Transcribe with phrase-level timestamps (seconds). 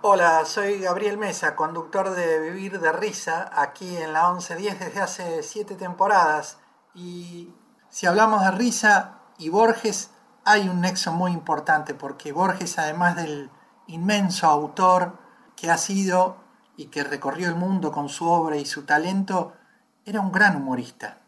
[0.00, 5.42] Hola, soy Gabriel Mesa, conductor de Vivir de Risa, aquí en la 1110 desde hace
[5.42, 6.58] siete temporadas.
[6.94, 7.52] Y
[7.88, 10.10] si hablamos de risa y Borges,
[10.44, 13.50] hay un nexo muy importante, porque Borges, además del
[13.88, 15.18] inmenso autor
[15.56, 16.36] que ha sido
[16.76, 19.54] y que recorrió el mundo con su obra y su talento,
[20.04, 21.22] era un gran humorista.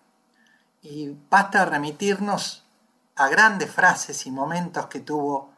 [0.80, 2.68] Y basta remitirnos
[3.16, 5.50] a grandes frases y momentos que tuvo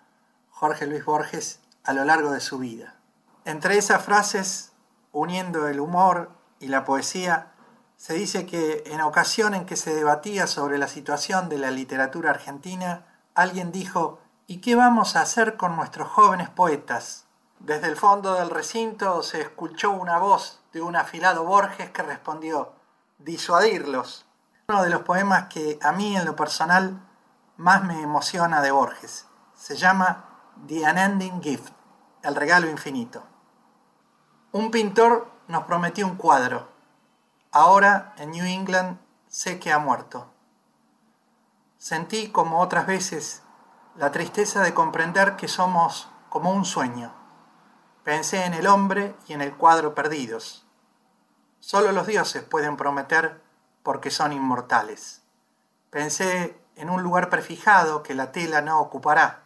[0.48, 3.01] Jorge Luis Borges a lo largo de su vida.
[3.44, 4.72] Entre esas frases,
[5.10, 6.30] uniendo el humor
[6.60, 7.52] y la poesía,
[7.96, 12.30] se dice que en ocasión en que se debatía sobre la situación de la literatura
[12.30, 17.26] argentina, alguien dijo, ¿y qué vamos a hacer con nuestros jóvenes poetas?
[17.58, 22.72] Desde el fondo del recinto se escuchó una voz de un afilado Borges que respondió,
[23.18, 24.26] disuadirlos.
[24.68, 27.08] Uno de los poemas que a mí en lo personal
[27.56, 29.26] más me emociona de Borges.
[29.54, 30.24] Se llama
[30.66, 31.72] The Unending Gift,
[32.22, 33.31] el regalo infinito.
[34.52, 36.68] Un pintor nos prometió un cuadro.
[37.52, 40.30] Ahora en New England sé que ha muerto.
[41.78, 43.42] Sentí, como otras veces,
[43.96, 47.14] la tristeza de comprender que somos como un sueño.
[48.04, 50.66] Pensé en el hombre y en el cuadro perdidos.
[51.60, 53.42] Solo los dioses pueden prometer
[53.82, 55.22] porque son inmortales.
[55.88, 59.44] Pensé en un lugar prefijado que la tela no ocupará.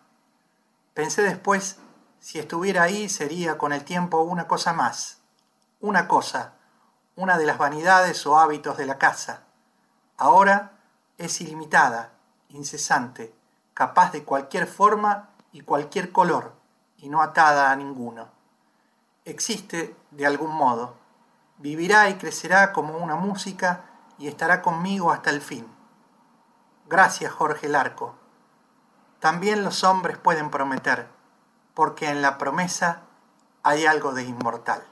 [0.95, 1.79] Pensé después
[2.27, 5.21] si estuviera ahí sería con el tiempo una cosa más,
[5.79, 6.55] una cosa,
[7.15, 9.45] una de las vanidades o hábitos de la casa.
[10.17, 10.73] Ahora
[11.19, 12.15] es ilimitada,
[12.49, 13.33] incesante,
[13.75, 16.57] capaz de cualquier forma y cualquier color,
[16.97, 18.27] y no atada a ninguno.
[19.25, 20.97] existe de algún modo.
[21.59, 23.85] Vivirá y crecerá como una música
[24.19, 25.65] y estará conmigo hasta el fin.
[26.89, 28.17] Gracias, Jorge Larco.
[29.21, 31.15] También los hombres pueden prometer,
[31.77, 33.03] porque en la promesa
[33.63, 34.83] hay algo de inmortal.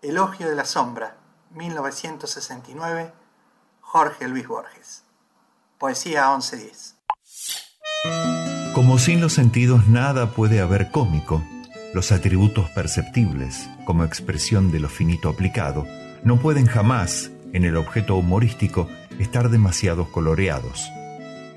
[0.00, 1.16] Elogio de la sombra,
[1.50, 3.12] 1969,
[3.80, 5.02] Jorge Luis Borges.
[5.76, 6.98] Poesía 1110.
[8.74, 11.42] Como sin los sentidos nada puede haber cómico,
[11.94, 15.84] los atributos perceptibles, como expresión de lo finito aplicado,
[16.22, 18.88] no pueden jamás, en el objeto humorístico,
[19.18, 20.88] estar demasiado coloreados.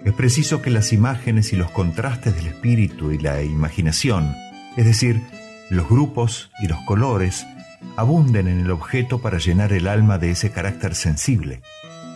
[0.06, 4.36] Es preciso que las imágenes y los contrastes del espíritu y la imaginación,
[4.76, 5.22] es decir,
[5.70, 7.46] los grupos y los colores,
[7.96, 11.62] abunden en el objeto para llenar el alma de ese carácter sensible.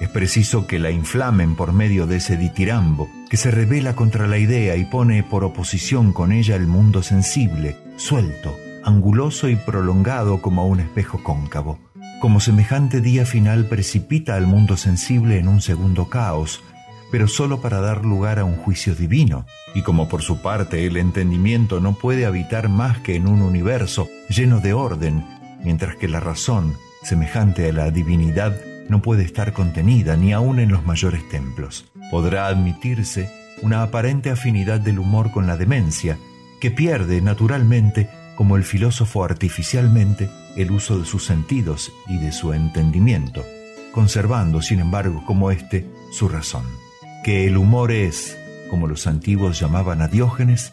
[0.01, 4.37] Es preciso que la inflamen por medio de ese ditirambo que se revela contra la
[4.37, 8.53] idea y pone por oposición con ella el mundo sensible, suelto,
[8.83, 11.79] anguloso y prolongado como un espejo cóncavo.
[12.19, 16.63] Como semejante día final precipita al mundo sensible en un segundo caos,
[17.11, 20.97] pero sólo para dar lugar a un juicio divino, y como por su parte el
[20.97, 25.25] entendimiento no puede habitar más que en un universo lleno de orden,
[25.63, 28.59] mientras que la razón, semejante a la divinidad,
[28.89, 31.85] no puede estar contenida ni aun en los mayores templos.
[32.09, 33.29] Podrá admitirse
[33.61, 36.17] una aparente afinidad del humor con la demencia,
[36.59, 42.53] que pierde naturalmente, como el filósofo artificialmente, el uso de sus sentidos y de su
[42.53, 43.43] entendimiento,
[43.91, 46.86] conservando, sin embargo, como éste, su razón.
[47.27, 48.37] Que el humor es,
[48.69, 50.71] como los antiguos llamaban a Diógenes,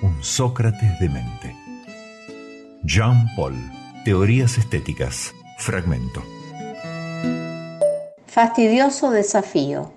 [0.00, 1.56] un Sócrates de mente.
[2.84, 3.56] Jean Paul,
[4.04, 6.22] Teorías Estéticas, fragmento.
[8.28, 9.90] Fastidioso desafío.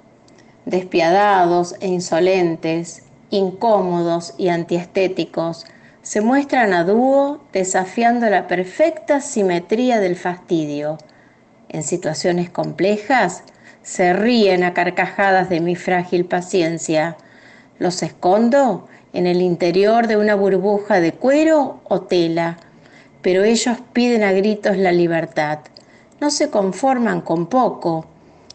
[0.65, 5.67] Despiadados e insolentes, incómodos y antiestéticos,
[6.01, 10.97] se muestran a dúo desafiando la perfecta simetría del fastidio.
[11.69, 13.43] En situaciones complejas,
[13.83, 17.17] se ríen a carcajadas de mi frágil paciencia.
[17.79, 22.57] Los escondo en el interior de una burbuja de cuero o tela,
[23.21, 25.59] pero ellos piden a gritos la libertad.
[26.19, 28.05] No se conforman con poco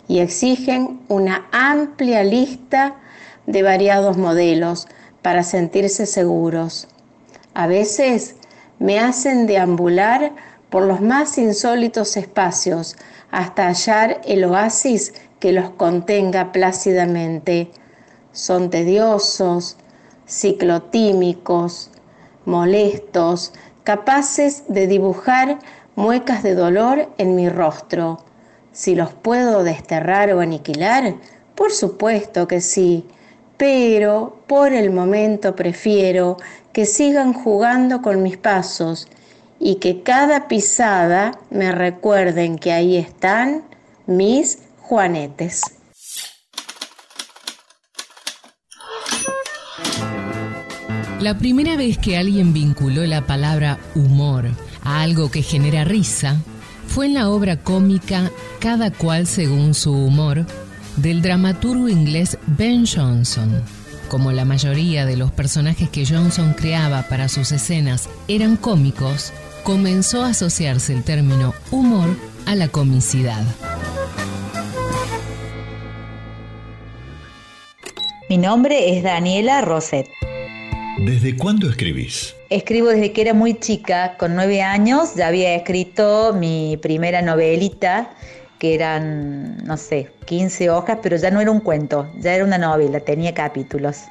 [0.09, 2.95] y exigen una amplia lista
[3.47, 4.87] de variados modelos
[5.23, 6.89] para sentirse seguros.
[7.55, 8.37] A veces
[8.79, 10.33] me hacen deambular
[10.71, 12.97] por los más insólitos espacios
[13.31, 17.71] hasta hallar el oasis que los contenga plácidamente.
[18.33, 19.77] Son tediosos,
[20.29, 21.91] ciclotímicos,
[22.45, 23.53] molestos,
[23.85, 25.59] capaces de dibujar
[25.95, 28.19] muecas de dolor en mi rostro
[28.77, 31.15] si los puedo desterrar o aniquilar,
[31.55, 33.07] por supuesto que sí,
[33.57, 36.37] pero por el momento prefiero
[36.75, 39.09] que sigan jugando con mis pasos
[39.59, 43.65] y que cada pisada me recuerden que ahí están
[44.07, 45.63] mis juanetes.
[51.21, 54.51] La primera vez que alguien vinculó la palabra humor
[54.85, 56.37] a algo que genera risa
[56.87, 58.31] fue en la obra cómica
[58.61, 60.47] Cada cual según su humor
[60.97, 63.63] del dramaturgo inglés Ben Jonson.
[64.09, 69.33] Como la mayoría de los personajes que Johnson creaba para sus escenas eran cómicos,
[69.67, 72.11] comenzó a asociarse el término humor
[72.47, 73.43] a la comicidad.
[78.31, 80.07] Mi nombre es Daniela Roset.
[81.05, 82.33] ¿Desde cuándo escribís?
[82.49, 88.15] Escribo desde que era muy chica, con nueve años ya había escrito mi primera novelita,
[88.61, 92.57] que eran, no sé, 15 hojas, pero ya no era un cuento, ya era una
[92.57, 94.03] novela, tenía capítulos.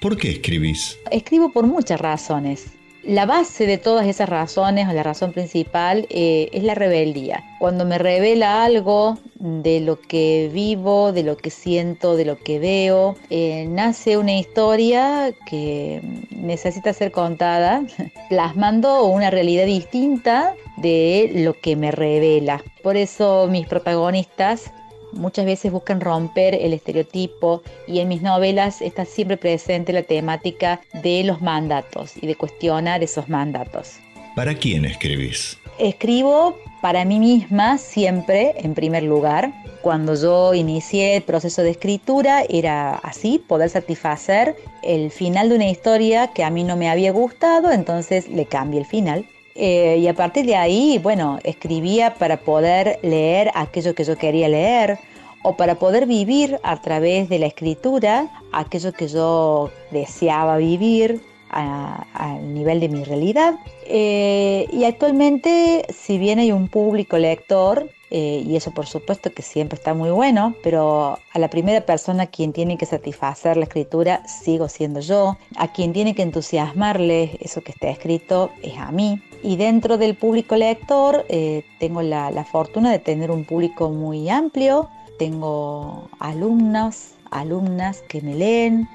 [0.00, 0.96] ¿Por qué escribís?
[1.10, 2.79] Escribo por muchas razones.
[3.02, 7.42] La base de todas esas razones, o la razón principal, eh, es la rebeldía.
[7.58, 12.58] Cuando me revela algo de lo que vivo, de lo que siento, de lo que
[12.58, 17.82] veo, eh, nace una historia que necesita ser contada,
[18.28, 22.62] plasmando una realidad distinta de lo que me revela.
[22.82, 24.72] Por eso mis protagonistas
[25.12, 30.80] muchas veces buscan romper el estereotipo y en mis novelas está siempre presente la temática
[31.02, 33.98] de los mandatos y de cuestionar esos mandatos.
[34.36, 35.58] ¿Para quién escribís?
[35.78, 39.52] Escribo para mí misma siempre en primer lugar.
[39.82, 45.68] Cuando yo inicié el proceso de escritura era así, poder satisfacer el final de una
[45.68, 49.26] historia que a mí no me había gustado, entonces le cambié el final.
[49.62, 54.48] Eh, y a partir de ahí, bueno, escribía para poder leer aquello que yo quería
[54.48, 54.98] leer
[55.42, 61.20] o para poder vivir a través de la escritura aquello que yo deseaba vivir.
[61.52, 63.54] al nivel de mi realidad.
[63.84, 69.42] Eh, y actualmente, si bien hay un público lector, eh, y eso por supuesto que
[69.42, 73.64] siempre está muy bueno, pero a la primera persona a quien tiene que satisfacer la
[73.64, 78.92] escritura sigo siendo yo, a quien tiene que entusiasmarle eso que está escrito es a
[78.92, 79.20] mí.
[79.42, 84.88] Y dentro del público lector eh, tengo la, fortuna de tener un público muy amplio,
[85.18, 88.88] tengo alumnos, alumnas que me leen,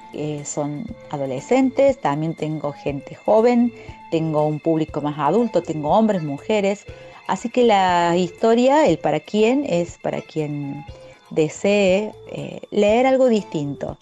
[0.44, 3.72] son adolescentes, también tengo gente joven,
[4.10, 6.84] tengo un público más adulto, tengo hombres, mujeres.
[7.26, 10.84] Así que la historia, el para quién, es para quien
[11.30, 13.98] desee eh, leer algo distinto.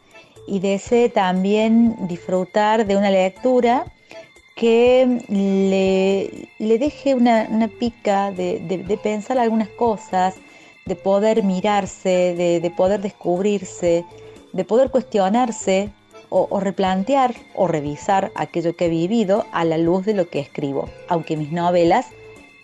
[0.47, 3.87] Y desee también disfrutar de una lectura
[4.55, 5.21] que
[6.59, 10.37] le, deje una, pica de, pensar algunas cosas,
[10.87, 14.05] de poder mirarse, de, poder descubrirse,
[14.53, 15.91] de poder cuestionarse
[16.29, 20.89] o, replantear o revisar aquello que he vivido a la luz de lo que escribo,
[21.09, 22.07] aunque mis novelas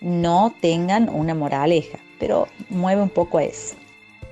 [0.00, 3.74] no tengan una moraleja, pero mueve un poco eso.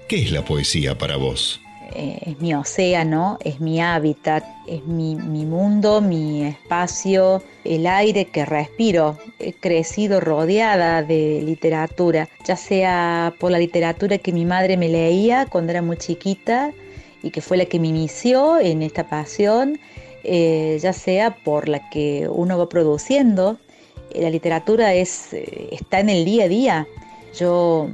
[0.08, 1.60] ¿Qué es la poesía para vos?
[1.94, 8.44] Eh, es mi océano, es mi hábitat, es mi, mundo, mi espacio, el aire que
[8.44, 9.16] respiro.
[9.38, 15.46] He crecido rodeada de literatura, ya sea por la literatura que mi madre me leía
[15.46, 16.72] cuando era muy chiquita
[17.22, 19.78] y que fue la que me inició en esta pasión,
[20.24, 23.56] eh, ya sea por la que uno va produciendo.
[24.14, 26.86] La literatura es, eh, está en el día a día.
[27.34, 27.88] Yo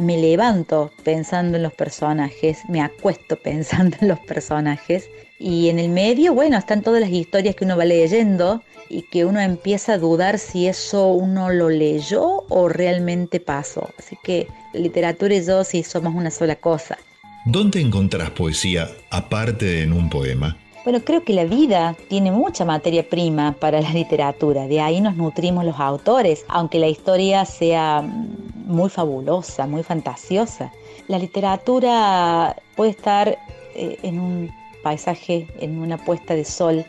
[0.00, 5.88] me levanto pensando en los personajes, me acuesto pensando en los personajes y en el
[5.88, 9.98] medio, bueno, están todas las historias que uno va leyendo y que uno empieza a
[9.98, 13.88] dudar si eso uno lo leyó o realmente pasó.
[13.98, 16.98] Así que literatura y yo sí somos una sola cosa.
[17.46, 20.58] ¿Dónde encontrás poesía aparte de en un poema?
[20.90, 25.14] Bueno, creo que la vida tiene mucha materia prima para la literatura, de ahí nos
[25.14, 30.72] nutrimos los autores, aunque la historia sea muy fabulosa, muy fantasiosa.
[31.06, 33.38] La literatura puede estar
[33.76, 34.50] eh, en un
[34.82, 36.84] paisaje, en una puesta de sol,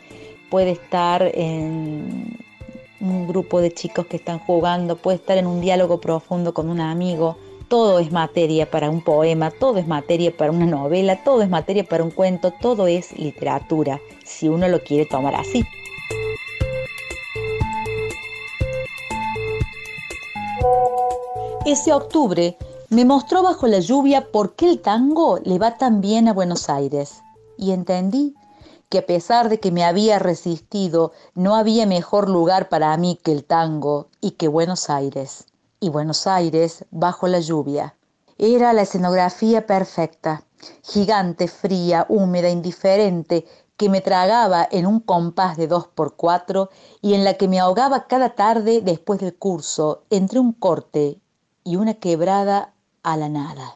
[0.50, 2.40] puede estar en
[2.98, 6.80] un grupo de chicos que están jugando, puede estar en un diálogo profundo con un
[6.80, 7.36] amigo.
[7.72, 11.82] Todo es materia para un poema, todo es materia para una novela, todo es materia
[11.82, 15.64] para un cuento, todo es literatura, si uno lo quiere tomar así.
[21.64, 22.58] Ese octubre
[22.90, 26.68] me mostró bajo la lluvia por qué el tango le va tan bien a Buenos
[26.68, 27.22] Aires
[27.56, 28.34] y entendí
[28.90, 33.32] que a pesar de que me había resistido, no había mejor lugar para mí que
[33.32, 35.46] el tango y que Buenos Aires.
[35.82, 37.96] Y Buenos Aires bajo la lluvia.
[38.38, 40.44] Era la escenografía perfecta,
[40.84, 43.46] gigante, fría, húmeda, indiferente,
[43.76, 46.70] que me tragaba en un compás de dos por cuatro
[47.00, 51.18] y en la que me ahogaba cada tarde después del curso entre un corte
[51.64, 53.74] y una quebrada a la nada.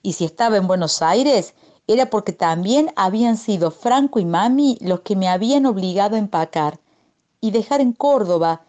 [0.00, 1.52] Y si estaba en Buenos Aires,
[1.86, 6.80] era porque también habían sido Franco y Mami los que me habían obligado a empacar
[7.42, 8.62] y dejar en Córdoba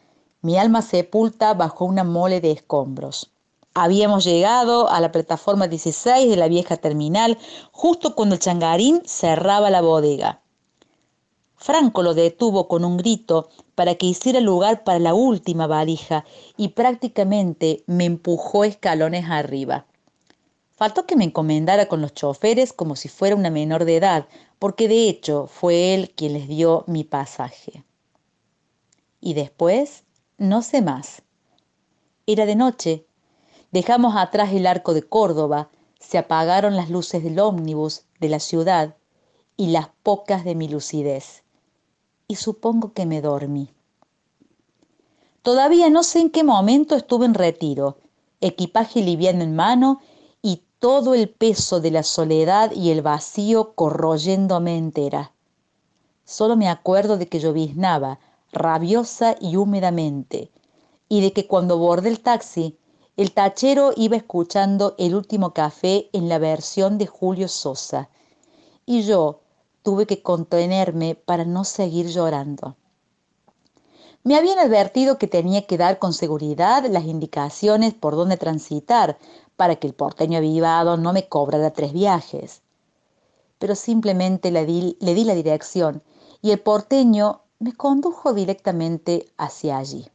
[0.45, 3.31] mi alma sepulta bajo una mole de escombros.
[3.73, 7.39] Habíamos llegado a la plataforma 16 de la vieja terminal
[7.71, 10.41] justo cuando el changarín cerraba la bodega.
[11.55, 16.25] Franco lo detuvo con un grito para que hiciera lugar para la última valija
[16.57, 19.87] y prácticamente me empujó escalones arriba.
[20.69, 24.27] Faltó que me encomendara con los choferes como si fuera una menor de edad,
[24.59, 27.83] porque de hecho fue él quien les dio mi pasaje.
[29.19, 30.04] Y después,
[30.37, 31.21] no sé más.
[32.27, 33.05] Era de noche.
[33.71, 38.95] Dejamos atrás el arco de Córdoba, se apagaron las luces del ómnibus de la ciudad
[39.57, 41.45] y las pocas de mi lucidez
[42.27, 43.69] y supongo que me dormí.
[45.41, 47.97] Todavía no sé en qué momento estuve en retiro,
[48.41, 50.01] equipaje liviano en mano
[50.41, 55.33] y todo el peso de la soledad y el vacío corroyéndome entera.
[56.23, 58.19] Solo me acuerdo de que lloviznaba,
[58.55, 60.51] rabiosa y húmedamente,
[61.07, 62.79] y de que cuando bordé el taxi,
[63.17, 68.09] el tachero iba escuchando el último café en la versión de Julio Sosa,
[68.85, 69.41] y yo,
[69.83, 72.75] tuve que contenerme para no seguir llorando.
[74.23, 79.19] Me habían advertido que tenía que dar con seguridad las indicaciones por dónde transitar
[79.55, 82.63] para que el porteño avivado no me cobrara tres viajes.
[83.59, 86.01] Pero simplemente le di la dirección
[86.41, 90.09] y el porteño me condujo directamente hacia allí.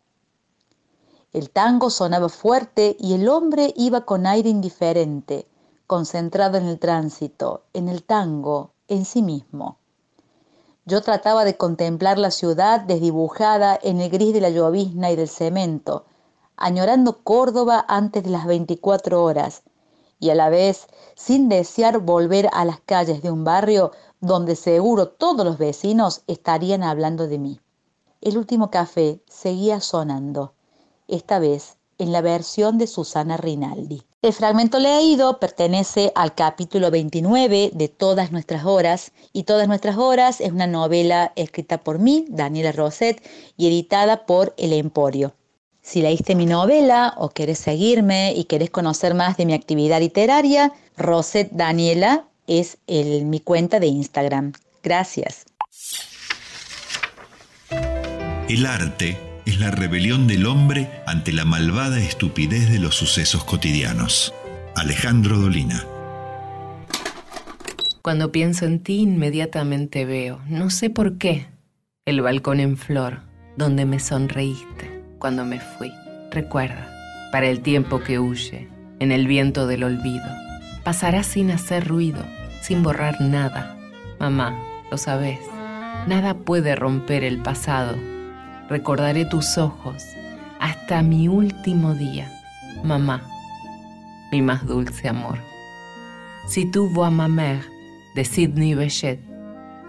[1.33, 5.47] El tango sonaba fuerte y el hombre iba con aire indiferente,
[5.87, 9.79] concentrado en el tránsito, en el tango, en sí mismo.
[10.85, 15.29] Yo trataba de contemplar la ciudad desdibujada en el gris de la llovizna y del
[15.29, 16.05] cemento,
[16.57, 19.63] añorando Córdoba antes de las 24 horas,
[20.19, 25.09] y a la vez sin desear volver a las calles de un barrio donde seguro
[25.09, 27.61] todos los vecinos estarían hablando de mí.
[28.21, 30.53] El último café seguía sonando,
[31.09, 34.03] esta vez en la versión de Susana Rinaldi.
[34.23, 40.41] El fragmento leído pertenece al capítulo 29 de Todas nuestras horas y Todas nuestras horas
[40.41, 43.23] es una novela escrita por mí, Daniela Roset,
[43.57, 45.35] y editada por El Emporio.
[45.83, 50.73] Si leíste mi novela o querés seguirme y querés conocer más de mi actividad literaria,
[50.97, 54.53] Roset Daniela es mi cuenta de Instagram.
[54.83, 55.47] Gracias.
[58.49, 59.17] El arte
[59.47, 64.35] es la rebelión del hombre ante la malvada estupidez de los sucesos cotidianos.
[64.75, 65.85] Alejandro Dolina.
[68.03, 71.47] Cuando pienso en ti, inmediatamente veo, no sé por qué,
[72.07, 73.21] el balcón en flor,
[73.57, 75.93] donde me sonreíste cuando me fui.
[76.31, 76.89] Recuerda,
[77.31, 80.27] para el tiempo que huye, en el viento del olvido,
[80.83, 82.25] pasará sin hacer ruido,
[82.63, 83.77] sin borrar nada.
[84.19, 84.59] Mamá,
[84.91, 85.41] lo sabes,
[86.07, 87.97] nada puede romper el pasado
[88.71, 90.03] recordaré tus ojos
[90.61, 92.31] hasta mi último día,
[92.85, 93.21] mamá,
[94.31, 95.39] mi más dulce amor.
[96.47, 97.65] Si tu vois ma mère
[98.15, 99.19] de Sidney Bechet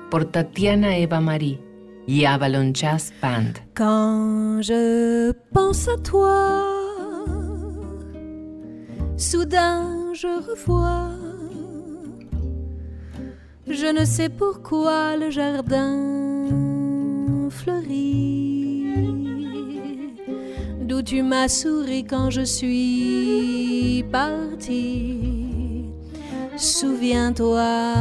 [0.10, 1.60] por Tatiana Eva Marie
[2.08, 3.54] y Avalon Jazz Band.
[3.76, 6.66] Quand je pense à toi,
[9.18, 11.12] soudain je revois,
[13.74, 15.98] je ne sais pourquoi le jardin
[17.50, 18.86] fleurit.
[20.82, 25.86] D'où tu m'as souri quand je suis partie.
[26.58, 27.94] Souviens-toi,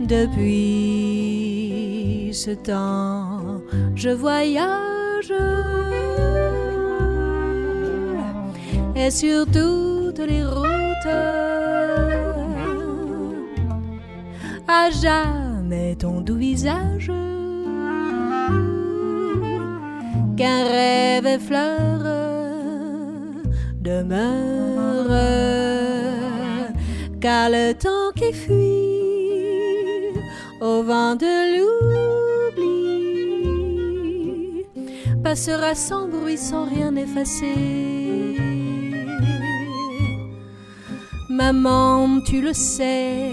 [0.00, 1.20] depuis
[2.32, 3.62] ce temps,
[3.94, 5.32] je voyage.
[8.94, 9.46] Et sur
[10.22, 11.06] les routes,
[14.68, 17.10] à jamais ton doux visage.
[20.36, 22.00] Qu'un rêve fleur
[23.80, 25.10] demeure,
[27.20, 28.94] car le temps qui fuit
[30.60, 31.74] au vent de l'oubli
[35.22, 38.03] passera sans bruit, sans rien effacer.
[41.36, 43.28] Maman, tu le sais,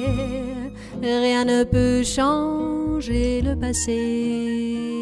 [1.04, 5.02] rien ne peut changer le passé.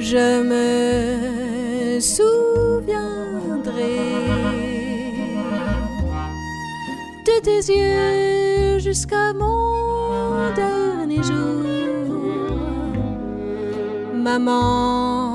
[0.00, 3.02] je me souviendrai
[7.26, 11.64] de tes yeux jusqu'à mon dernier jour,
[14.14, 15.27] maman,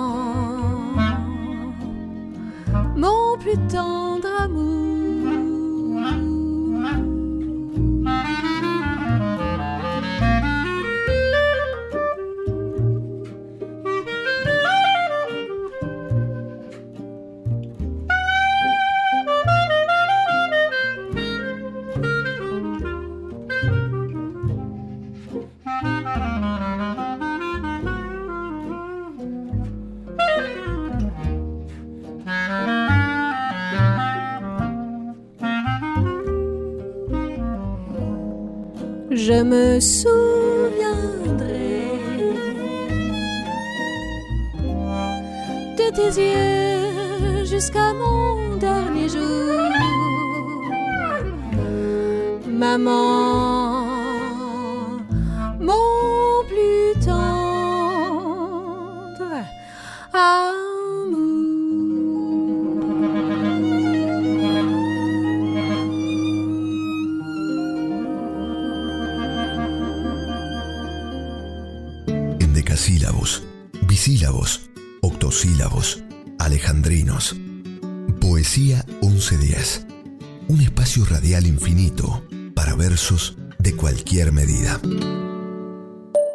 [83.59, 84.81] de cualquier medida.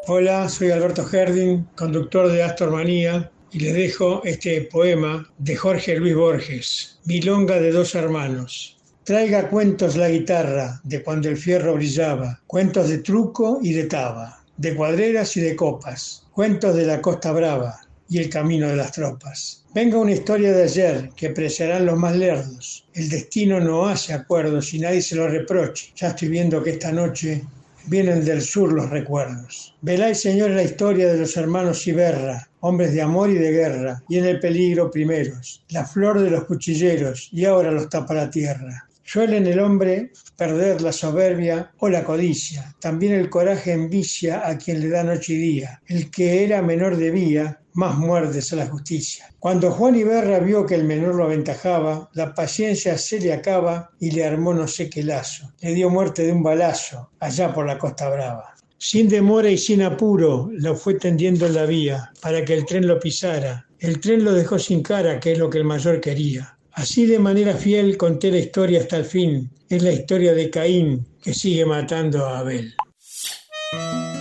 [0.06, 5.96] Hola, soy Alberto Herding, conductor de Astor Manía, y les dejo este poema de Jorge
[5.96, 8.76] Luis Borges, Milonga de dos hermanos.
[9.02, 14.44] Traiga cuentos la guitarra de cuando el fierro brillaba, cuentos de truco y de taba,
[14.56, 18.92] de cuadreras y de copas, cuentos de la Costa Brava, y el camino de las
[18.92, 19.64] tropas.
[19.74, 22.86] Venga una historia de ayer que apreciarán los más lerdos.
[22.94, 25.92] El destino no hace acuerdos y nadie se lo reproche.
[25.96, 27.44] Ya estoy viendo que esta noche
[27.86, 29.74] vienen del sur los recuerdos.
[29.82, 34.18] Veláis, señores, la historia de los hermanos Iberra, hombres de amor y de guerra, y
[34.18, 38.88] en el peligro primeros, la flor de los cuchilleros, y ahora los tapa la tierra.
[39.04, 42.74] Suele en el hombre perder la soberbia o la codicia.
[42.78, 45.80] También el coraje envicia a quien le da noche y día.
[45.86, 49.32] El que era menor debía, más muertes a la justicia.
[49.38, 54.10] Cuando Juan Iberra vio que el menor lo aventajaba, la paciencia se le acaba y
[54.10, 55.52] le armó no sé qué lazo.
[55.60, 58.56] Le dio muerte de un balazo allá por la Costa Brava.
[58.78, 62.84] Sin demora y sin apuro lo fue tendiendo en la vía para que el tren
[62.84, 63.64] lo pisara.
[63.78, 66.58] El tren lo dejó sin cara, que es lo que el mayor quería.
[66.72, 69.50] Así de manera fiel conté la historia hasta el fin.
[69.68, 72.74] Es la historia de Caín que sigue matando a Abel.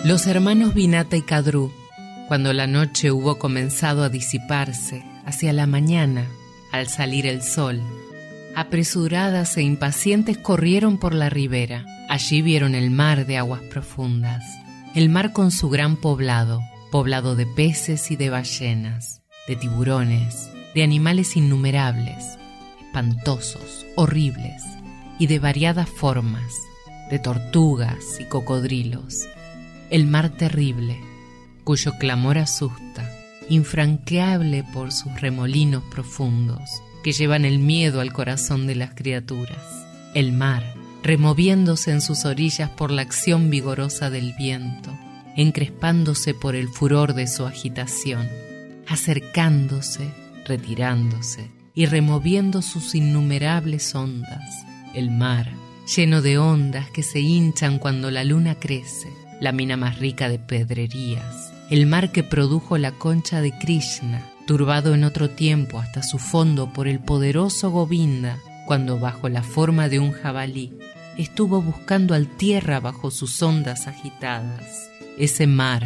[0.06, 1.72] Los hermanos Vinata y Cadrú,
[2.28, 6.28] cuando la noche hubo comenzado a disiparse, hacia la mañana,
[6.72, 7.82] al salir el sol,
[8.56, 11.86] apresuradas e impacientes corrieron por la ribera.
[12.10, 14.44] Allí vieron el mar de aguas profundas,
[14.96, 16.62] el mar con su gran poblado,
[16.92, 22.38] poblado de peces y de ballenas, de tiburones, de animales innumerables,
[22.82, 24.64] espantosos, horribles
[25.20, 26.54] y de variadas formas,
[27.10, 29.28] de tortugas y cocodrilos.
[29.90, 31.00] El mar terrible,
[31.68, 33.12] cuyo clamor asusta,
[33.50, 36.62] infranqueable por sus remolinos profundos,
[37.04, 39.86] que llevan el miedo al corazón de las criaturas.
[40.14, 40.64] El mar,
[41.04, 44.98] removiéndose en sus orillas por la acción vigorosa del viento,
[45.36, 48.30] encrespándose por el furor de su agitación,
[48.88, 50.14] acercándose,
[50.46, 54.66] retirándose, y removiendo sus innumerables ondas.
[54.96, 55.52] El mar,
[55.98, 59.10] lleno de ondas que se hinchan cuando la luna crece,
[59.42, 64.94] la mina más rica de pedrerías, el mar que produjo la concha de Krishna, turbado
[64.94, 70.00] en otro tiempo hasta su fondo por el poderoso Govinda, cuando bajo la forma de
[70.00, 70.74] un jabalí
[71.18, 74.90] estuvo buscando al tierra bajo sus ondas agitadas.
[75.18, 75.86] Ese mar,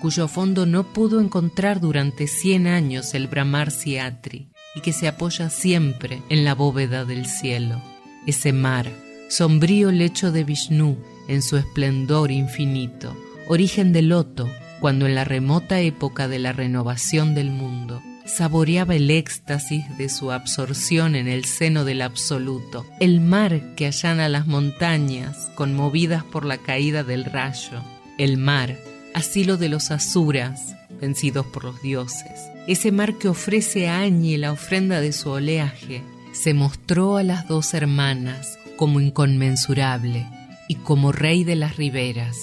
[0.00, 5.50] cuyo fondo no pudo encontrar durante cien años el Brahmar Siatri, y que se apoya
[5.50, 7.80] siempre en la bóveda del cielo.
[8.26, 8.90] Ese mar,
[9.28, 10.96] sombrío lecho de Vishnu
[11.28, 13.16] en su esplendor infinito,
[13.48, 14.48] origen del loto,
[14.82, 20.32] cuando en la remota época de la renovación del mundo saboreaba el éxtasis de su
[20.32, 26.58] absorción en el seno del absoluto, el mar que allana las montañas conmovidas por la
[26.58, 27.80] caída del rayo,
[28.18, 28.76] el mar,
[29.14, 34.50] asilo de los asuras, vencidos por los dioses, ese mar que ofrece a Añi la
[34.50, 40.26] ofrenda de su oleaje, se mostró a las dos hermanas como inconmensurable
[40.66, 42.36] y como rey de las riberas,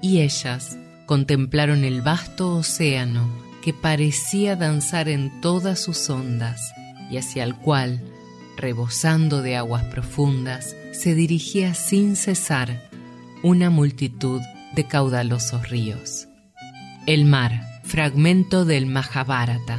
[0.00, 3.28] y ellas contemplaron el vasto océano
[3.62, 6.74] que parecía danzar en todas sus ondas
[7.10, 8.00] y hacia el cual,
[8.56, 12.90] rebosando de aguas profundas, se dirigía sin cesar
[13.42, 14.40] una multitud
[14.74, 16.28] de caudalosos ríos.
[17.06, 19.78] El mar Fragmento del Mahabharata.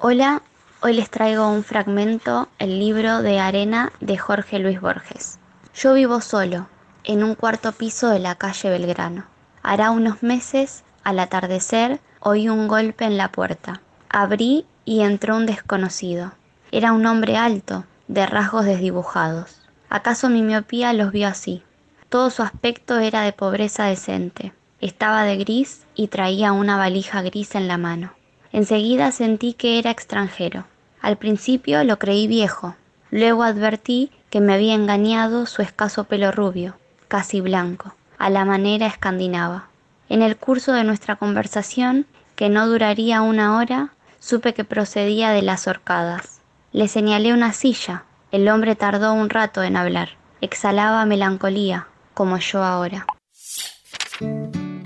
[0.00, 0.42] Hola,
[0.80, 5.38] hoy les traigo un fragmento, el libro de arena de Jorge Luis Borges.
[5.74, 6.68] Yo vivo solo,
[7.04, 9.31] en un cuarto piso de la calle Belgrano.
[9.62, 13.80] Hará unos meses, al atardecer, oí un golpe en la puerta.
[14.08, 16.32] Abrí y entró un desconocido.
[16.70, 19.60] Era un hombre alto, de rasgos desdibujados.
[19.88, 21.62] ¿Acaso mi miopía los vio así?
[22.08, 24.52] Todo su aspecto era de pobreza decente.
[24.80, 28.12] Estaba de gris y traía una valija gris en la mano.
[28.52, 30.64] Enseguida sentí que era extranjero.
[31.00, 32.76] Al principio lo creí viejo,
[33.10, 36.76] luego advertí que me había engañado su escaso pelo rubio,
[37.08, 39.66] casi blanco, a la manera escandinava.
[40.08, 42.06] En el curso de nuestra conversación,
[42.36, 46.40] que no duraría una hora, supe que procedía de las horcadas.
[46.70, 48.04] Le señalé una silla.
[48.30, 50.10] El hombre tardó un rato en hablar.
[50.40, 53.06] Exhalaba melancolía, como yo ahora.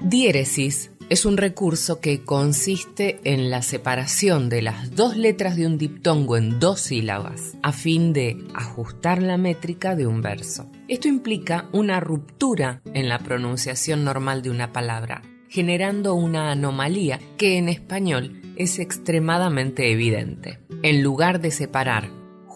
[0.01, 5.77] Diéresis es un recurso que consiste en la separación de las dos letras de un
[5.77, 10.71] diptongo en dos sílabas a fin de ajustar la métrica de un verso.
[10.89, 17.59] Esto implica una ruptura en la pronunciación normal de una palabra, generando una anomalía que
[17.59, 20.61] en español es extremadamente evidente.
[20.85, 22.09] En lugar de separar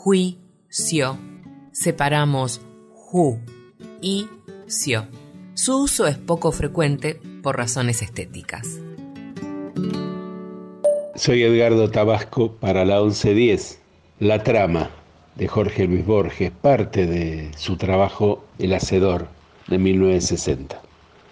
[0.04, 0.38] hui,
[0.68, 1.18] sio,
[1.72, 2.60] separamos
[2.94, 3.40] ju
[4.00, 4.28] y
[4.68, 5.08] sio.
[5.54, 8.80] Su uso es poco frecuente por razones estéticas.
[11.16, 13.80] Soy Edgardo Tabasco para la 1110.
[14.20, 14.99] La trama
[15.40, 19.26] de Jorge Luis Borges, parte de su trabajo El Hacedor
[19.68, 20.80] de 1960.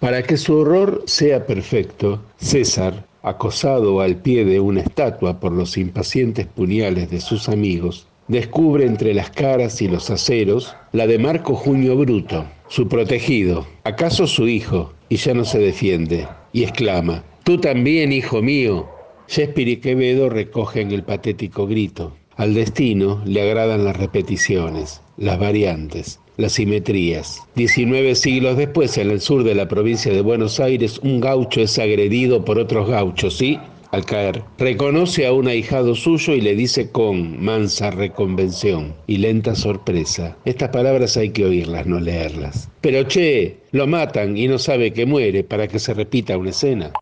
[0.00, 5.76] Para que su horror sea perfecto, César, acosado al pie de una estatua por los
[5.76, 11.54] impacientes puñales de sus amigos, descubre entre las caras y los aceros la de Marco
[11.54, 17.56] Junio Bruto, su protegido, acaso su hijo, y ya no se defiende, y exclama, Tú
[17.58, 18.86] también, hijo mío.
[19.26, 22.12] Shakespeare y Quevedo recogen el patético grito.
[22.38, 27.40] Al destino le agradan las repeticiones, las variantes, las simetrías.
[27.56, 31.80] Diecinueve siglos después, en el sur de la provincia de Buenos Aires, un gaucho es
[31.80, 33.58] agredido por otros gauchos y,
[33.90, 39.56] al caer, reconoce a un ahijado suyo y le dice con mansa reconvención y lenta
[39.56, 40.36] sorpresa.
[40.44, 42.70] Estas palabras hay que oírlas, no leerlas.
[42.80, 46.92] Pero che, lo matan y no sabe que muere para que se repita una escena.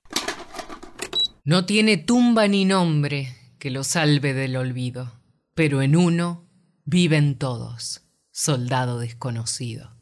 [1.45, 5.13] No tiene tumba ni nombre que lo salve del olvido,
[5.57, 6.45] pero en uno
[6.85, 9.97] viven todos soldado desconocido.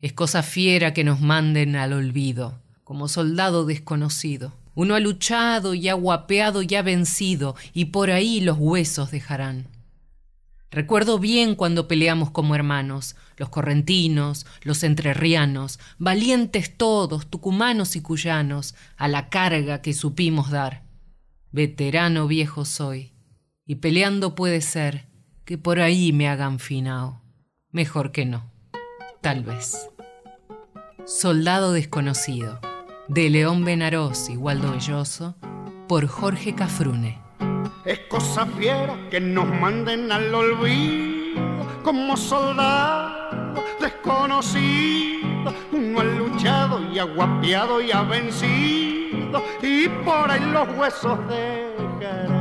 [0.00, 4.54] Es cosa fiera que nos manden al olvido, como soldado desconocido.
[4.74, 9.68] Uno ha luchado y ha guapeado y ha vencido, y por ahí los huesos dejarán.
[10.70, 18.74] Recuerdo bien cuando peleamos como hermanos, los correntinos, los entrerrianos, valientes todos, tucumanos y cuyanos,
[18.96, 20.84] a la carga que supimos dar.
[21.52, 23.13] Veterano viejo soy,
[23.66, 25.06] y peleando puede ser
[25.44, 27.22] que por ahí me hagan finao.
[27.70, 28.50] Mejor que no.
[29.20, 29.90] Tal vez.
[31.06, 32.60] Soldado desconocido.
[33.08, 35.36] De León Benarós y Waldo Belloso.
[35.88, 37.20] Por Jorge Cafrune.
[37.84, 45.52] Es cosa fiera que nos manden al olvido como soldado desconocido.
[45.72, 52.33] Uno ha luchado y ha guapiado y ha vencido y por ahí los huesos dejarán.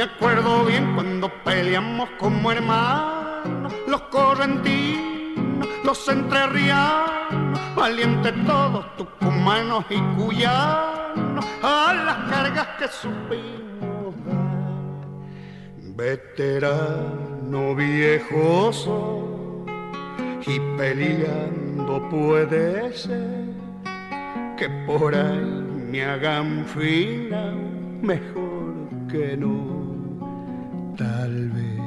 [0.00, 10.00] Me acuerdo bien cuando peleamos como hermanos, los correntinos, los entrerrianos, valientes todos, tucumanos y
[10.18, 15.04] cuyanos, a las cargas que supimos dar.
[15.96, 19.66] Veterano viejo soy,
[20.46, 23.50] y peleando puede ser
[24.56, 27.52] que por ahí me hagan fina
[28.00, 29.79] mejor que no
[31.00, 31.80] tal vez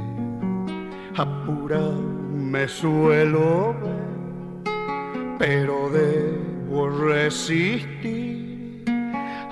[1.15, 2.01] apurado
[2.33, 8.83] me suelo ver, pero debo resistir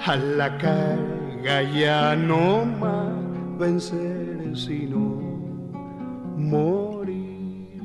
[0.03, 3.13] a la carga ya no más
[3.59, 4.99] vencer sino
[6.37, 7.83] morir.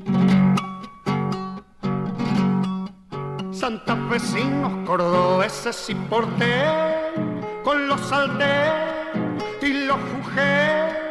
[3.53, 7.13] Santafesinos, cordobeses y porteños,
[7.63, 11.06] con los salteños y los jujeños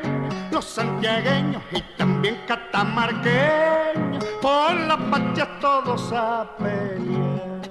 [0.55, 7.61] los santiagueños y también catamarqueños, por la patria todos a pelear.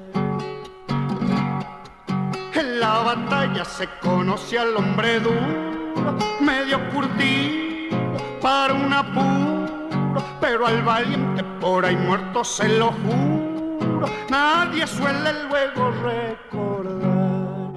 [2.52, 7.96] En la batalla se conoce al hombre duro, medio curtido
[8.42, 15.90] para un apuro, pero al valiente por ahí muerto se lo juro, nadie suele luego
[16.02, 17.72] recordar.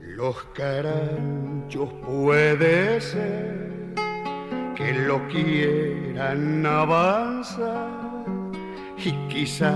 [0.00, 3.68] Los caranchos puede ser
[4.78, 7.88] que lo quieran avanzar
[8.96, 9.74] y quizá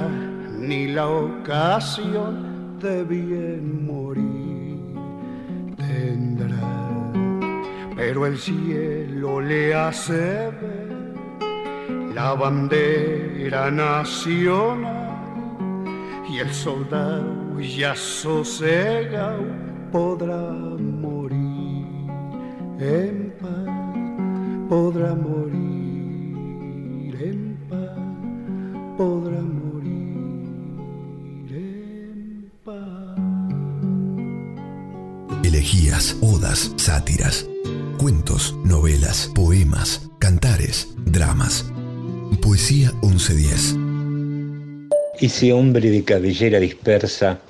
[0.61, 4.79] ni la ocasión de bien morir
[5.77, 7.03] tendrá.
[7.97, 11.15] Pero el cielo le hace ver
[12.15, 14.87] la bandera nacional
[16.31, 19.43] y el soldado ya sosegado
[19.91, 22.07] podrá morir
[22.79, 23.32] en
[24.73, 25.53] podrá morir
[27.21, 27.99] en paz,
[28.97, 29.93] podrá morir
[31.51, 33.19] en paz.
[35.45, 37.47] Elegías, odas, sátiras,
[37.99, 41.67] cuentos, novelas, poemas, cantares, dramas.
[42.41, 43.77] Poesía 1110.
[45.21, 47.43] Ese hombre de cabellera dispersa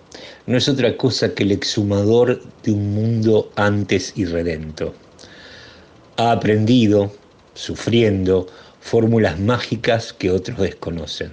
[0.49, 4.93] no es otra cosa que el exhumador de un mundo antes irredento
[6.16, 7.12] ha aprendido,
[7.55, 8.46] sufriendo,
[8.81, 11.33] fórmulas mágicas que otros desconocen,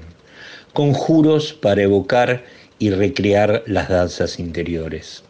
[0.73, 2.43] conjuros para evocar
[2.77, 5.23] y recrear las danzas interiores.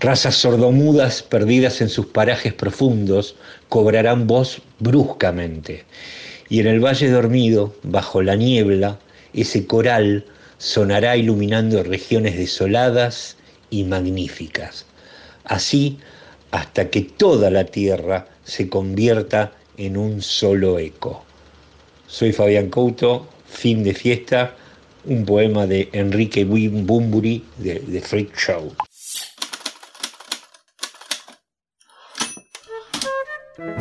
[0.00, 3.36] Razas sordomudas perdidas en sus parajes profundos
[3.68, 5.84] cobrarán voz bruscamente,
[6.48, 8.98] y en el valle dormido, bajo la niebla,
[9.32, 10.26] ese coral
[10.58, 13.36] sonará iluminando regiones desoladas
[13.70, 14.84] y magníficas.
[15.44, 15.98] Así,
[16.50, 21.24] hasta que toda la tierra se convierta en un solo eco.
[22.06, 24.54] Soy Fabián Couto, fin de fiesta,
[25.04, 28.74] un poema de Enrique Bumburi de The Freak Show.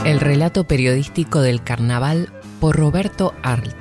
[0.05, 3.75] El relato periodístico del carnaval por Roberto Arlt.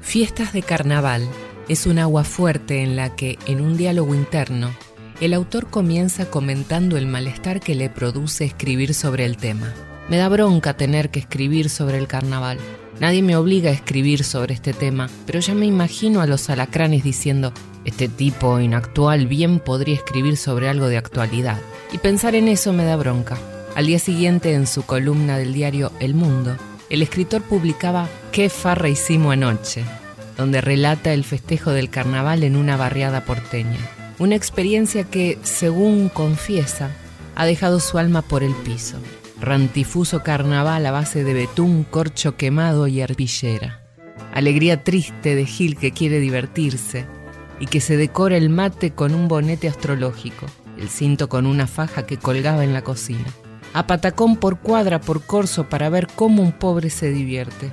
[0.00, 1.28] Fiestas de Carnaval
[1.68, 4.74] es un agua fuerte en la que, en un diálogo interno,
[5.20, 9.74] el autor comienza comentando el malestar que le produce escribir sobre el tema.
[10.08, 12.58] Me da bronca tener que escribir sobre el carnaval.
[13.00, 17.02] Nadie me obliga a escribir sobre este tema, pero ya me imagino a los alacranes
[17.02, 17.52] diciendo,
[17.84, 21.60] este tipo inactual bien podría escribir sobre algo de actualidad.
[21.92, 23.36] Y pensar en eso me da bronca.
[23.74, 26.56] Al día siguiente, en su columna del diario El Mundo,
[26.88, 29.82] el escritor publicaba Qué farra hicimos anoche,
[30.36, 33.80] donde relata el festejo del carnaval en una barriada porteña.
[34.20, 36.90] Una experiencia que, según confiesa,
[37.34, 38.98] ha dejado su alma por el piso
[39.40, 43.82] rantifuso carnaval a base de betún, corcho quemado y arpillera.
[44.32, 47.06] Alegría triste de Gil que quiere divertirse
[47.60, 50.46] y que se decora el mate con un bonete astrológico,
[50.78, 53.26] el cinto con una faja que colgaba en la cocina.
[53.72, 57.72] A patacón por cuadra por corso para ver cómo un pobre se divierte.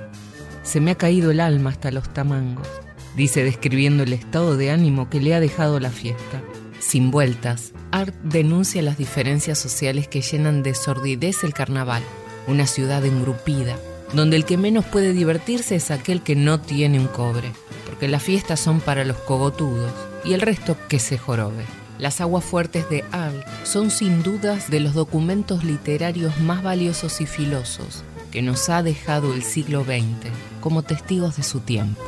[0.62, 2.68] Se me ha caído el alma hasta los tamangos,
[3.16, 6.42] dice describiendo el estado de ánimo que le ha dejado la fiesta.
[6.86, 12.02] Sin vueltas, Art denuncia las diferencias sociales que llenan de sordidez el carnaval,
[12.46, 13.76] una ciudad engrupida,
[14.12, 17.50] donde el que menos puede divertirse es aquel que no tiene un cobre,
[17.86, 19.90] porque las fiestas son para los cogotudos
[20.26, 21.64] y el resto que se jorobe.
[21.98, 27.26] Las aguas fuertes de Art son sin dudas de los documentos literarios más valiosos y
[27.26, 32.02] filosos que nos ha dejado el siglo XX como testigos de su tiempo.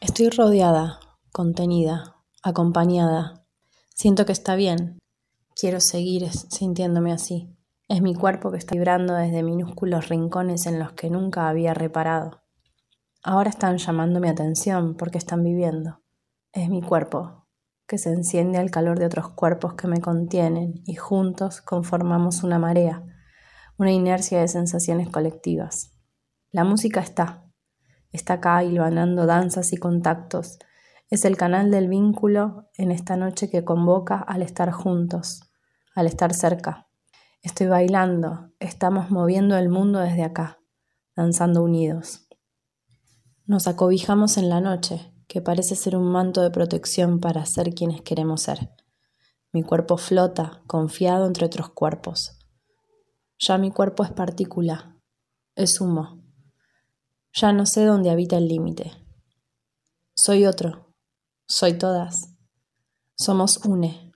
[0.00, 0.98] Estoy rodeada
[1.32, 3.44] contenida, acompañada.
[3.94, 4.98] Siento que está bien.
[5.54, 7.54] Quiero seguir sintiéndome así.
[7.88, 12.42] Es mi cuerpo que está vibrando desde minúsculos rincones en los que nunca había reparado.
[13.22, 16.02] Ahora están llamando mi atención porque están viviendo.
[16.52, 17.46] Es mi cuerpo,
[17.86, 22.58] que se enciende al calor de otros cuerpos que me contienen y juntos conformamos una
[22.58, 23.02] marea,
[23.78, 25.94] una inercia de sensaciones colectivas.
[26.50, 27.44] La música está,
[28.12, 30.58] está acá hilvanando danzas y contactos,
[31.10, 35.40] es el canal del vínculo en esta noche que convoca al estar juntos,
[35.94, 36.88] al estar cerca.
[37.40, 40.58] Estoy bailando, estamos moviendo el mundo desde acá,
[41.16, 42.28] danzando unidos.
[43.46, 48.02] Nos acobijamos en la noche, que parece ser un manto de protección para ser quienes
[48.02, 48.70] queremos ser.
[49.52, 52.38] Mi cuerpo flota, confiado entre otros cuerpos.
[53.38, 55.00] Ya mi cuerpo es partícula,
[55.54, 56.22] es humo.
[57.32, 58.92] Ya no sé dónde habita el límite.
[60.14, 60.87] Soy otro,
[61.48, 62.36] soy todas.
[63.16, 64.12] Somos une.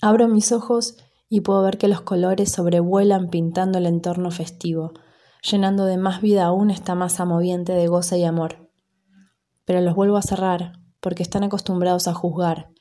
[0.00, 0.96] Abro mis ojos
[1.28, 4.94] y puedo ver que los colores sobrevuelan pintando el entorno festivo,
[5.42, 8.70] llenando de más vida aún esta masa moviente de goce y amor.
[9.66, 12.72] Pero los vuelvo a cerrar porque están acostumbrados a juzgar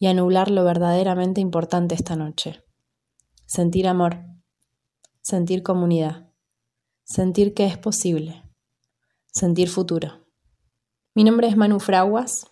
[0.00, 2.64] y a nublar lo verdaderamente importante esta noche.
[3.46, 4.24] Sentir amor,
[5.22, 6.32] sentir comunidad,
[7.04, 8.42] sentir que es posible,
[9.32, 10.26] sentir futuro.
[11.14, 12.48] Mi nombre es Manu Fraguas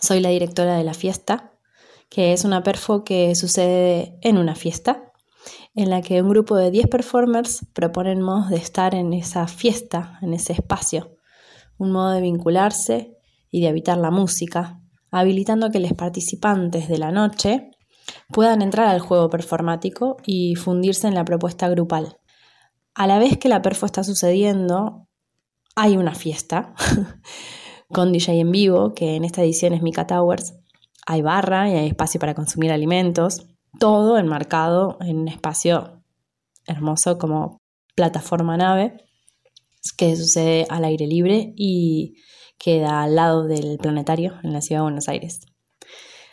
[0.00, 1.52] soy la directora de la fiesta,
[2.08, 5.12] que es una perfo que sucede en una fiesta,
[5.74, 10.18] en la que un grupo de 10 performers proponen modos de estar en esa fiesta,
[10.22, 11.16] en ese espacio,
[11.76, 13.16] un modo de vincularse
[13.50, 14.80] y de habitar la música,
[15.10, 17.70] habilitando que los participantes de la noche
[18.28, 22.18] puedan entrar al juego performático y fundirse en la propuesta grupal.
[22.94, 25.06] A la vez que la perfo está sucediendo,
[25.76, 26.74] hay una fiesta
[27.92, 30.54] con DJ en vivo, que en esta edición es Mika Towers.
[31.06, 33.46] Hay barra y hay espacio para consumir alimentos,
[33.78, 36.02] todo enmarcado en un espacio
[36.66, 37.58] hermoso como
[37.94, 38.96] plataforma nave,
[39.96, 42.14] que sucede al aire libre y
[42.58, 45.40] queda al lado del planetario en la ciudad de Buenos Aires.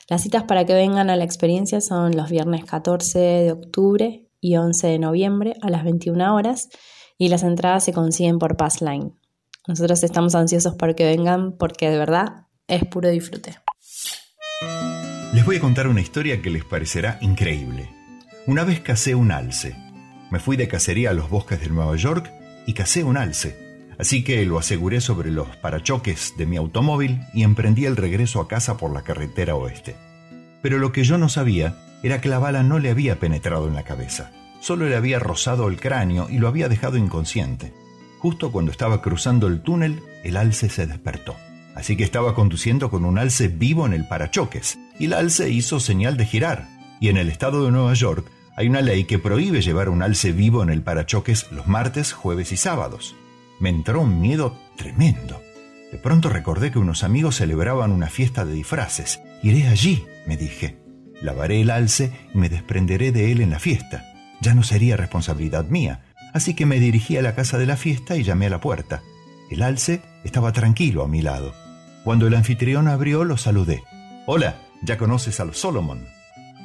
[0.09, 4.57] Las citas para que vengan a la experiencia son los viernes 14 de octubre y
[4.57, 6.69] 11 de noviembre a las 21 horas
[7.17, 9.13] y las entradas se consiguen por Passline.
[9.67, 13.57] Nosotros estamos ansiosos para que vengan porque de verdad es puro disfrute.
[15.33, 17.89] Les voy a contar una historia que les parecerá increíble.
[18.47, 19.75] Una vez casé un alce.
[20.31, 22.31] Me fui de cacería a los bosques de Nueva York
[22.67, 23.57] y casé un alce.
[23.97, 28.47] Así que lo aseguré sobre los parachoques de mi automóvil y emprendí el regreso a
[28.47, 29.95] casa por la carretera oeste.
[30.61, 33.73] Pero lo que yo no sabía era que la bala no le había penetrado en
[33.73, 37.73] la cabeza, solo le había rozado el cráneo y lo había dejado inconsciente.
[38.25, 41.35] Justo cuando estaba cruzando el túnel, el alce se despertó.
[41.75, 45.79] Así que estaba conduciendo con un alce vivo en el parachoques, y el alce hizo
[45.79, 46.67] señal de girar.
[46.99, 50.31] Y en el estado de Nueva York hay una ley que prohíbe llevar un alce
[50.31, 53.15] vivo en el parachoques los martes, jueves y sábados.
[53.59, 55.39] Me entró un miedo tremendo.
[55.91, 59.21] De pronto recordé que unos amigos celebraban una fiesta de disfraces.
[59.43, 60.79] Iré allí, me dije.
[61.21, 64.03] Lavaré el alce y me desprenderé de él en la fiesta.
[64.41, 66.04] Ya no sería responsabilidad mía,
[66.35, 69.01] así que me dirigí a la casa de la fiesta y llamé a la puerta.
[69.49, 71.53] El alce estaba tranquilo a mi lado.
[72.03, 73.85] Cuando el anfitrión abrió, lo saludé.
[74.27, 76.05] Hola, ya conoces al Solomon.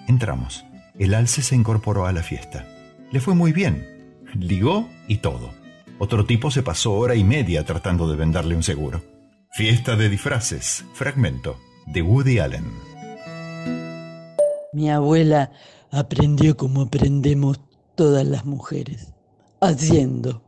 [0.09, 0.65] Entramos.
[0.99, 2.67] El alce se incorporó a la fiesta.
[3.13, 4.19] Le fue muy bien.
[4.35, 5.55] Ligó y todo.
[6.01, 9.05] Otro tipo se pasó hora y media tratando de venderle un seguro.
[9.53, 12.65] Fiesta de disfraces, fragmento, de Woody Allen.
[14.73, 15.53] Mi abuela
[15.93, 17.61] aprendió como aprendemos
[17.95, 19.13] todas las mujeres,
[19.61, 20.43] haciendo.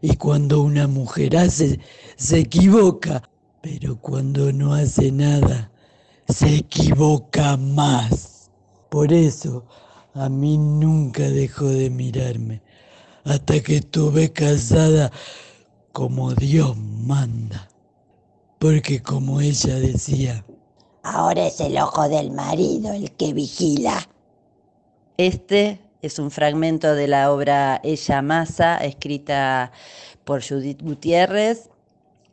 [0.00, 1.80] Y cuando una mujer hace,
[2.16, 3.22] se equivoca,
[3.62, 5.70] pero cuando no hace nada,
[6.28, 8.50] se equivoca más.
[8.90, 9.64] Por eso
[10.14, 12.62] a mí nunca dejó de mirarme,
[13.24, 15.10] hasta que estuve casada
[15.92, 17.68] como Dios manda.
[18.58, 20.44] Porque como ella decía,
[21.02, 24.08] ahora es el ojo del marido el que vigila.
[25.16, 29.72] Este es un fragmento de la obra Ella Masa, escrita
[30.24, 31.70] por Judith Gutiérrez,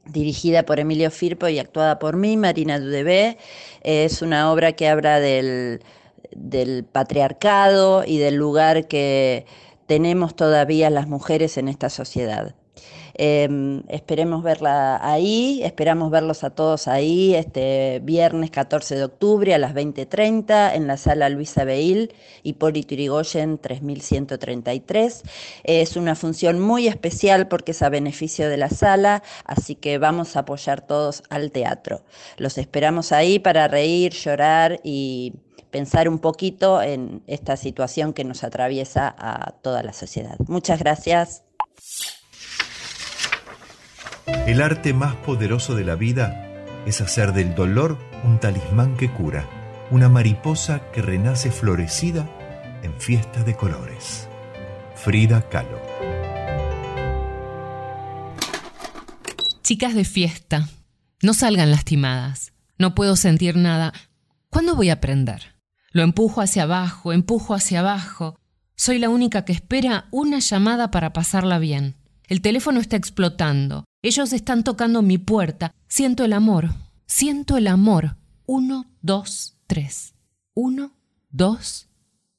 [0.05, 3.37] dirigida por Emilio Firpo y actuada por mí, Marina Dudebé.
[3.81, 5.81] Es una obra que habla del,
[6.35, 9.45] del patriarcado y del lugar que
[9.87, 12.55] tenemos todavía las mujeres en esta sociedad.
[13.17, 19.57] Em, esperemos verla ahí, esperamos verlos a todos ahí este viernes 14 de octubre a
[19.57, 22.13] las 20.30 en la sala Luisa Beil,
[22.43, 25.23] Hipólito Yrigoyen 3133.
[25.63, 30.35] Es una función muy especial porque es a beneficio de la sala, así que vamos
[30.35, 32.03] a apoyar todos al teatro.
[32.37, 35.33] Los esperamos ahí para reír, llorar y
[35.71, 40.35] pensar un poquito en esta situación que nos atraviesa a toda la sociedad.
[40.47, 41.45] Muchas gracias.
[44.27, 46.49] El arte más poderoso de la vida
[46.87, 49.47] es hacer del dolor un talismán que cura,
[49.91, 52.27] una mariposa que renace florecida
[52.81, 54.27] en fiesta de colores.
[54.95, 55.79] Frida Kahlo.
[59.61, 60.69] Chicas de fiesta,
[61.21, 62.53] no salgan lastimadas.
[62.79, 63.93] No puedo sentir nada.
[64.49, 65.55] ¿Cuándo voy a aprender?
[65.91, 68.39] Lo empujo hacia abajo, empujo hacia abajo.
[68.75, 71.95] Soy la única que espera una llamada para pasarla bien.
[72.27, 73.85] El teléfono está explotando.
[74.05, 75.71] Ellos están tocando mi puerta.
[75.87, 76.69] Siento el amor.
[77.07, 78.17] Siento el amor.
[78.45, 80.13] Uno, dos, tres.
[80.53, 80.95] Uno,
[81.31, 81.87] dos,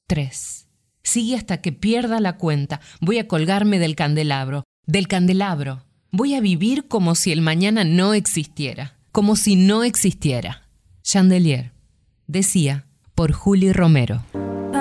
[0.07, 0.69] tres.
[1.03, 2.79] Sigue hasta que pierda la cuenta.
[3.01, 4.63] Voy a colgarme del candelabro.
[4.85, 5.83] Del candelabro.
[6.09, 8.95] Voy a vivir como si el mañana no existiera.
[9.11, 10.69] Como si no existiera.
[11.03, 11.73] Chandelier.
[12.27, 14.23] Decía por Juli Romero.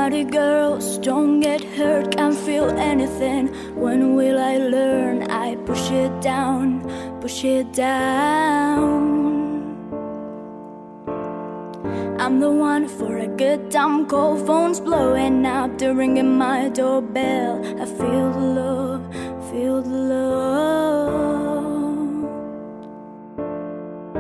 [0.06, 3.48] Party girls don't get hurt, can't feel anything.
[3.74, 5.28] When will I learn?
[5.28, 6.84] I push it down,
[7.20, 9.02] push it down.
[12.20, 17.64] I'm the one for a good time call, phones blowing up, they're ringing my doorbell.
[17.82, 19.02] I feel the love,
[19.50, 21.16] feel the love.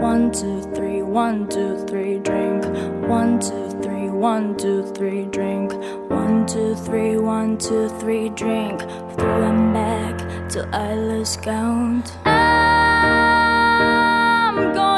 [0.02, 2.64] One, two, three, one, two, three, drink.
[3.06, 5.72] One, two, three, one, two, three, drink.
[6.08, 8.80] One, two, three, one, two, three, drink.
[8.80, 12.16] Throw them back till I lose count.
[12.24, 12.44] I'm
[14.74, 14.95] gonna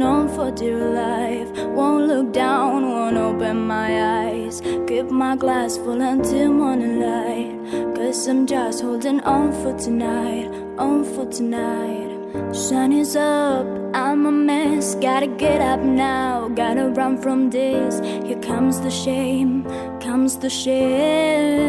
[0.00, 1.50] holding on for dear life.
[1.74, 4.60] Won't look down, won't open my eyes.
[4.86, 7.58] Keep my glass full until morning light.
[7.94, 10.48] Cause I'm just holding on for tonight,
[10.78, 12.08] on for tonight.
[12.52, 14.94] Sun is up, I'm a mess.
[14.96, 18.00] Gotta get up now, gotta run from this.
[18.24, 19.64] Here comes the shame,
[20.00, 21.60] comes the shame.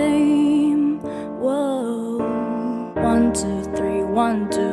[1.40, 2.18] Whoa.
[2.96, 4.71] One, two, three, one, two.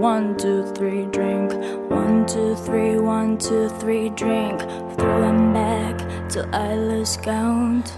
[0.00, 1.52] One, two, three, drink.
[1.90, 4.58] One, two, three, one, two, three, drink.
[4.96, 7.92] Throw them back till I lose count.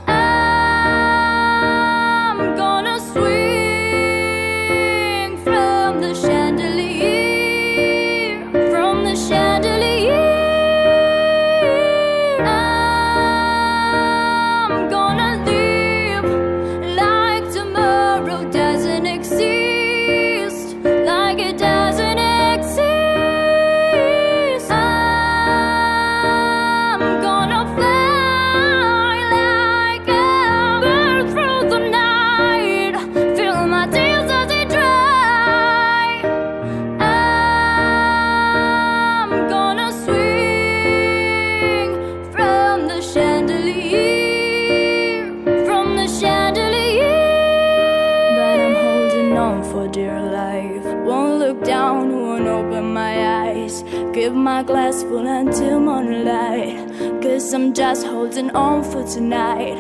[55.01, 57.23] Full until morning light.
[57.23, 59.77] Cause I'm just holding on for tonight.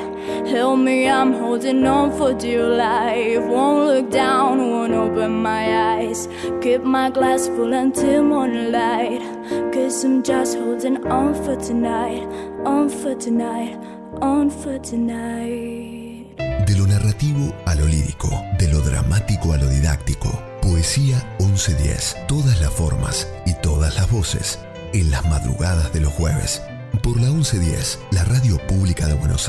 [0.46, 3.42] Help me, I'm holding on for dear life.
[3.44, 6.28] Won't look down, won't open my eyes.
[6.62, 9.20] Keep my glass full until morning light.
[9.72, 12.22] Cause I'm just holding on for tonight.
[12.64, 13.76] On for tonight.
[14.20, 15.61] On for tonight.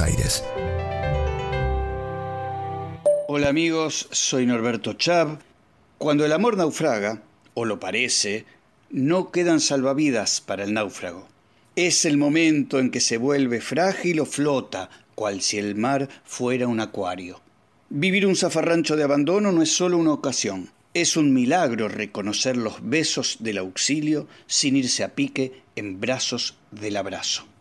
[0.04, 0.44] Aires.
[3.30, 5.40] Hola amigos, soy Norberto Chab.
[5.98, 7.24] Cuando el amor naufraga,
[7.54, 8.46] o lo parece,
[8.90, 11.28] no quedan salvavidas para el náufrago.
[11.78, 16.68] Es el momento en que se vuelve frágil o flota, cual si el mar fuera
[16.68, 17.42] un acuario.
[17.90, 22.76] Vivir un zafarrancho de abandono no es solo una ocasión, es un milagro reconocer los
[22.82, 27.53] besos del auxilio sin irse a pique en brazos del abrazo.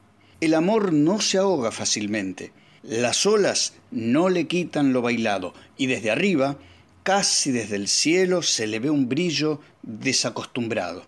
[0.42, 6.10] El amor no se ahoga fácilmente, las olas no le quitan lo bailado y desde
[6.10, 6.58] arriba,
[7.04, 11.06] casi desde el cielo, se le ve un brillo desacostumbrado.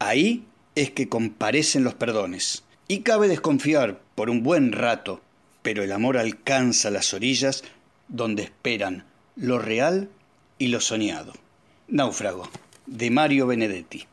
[0.00, 2.64] Ahí es que comparecen los perdones.
[2.86, 5.22] Y cabe desconfiar por un buen rato,
[5.62, 7.64] pero el amor alcanza las orillas
[8.08, 10.10] donde esperan lo real
[10.58, 11.32] y lo soñado.
[11.88, 12.50] Náufrago,
[12.84, 14.06] de Mario Benedetti.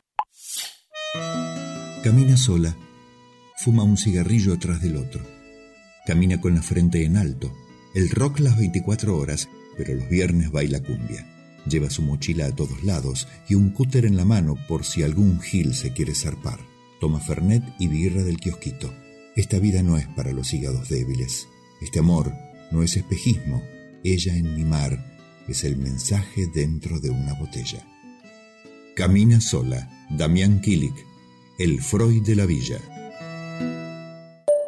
[2.06, 2.74] Camina sola,
[3.62, 5.22] fuma un cigarrillo atrás del otro.
[6.08, 7.54] Camina con la frente en alto.
[7.94, 11.28] El rock las 24 horas, pero los viernes baila cumbia.
[11.68, 15.40] Lleva su mochila a todos lados y un cúter en la mano por si algún
[15.40, 16.60] gil se quiere zarpar.
[17.00, 18.92] Toma fernet y birra del kiosquito.
[19.36, 21.48] Esta vida no es para los hígados débiles.
[21.82, 22.34] Este amor
[22.72, 23.62] no es espejismo.
[24.04, 25.06] Ella en mi mar
[25.48, 27.86] es el mensaje dentro de una botella.
[28.96, 30.96] Camina sola, Damián Kilik,
[31.60, 32.80] el Freud de la Villa.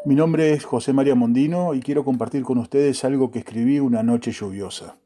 [0.06, 4.04] Mi nombre es José María Mondino y quiero compartir con ustedes algo que escribí una
[4.04, 4.97] noche lluviosa.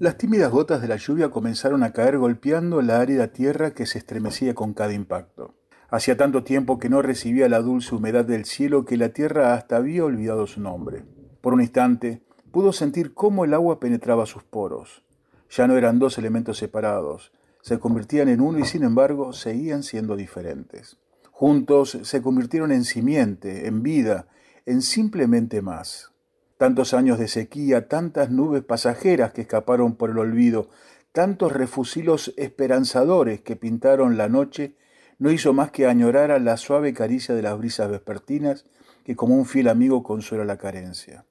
[0.00, 3.98] Las tímidas gotas de la lluvia comenzaron a caer golpeando la árida tierra que se
[3.98, 5.54] estremecía con cada impacto.
[5.88, 9.76] Hacía tanto tiempo que no recibía la dulce humedad del cielo que la tierra hasta
[9.76, 11.04] había olvidado su nombre.
[11.40, 15.04] Por un instante pudo sentir cómo el agua penetraba sus poros.
[15.48, 17.30] Ya no eran dos elementos separados,
[17.62, 20.98] se convertían en uno y sin embargo seguían siendo diferentes.
[21.36, 24.28] Juntos se convirtieron en simiente, en vida,
[24.66, 26.12] en simplemente más.
[26.58, 30.70] Tantos años de sequía, tantas nubes pasajeras que escaparon por el olvido,
[31.10, 34.76] tantos refusilos esperanzadores que pintaron la noche,
[35.18, 38.66] no hizo más que añorar a la suave caricia de las brisas vespertinas
[39.02, 41.24] que como un fiel amigo consuela la carencia.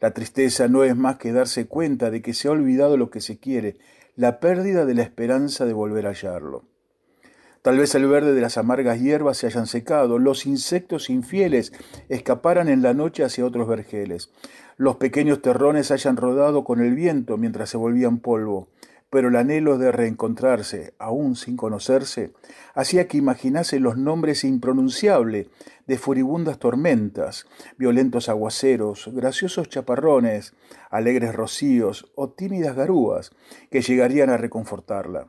[0.00, 3.20] La tristeza no es más que darse cuenta de que se ha olvidado lo que
[3.20, 3.76] se quiere,
[4.16, 6.69] la pérdida de la esperanza de volver a hallarlo.
[7.62, 11.74] Tal vez el verde de las amargas hierbas se hayan secado, los insectos infieles
[12.08, 14.30] escaparan en la noche hacia otros vergeles,
[14.78, 18.68] los pequeños terrones hayan rodado con el viento mientras se volvían polvo,
[19.10, 22.32] pero el anhelo de reencontrarse, aún sin conocerse,
[22.74, 25.48] hacía que imaginase los nombres impronunciables
[25.86, 27.44] de furibundas tormentas,
[27.76, 30.54] violentos aguaceros, graciosos chaparrones,
[30.88, 33.32] alegres rocíos o tímidas garúas
[33.70, 35.26] que llegarían a reconfortarla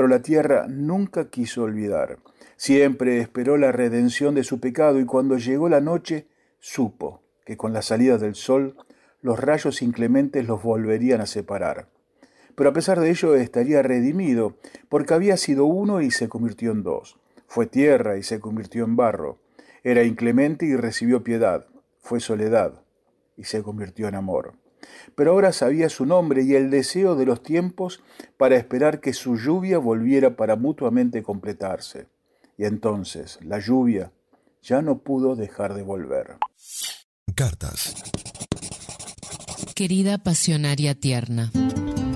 [0.00, 2.20] pero la tierra nunca quiso olvidar.
[2.56, 6.26] Siempre esperó la redención de su pecado y cuando llegó la noche
[6.58, 8.78] supo que con la salida del sol
[9.20, 11.88] los rayos inclementes los volverían a separar.
[12.54, 14.56] Pero a pesar de ello estaría redimido,
[14.88, 17.20] porque había sido uno y se convirtió en dos.
[17.46, 19.36] Fue tierra y se convirtió en barro.
[19.84, 21.66] Era inclemente y recibió piedad.
[22.00, 22.72] Fue soledad
[23.36, 24.54] y se convirtió en amor
[25.14, 28.02] pero ahora sabía su nombre y el deseo de los tiempos
[28.36, 32.06] para esperar que su lluvia volviera para mutuamente completarse.
[32.56, 34.12] Y entonces la lluvia
[34.62, 36.36] ya no pudo dejar de volver.
[37.34, 37.94] Cartas.
[39.74, 41.50] Querida pasionaria tierna.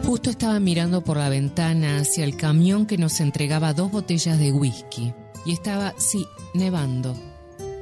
[0.04, 4.52] Justo estaba mirando por la ventana hacia el camión que nos entregaba dos botellas de
[4.52, 5.14] whisky.
[5.46, 7.16] Y estaba, sí, nevando.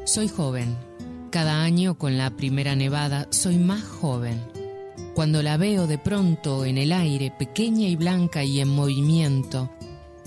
[0.05, 0.77] Soy joven.
[1.31, 4.41] Cada año con la primera nevada soy más joven.
[5.23, 9.71] Cuando la veo de pronto en el aire, pequeña y blanca y en movimiento,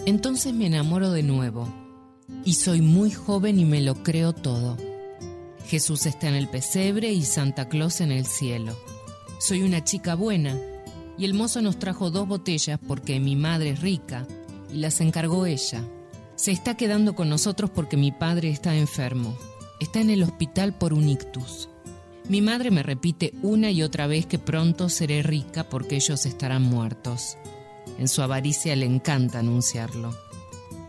[0.05, 1.67] entonces me enamoro de nuevo.
[2.45, 4.77] Y soy muy joven y me lo creo todo.
[5.67, 8.73] Jesús está en el pesebre y Santa Claus en el cielo.
[9.37, 10.57] Soy una chica buena
[11.17, 14.25] y el mozo nos trajo dos botellas porque mi madre es rica
[14.71, 15.83] y las encargó ella.
[16.37, 19.35] Se está quedando con nosotros porque mi padre está enfermo.
[19.81, 21.67] Está en el hospital por un ictus.
[22.28, 26.63] Mi madre me repite una y otra vez que pronto seré rica porque ellos estarán
[26.63, 27.38] muertos.
[27.99, 30.15] En su avaricia le encanta anunciarlo.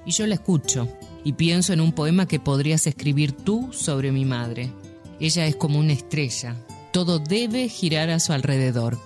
[0.07, 0.89] Y yo la escucho
[1.25, 4.73] y pienso en un poema que podrías escribir tú sobre mi madre.
[5.21, 6.57] Ella es como una estrella.
[6.91, 8.99] Todo debe girar a su alrededor.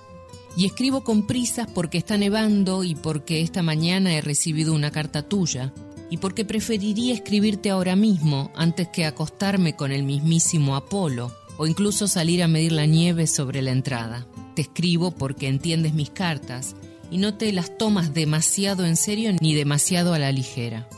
[0.55, 5.23] Y escribo con prisas porque está nevando y porque esta mañana he recibido una carta
[5.23, 5.73] tuya
[6.09, 12.07] y porque preferiría escribirte ahora mismo antes que acostarme con el mismísimo Apolo o incluso
[12.07, 14.25] salir a medir la nieve sobre la entrada.
[14.55, 16.75] Te escribo porque entiendes mis cartas
[17.11, 20.89] y no te las tomas demasiado en serio ni demasiado a la ligera.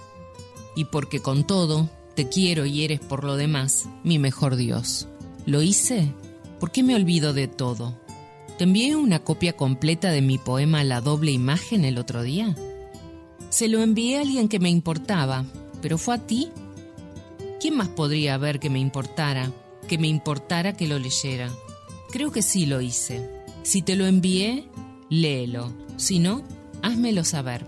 [0.73, 5.09] Y porque con todo te quiero y eres por lo demás mi mejor Dios.
[5.45, 6.13] ¿Lo hice?
[6.61, 7.99] ¿Por qué me olvido de todo?
[8.57, 12.55] ¿Te envié una copia completa de mi poema La doble imagen el otro día?
[13.49, 15.43] Se lo envié a alguien que me importaba,
[15.81, 16.47] pero fue a ti.
[17.59, 19.51] ¿Quién más podría haber que me importara,
[19.83, 21.49] que me importara que lo leyera?
[22.11, 23.29] Creo que sí lo hice.
[23.63, 24.67] Si te lo envié,
[25.09, 25.73] léelo.
[25.97, 26.43] Si no,
[26.81, 27.65] házmelo saber.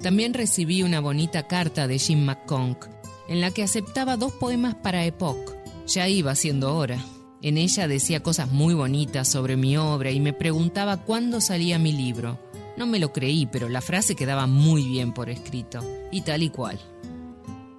[0.00, 2.86] También recibí una bonita carta de Jim McConk,
[3.28, 5.54] en la que aceptaba dos poemas para Epoch.
[5.86, 7.02] Ya iba siendo hora.
[7.42, 11.92] En ella decía cosas muy bonitas sobre mi obra y me preguntaba cuándo salía mi
[11.92, 12.38] libro.
[12.76, 15.80] No me lo creí, pero la frase quedaba muy bien por escrito,
[16.10, 16.80] y tal y cual.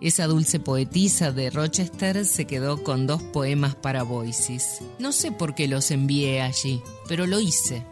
[0.02, 4.82] Esa dulce poetisa de Rochester se quedó con dos poemas para Voices.
[5.00, 7.86] No sé por qué los envié allí, pero lo hice.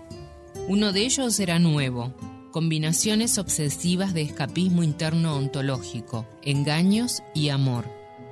[0.67, 2.13] Uno de ellos era nuevo,
[2.51, 7.85] combinaciones obsesivas de escapismo interno ontológico, engaños y amor.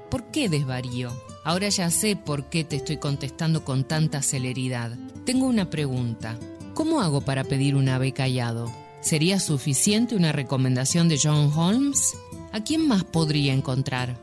[0.09, 1.11] ¿Por qué desvarío?
[1.43, 4.97] Ahora ya sé por qué te estoy contestando con tanta celeridad.
[5.25, 6.37] Tengo una pregunta.
[6.73, 8.71] ¿Cómo hago para pedir un ave callado?
[9.01, 12.15] ¿Sería suficiente una recomendación de John Holmes?
[12.53, 14.17] ¿A quién más podría encontrar?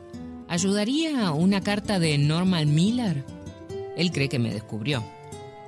[0.48, 3.24] ¿Ayudaría una carta de Norman Miller?
[3.96, 5.02] Él cree que me descubrió.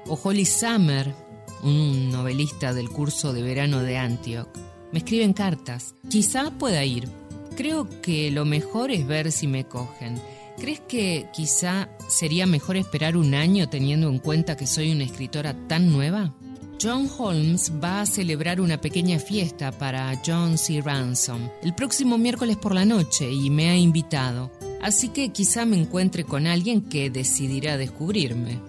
[0.07, 1.15] O Holly Summer,
[1.63, 4.49] un novelista del curso de verano de Antioch.
[4.93, 5.95] Me escriben cartas.
[6.09, 7.09] Quizá pueda ir.
[7.57, 10.21] Creo que lo mejor es ver si me cogen.
[10.59, 15.55] ¿Crees que quizá sería mejor esperar un año teniendo en cuenta que soy una escritora
[15.67, 16.35] tan nueva?
[16.83, 20.81] John Holmes va a celebrar una pequeña fiesta para John C.
[20.81, 24.51] Ransom el próximo miércoles por la noche y me ha invitado,
[24.81, 28.61] así que quizá me encuentre con alguien que decidirá descubrirme.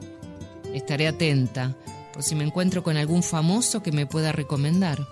[0.74, 1.78] Estaré atenta
[2.12, 5.08] por si me encuentro con algún famoso que me pueda recomendar.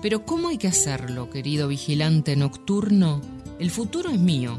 [0.00, 3.20] Pero ¿cómo hay que hacerlo, querido vigilante nocturno?
[3.58, 4.58] El futuro es mío.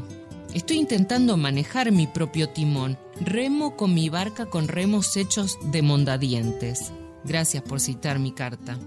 [0.54, 2.98] Estoy intentando manejar mi propio timón.
[3.20, 6.92] Remo con mi barca con remos hechos de mondadientes.
[7.24, 8.78] Gracias por citar mi carta.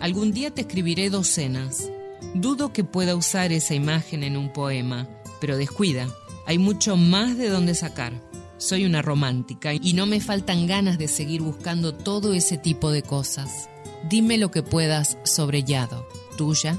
[0.00, 1.90] Algún día te escribiré docenas.
[2.34, 5.08] Dudo que pueda usar esa imagen en un poema,
[5.40, 6.08] pero descuida,
[6.46, 8.12] hay mucho más de donde sacar.
[8.58, 13.02] Soy una romántica y no me faltan ganas de seguir buscando todo ese tipo de
[13.02, 13.68] cosas.
[14.08, 16.06] Dime lo que puedas sobre Yado.
[16.36, 16.78] Tuya,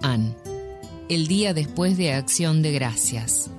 [0.00, 0.34] Anne.
[1.08, 3.50] El día después de Acción de Gracias.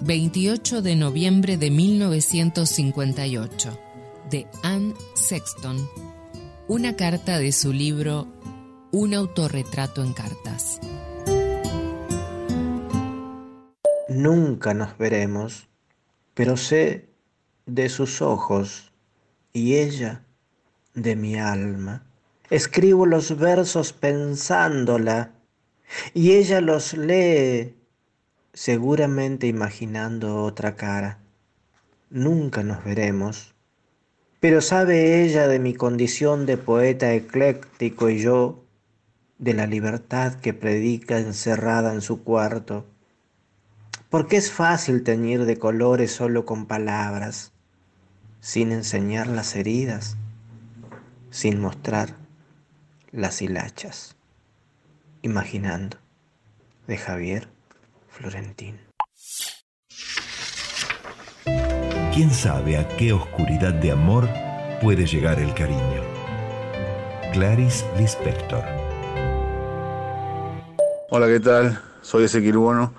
[0.00, 3.78] 28 de noviembre de 1958.
[4.30, 5.88] De Anne Sexton
[6.68, 8.28] una carta de su libro
[8.92, 10.78] Un autorretrato en cartas.
[14.10, 15.66] Nunca nos veremos,
[16.34, 17.08] pero sé
[17.64, 18.92] de sus ojos
[19.54, 20.26] y ella
[20.92, 22.06] de mi alma.
[22.50, 25.32] Escribo los versos pensándola
[26.12, 27.76] y ella los lee
[28.52, 31.18] seguramente imaginando otra cara.
[32.10, 33.54] Nunca nos veremos
[34.40, 38.64] pero sabe ella de mi condición de poeta ecléctico y yo
[39.38, 42.86] de la libertad que predica encerrada en su cuarto.
[44.10, 47.52] Porque es fácil teñir de colores solo con palabras,
[48.40, 50.16] sin enseñar las heridas,
[51.30, 52.14] sin mostrar
[53.10, 54.16] las hilachas.
[55.22, 55.98] Imaginando,
[56.86, 57.48] de Javier
[58.08, 58.87] Florentín.
[62.18, 64.28] Quién sabe a qué oscuridad de amor
[64.82, 66.02] puede llegar el cariño.
[67.32, 68.64] Clarice Lispector.
[71.10, 71.80] Hola, ¿qué tal?
[72.02, 72.92] Soy Ezequiel Bono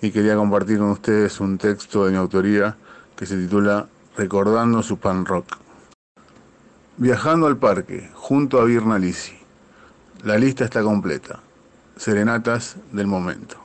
[0.00, 2.76] y quería compartir con ustedes un texto de mi autoría
[3.16, 5.56] que se titula Recordando su pan rock.
[6.96, 9.36] Viajando al parque, junto a Virna Lisi.
[10.22, 11.40] La lista está completa.
[11.96, 13.56] Serenatas del momento.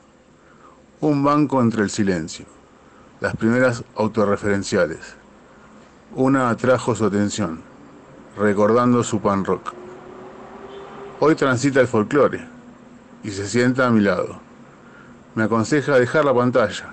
[1.00, 2.55] Un banco entre el silencio.
[3.18, 5.16] Las primeras autorreferenciales.
[6.14, 7.62] Una atrajo su atención,
[8.36, 9.72] recordando su pan rock.
[11.18, 12.46] Hoy transita el folclore
[13.22, 14.38] y se sienta a mi lado.
[15.34, 16.92] Me aconseja dejar la pantalla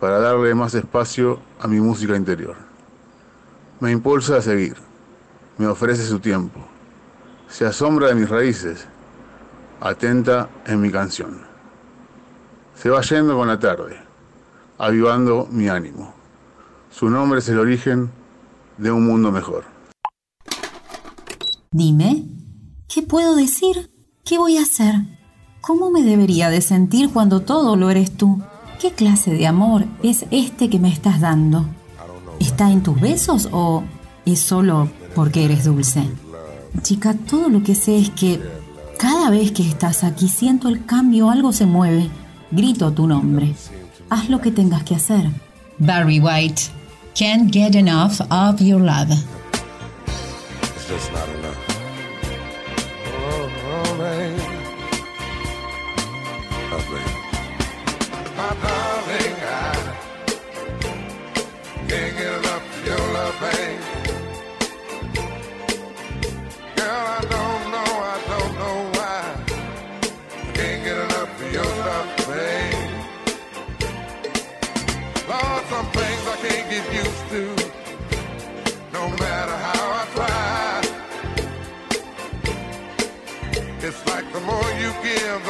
[0.00, 2.56] para darle más espacio a mi música interior.
[3.80, 4.76] Me impulsa a seguir,
[5.58, 6.58] me ofrece su tiempo,
[7.48, 8.86] se asombra de mis raíces,
[9.78, 11.42] atenta en mi canción.
[12.74, 14.01] Se va yendo con la tarde,
[14.82, 16.12] avivando mi ánimo.
[16.90, 18.10] Su nombre es el origen
[18.78, 19.64] de un mundo mejor.
[21.70, 22.26] Dime,
[22.88, 23.92] ¿qué puedo decir?
[24.24, 24.96] ¿Qué voy a hacer?
[25.60, 28.42] ¿Cómo me debería de sentir cuando todo lo eres tú?
[28.80, 31.64] ¿Qué clase de amor es este que me estás dando?
[32.40, 33.84] ¿Está en tus besos o
[34.26, 36.02] es solo porque eres dulce?
[36.82, 38.42] Chica, todo lo que sé es que
[38.98, 42.10] cada vez que estás aquí siento el cambio, algo se mueve.
[42.50, 43.54] Grito tu nombre.
[44.12, 45.24] Haz lo que tengas que hacer.
[45.78, 46.64] Barry White,
[47.14, 49.08] can't get enough of your love.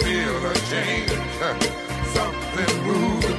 [0.00, 1.10] feel a change.
[2.16, 3.38] Something moving.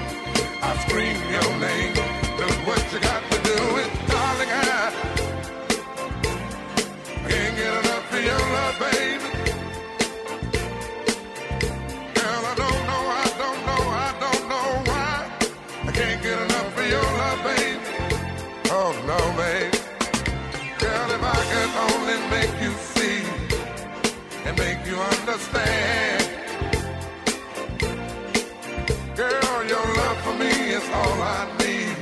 [0.61, 1.93] I scream your name.
[2.39, 4.49] Look what you got to do it, darling.
[4.49, 4.53] I
[7.27, 9.29] can't get enough of your love, baby.
[12.15, 15.13] Girl, I don't know, I don't know, I don't know why.
[15.87, 17.79] I can't get enough of your love, baby.
[18.71, 19.73] Oh no, babe.
[20.79, 23.23] Girl, if I could only make you see
[24.45, 26.38] and make you understand.
[29.19, 31.97] Girl, your love for me is all I need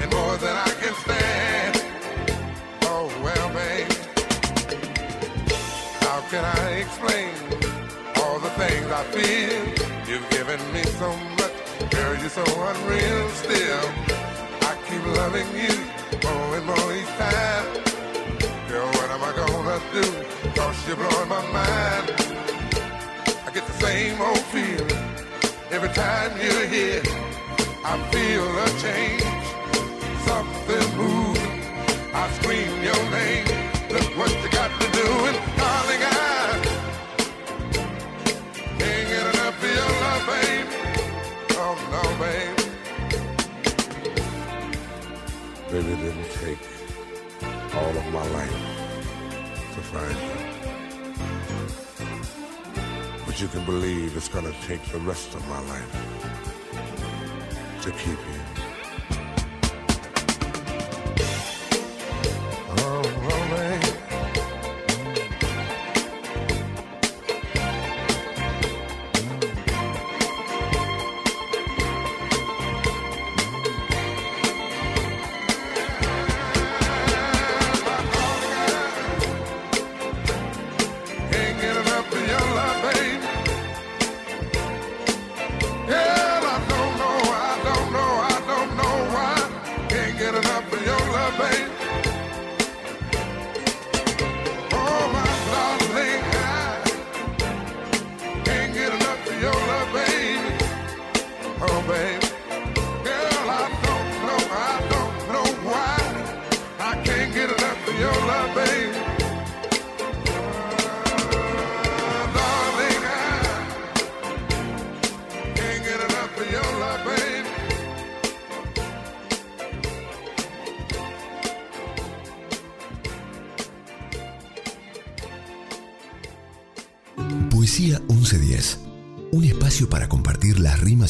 [0.00, 1.84] and more than I can stand.
[2.84, 3.92] Oh, well, babe,
[6.00, 7.28] how can I explain
[8.22, 10.08] all the things I feel?
[10.08, 13.84] You've given me so much, girl, you're so unreal still.
[14.62, 15.76] I keep loving you
[16.24, 17.66] more and more each time.
[18.66, 20.06] Girl, what am I gonna do?
[20.58, 22.06] Cause you're blowing my mind.
[23.44, 25.17] I get the same old feeling
[25.70, 27.02] every time you're here.
[27.84, 29.22] I feel a change,
[30.26, 31.62] something moving.
[32.14, 33.46] I scream your name.
[33.90, 36.12] Look what you got to do, and darling, I
[38.78, 40.68] can't get enough of your love, babe.
[41.62, 42.58] Oh no, babe.
[45.70, 46.64] Baby, didn't take
[47.74, 48.58] all of my life
[49.74, 50.57] to find you.
[53.40, 55.92] You can believe it's gonna take the rest of my life
[57.82, 58.37] to keep you.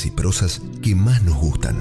[0.07, 1.77] Y prosas que más nos gustan.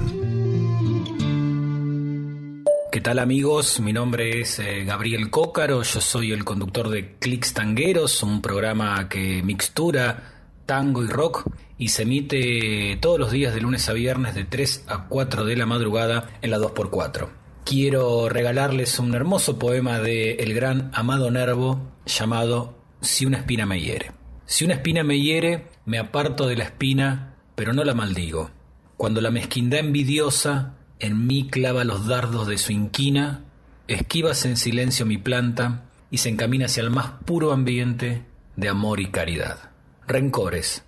[2.90, 3.80] ¿Qué tal amigos?
[3.80, 9.08] Mi nombre es eh, Gabriel Cócaro, yo soy el conductor de Clicks Tangueros, un programa
[9.08, 14.34] que mixtura tango y rock y se emite todos los días de lunes a viernes
[14.34, 17.28] de 3 a 4 de la madrugada en la 2x4.
[17.64, 23.80] Quiero regalarles un hermoso poema de el gran Amado Nervo llamado Si una espina me
[23.80, 24.12] hiere.
[24.46, 28.52] Si una espina me hiere, me aparto de la espina, pero no la maldigo.
[28.96, 33.42] Cuando la mezquindad envidiosa en mí clava los dardos de su inquina,
[33.88, 38.22] esquivas en silencio mi planta y se encamina hacia el más puro ambiente
[38.54, 39.70] de amor y caridad.
[40.06, 40.84] Rencores.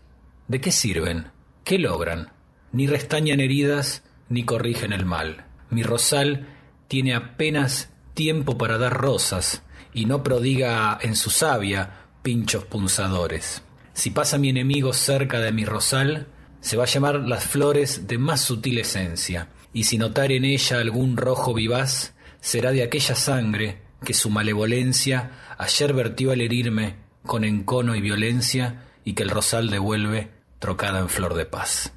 [0.47, 1.33] ¿De qué sirven?
[1.65, 2.31] ¿Qué logran?
[2.71, 5.47] Ni restañan heridas ni corrigen el mal.
[5.71, 6.47] Mi rosal
[6.87, 13.65] tiene apenas tiempo para dar rosas y no prodiga en su savia pinchos punzadores.
[13.93, 16.29] Si pasa mi enemigo cerca de mi rosal,
[16.61, 20.79] se va a llamar las flores de más sutil esencia, y si notar en ella
[20.79, 27.45] algún rojo vivaz, será de aquella sangre que su malevolencia ayer vertió al herirme con
[27.45, 31.93] encono y violencia y que el rosal devuelve trocada en flor de paz.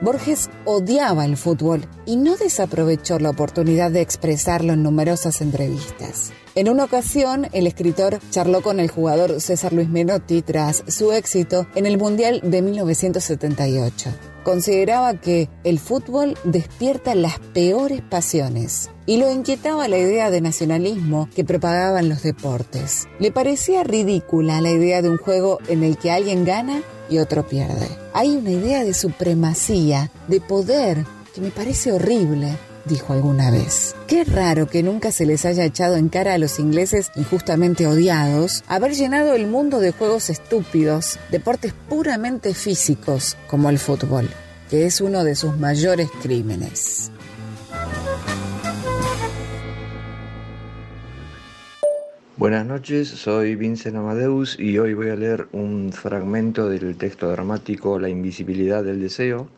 [0.00, 6.32] Borges odiaba el fútbol y no desaprovechó la oportunidad de expresarlo en numerosas entrevistas.
[6.54, 11.66] En una ocasión, el escritor charló con el jugador César Luis Menotti tras su éxito
[11.74, 14.10] en el Mundial de 1978.
[14.42, 21.28] Consideraba que el fútbol despierta las peores pasiones y lo inquietaba la idea de nacionalismo
[21.34, 23.06] que propagaban los deportes.
[23.18, 27.46] Le parecía ridícula la idea de un juego en el que alguien gana y otro
[27.46, 27.88] pierde.
[28.14, 31.04] Hay una idea de supremacía, de poder,
[31.34, 33.94] que me parece horrible dijo alguna vez.
[34.06, 38.62] Qué raro que nunca se les haya echado en cara a los ingleses injustamente odiados
[38.68, 44.28] haber llenado el mundo de juegos estúpidos, deportes puramente físicos como el fútbol,
[44.68, 47.10] que es uno de sus mayores crímenes.
[52.40, 57.98] Buenas noches, soy Vincent Amadeus y hoy voy a leer un fragmento del texto dramático
[57.98, 59.48] La invisibilidad del deseo,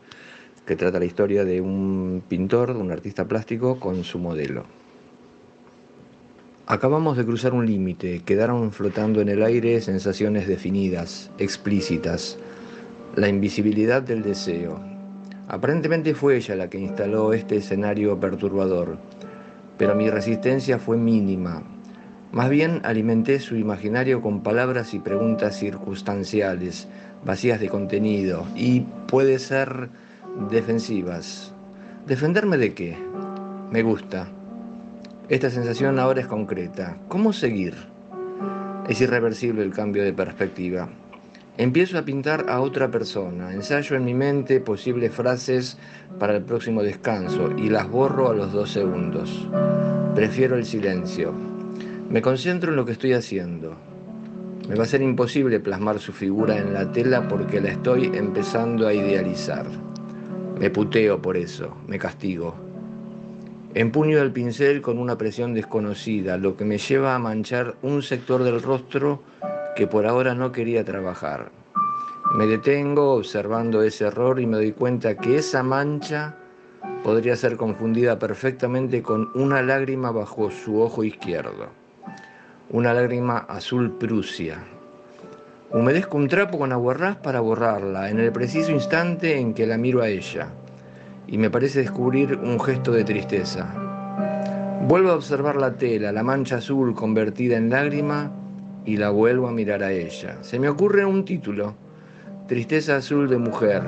[0.65, 4.65] que trata la historia de un pintor, de un artista plástico con su modelo.
[6.67, 12.37] Acabamos de cruzar un límite, quedaron flotando en el aire sensaciones definidas, explícitas,
[13.15, 14.77] la invisibilidad del deseo.
[15.47, 18.97] Aparentemente fue ella la que instaló este escenario perturbador,
[19.77, 21.63] pero mi resistencia fue mínima,
[22.33, 26.87] más bien alimenté su imaginario con palabras y preguntas circunstanciales,
[27.23, 29.89] vacías de contenido y puede ser
[30.49, 31.53] defensivas.
[32.07, 32.97] ¿Defenderme de qué?
[33.69, 34.27] Me gusta.
[35.29, 36.97] Esta sensación ahora es concreta.
[37.07, 37.75] ¿Cómo seguir?
[38.89, 40.89] Es irreversible el cambio de perspectiva.
[41.57, 45.77] Empiezo a pintar a otra persona, ensayo en mi mente posibles frases
[46.17, 49.47] para el próximo descanso y las borro a los dos segundos.
[50.15, 51.52] Prefiero el silencio.
[52.13, 53.75] Me concentro en lo que estoy haciendo.
[54.69, 58.85] Me va a ser imposible plasmar su figura en la tela porque la estoy empezando
[58.85, 59.65] a idealizar.
[60.59, 62.53] Me puteo por eso, me castigo.
[63.73, 68.43] Empuño el pincel con una presión desconocida, lo que me lleva a manchar un sector
[68.43, 69.23] del rostro
[69.75, 71.51] que por ahora no quería trabajar.
[72.35, 76.35] Me detengo observando ese error y me doy cuenta que esa mancha
[77.03, 81.81] podría ser confundida perfectamente con una lágrima bajo su ojo izquierdo
[82.73, 84.57] una lágrima azul Prusia.
[85.69, 90.01] Humedezco un trapo con aguarrás para borrarla en el preciso instante en que la miro
[90.01, 90.47] a ella
[91.27, 93.71] y me parece descubrir un gesto de tristeza.
[94.87, 98.31] Vuelvo a observar la tela, la mancha azul convertida en lágrima
[98.85, 100.39] y la vuelvo a mirar a ella.
[100.41, 101.75] Se me ocurre un título,
[102.47, 103.83] Tristeza azul de mujer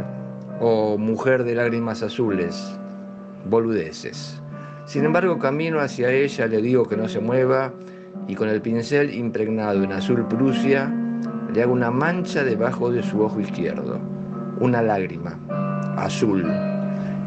[0.60, 2.78] o Mujer de lágrimas azules,
[3.50, 4.40] boludeces.
[4.86, 7.74] Sin embargo, camino hacia ella, le digo que no se mueva
[8.28, 10.92] y con el pincel impregnado en azul Prusia
[11.54, 14.00] le hago una mancha debajo de su ojo izquierdo,
[14.60, 15.40] una lágrima,
[15.96, 16.46] azul.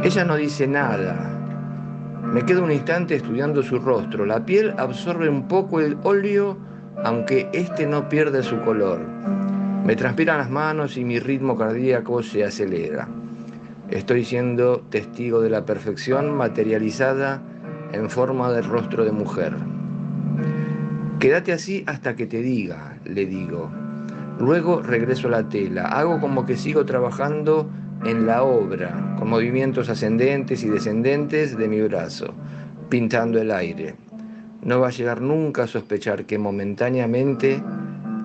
[0.02, 1.34] Ella no dice nada.
[2.22, 4.26] Me quedo un instante estudiando su rostro.
[4.26, 6.58] La piel absorbe un poco el óleo,
[7.04, 9.00] aunque este no pierde su color.
[9.86, 13.08] Me transpiran las manos y mi ritmo cardíaco se acelera.
[13.88, 17.40] Estoy siendo testigo de la perfección materializada
[17.92, 19.54] en forma de rostro de mujer.
[21.18, 23.68] Quédate así hasta que te diga, le digo.
[24.38, 27.68] Luego regreso a la tela, hago como que sigo trabajando
[28.04, 32.34] en la obra, con movimientos ascendentes y descendentes de mi brazo,
[32.88, 33.96] pintando el aire.
[34.62, 37.62] no va a llegar nunca a sospechar que momentáneamente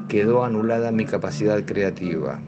[0.08, 2.39] quedó anulada mi capacidad creativa,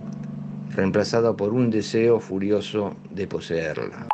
[0.75, 4.09] reemplazada por un deseo furioso de poseerla.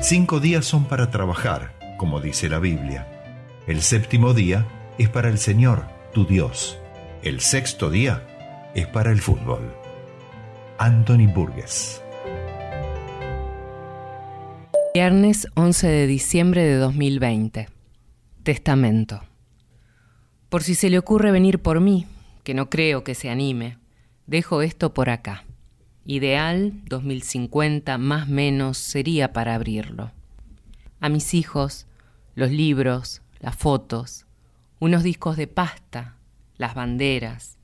[0.00, 3.21] Cinco días son para trabajar, como dice la Biblia.
[3.68, 4.66] El séptimo día
[4.98, 6.80] es para el Señor, tu Dios.
[7.22, 8.26] El sexto día
[8.74, 9.72] es para el fútbol.
[10.78, 12.02] Anthony Burgess.
[14.94, 17.68] Viernes 11 de diciembre de 2020.
[18.42, 19.22] Testamento.
[20.48, 22.08] Por si se le ocurre venir por mí,
[22.42, 23.78] que no creo que se anime,
[24.26, 25.44] dejo esto por acá.
[26.04, 30.10] Ideal 2050 más menos sería para abrirlo.
[30.98, 31.86] A mis hijos,
[32.34, 34.26] los libros, las fotos,
[34.78, 36.16] unos discos de pasta,
[36.56, 37.58] las banderas,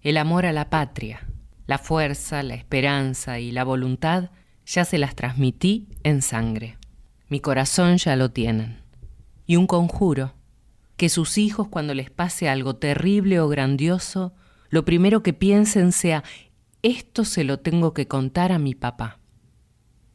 [0.00, 1.26] el amor a la patria,
[1.66, 4.30] la fuerza, la esperanza y la voluntad
[4.64, 6.78] ya se las transmití en sangre.
[7.28, 8.78] Mi corazón ya lo tienen.
[9.46, 10.34] Y un conjuro,
[10.96, 14.32] que sus hijos cuando les pase algo terrible o grandioso,
[14.70, 16.22] lo primero que piensen sea,
[16.82, 19.18] esto se lo tengo que contar a mi papá.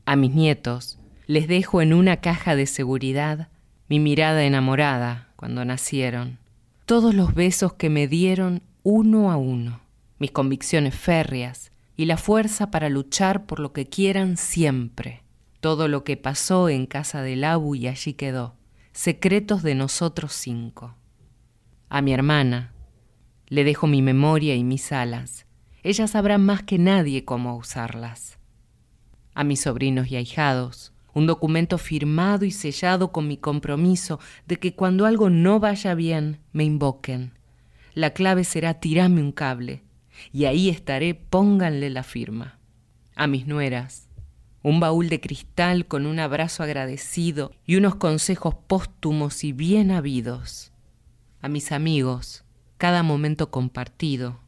[0.05, 0.97] A mis nietos
[1.27, 3.49] les dejo en una caja de seguridad
[3.89, 6.37] mi mirada enamorada cuando nacieron,
[6.85, 9.81] todos los besos que me dieron uno a uno,
[10.19, 15.23] mis convicciones férreas y la fuerza para luchar por lo que quieran siempre,
[15.59, 18.55] todo lo que pasó en casa del Abu y allí quedó,
[18.93, 20.95] secretos de nosotros cinco.
[21.89, 22.73] A mi hermana
[23.47, 25.47] le dejo mi memoria y mis alas,
[25.81, 28.37] ella sabrá más que nadie cómo usarlas.
[29.33, 34.75] A mis sobrinos y ahijados, un documento firmado y sellado con mi compromiso de que
[34.75, 37.33] cuando algo no vaya bien, me invoquen.
[37.93, 39.83] La clave será tirarme un cable,
[40.31, 42.59] y ahí estaré, pónganle la firma.
[43.15, 44.09] A mis nueras,
[44.61, 50.71] un baúl de cristal con un abrazo agradecido y unos consejos póstumos y bien habidos.
[51.41, 52.43] A mis amigos,
[52.77, 54.39] cada momento compartido,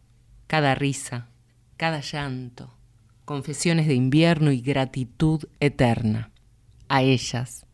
[0.48, 1.30] cada risa,
[1.78, 2.74] cada llanto,
[3.26, 6.31] confesiones de invierno y gratitud eterna.
[6.94, 7.66] A ellas,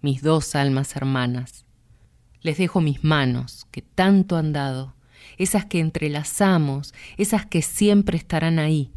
[0.00, 1.66] mis dos almas hermanas,
[2.40, 4.94] les dejo mis manos que tanto han dado,
[5.38, 8.92] esas que entrelazamos, esas que siempre estarán ahí,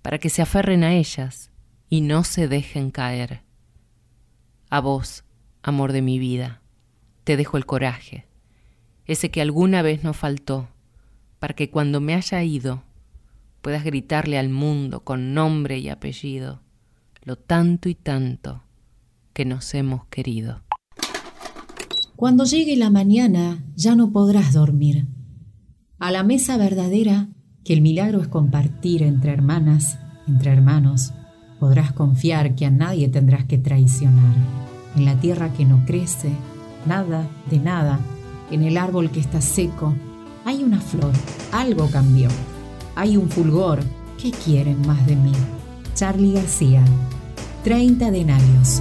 [0.00, 1.50] para que se aferren a ellas
[1.90, 3.42] y no se dejen caer.
[4.70, 5.24] A vos,
[5.60, 6.62] amor de mi vida,
[7.24, 8.28] te dejo el coraje,
[9.06, 10.68] ese que alguna vez nos faltó,
[11.40, 12.84] para que cuando me haya ido
[13.60, 16.62] puedas gritarle al mundo con nombre y apellido
[17.24, 18.62] lo tanto y tanto
[19.36, 20.62] que nos hemos querido.
[22.16, 25.08] Cuando llegue la mañana ya no podrás dormir.
[25.98, 27.28] A la mesa verdadera,
[27.62, 31.12] que el milagro es compartir entre hermanas, entre hermanos,
[31.60, 34.34] podrás confiar que a nadie tendrás que traicionar.
[34.96, 36.30] En la tierra que no crece,
[36.86, 38.00] nada de nada,
[38.50, 39.94] en el árbol que está seco,
[40.46, 41.12] hay una flor,
[41.52, 42.30] algo cambió.
[42.94, 43.80] Hay un fulgor,
[44.16, 45.32] ¿qué quieren más de mí?
[45.94, 46.82] Charlie García,
[47.66, 48.80] 30 denarios.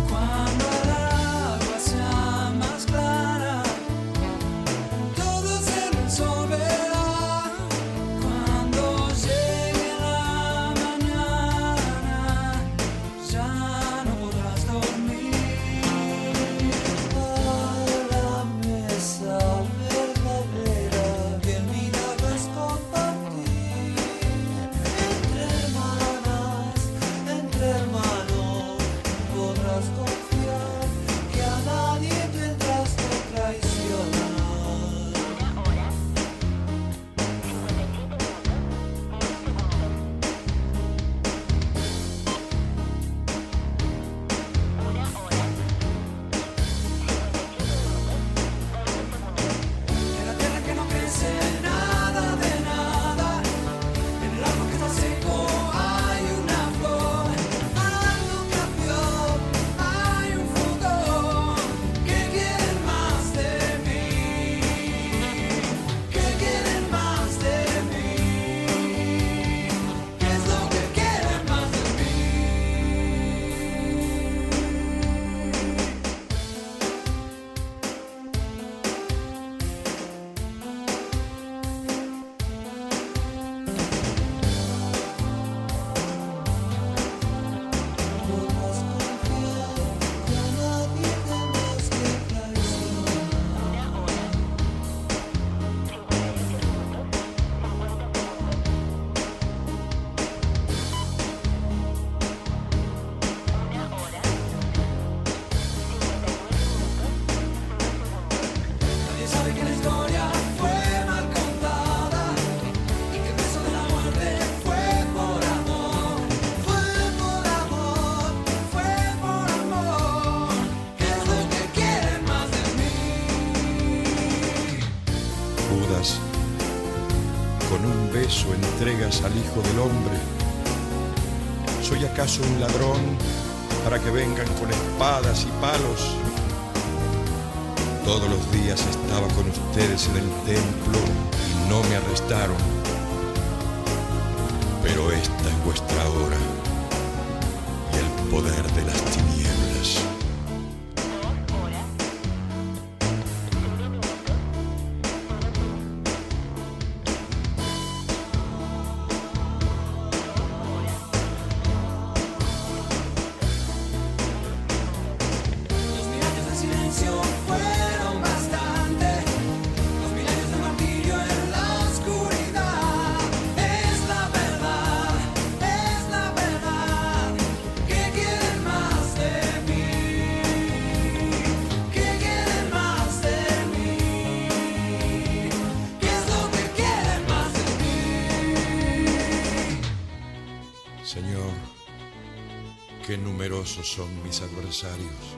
[193.96, 195.38] Son mis adversarios.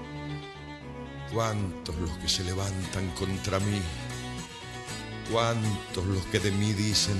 [1.32, 3.82] Cuántos los que se levantan contra mí.
[5.32, 7.18] Cuántos los que de mí dicen,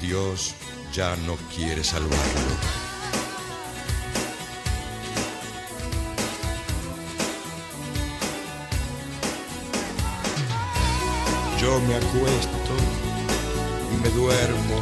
[0.00, 0.54] Dios
[0.94, 2.54] ya no quiere salvarlo.
[11.60, 12.74] Yo me acuesto
[13.92, 14.80] y me duermo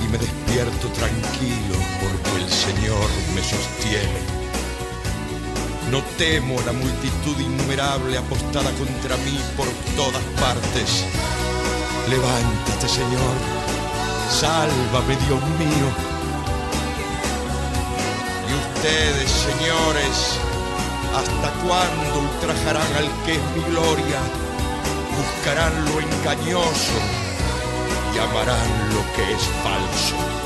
[0.00, 4.20] y me despierto tranquilo porque el Señor me sostiene.
[5.90, 9.66] No temo la multitud innumerable apostada contra mí por
[9.96, 11.04] todas partes.
[12.10, 13.34] Levántate, Señor.
[14.30, 15.88] Sálvame, Dios mío.
[18.48, 20.38] Y ustedes, señores,
[21.16, 24.20] ¿hasta cuándo ultrajarán al que es mi gloria?
[25.16, 26.98] Buscarán lo engañoso
[28.14, 30.37] y amarán lo que es falso.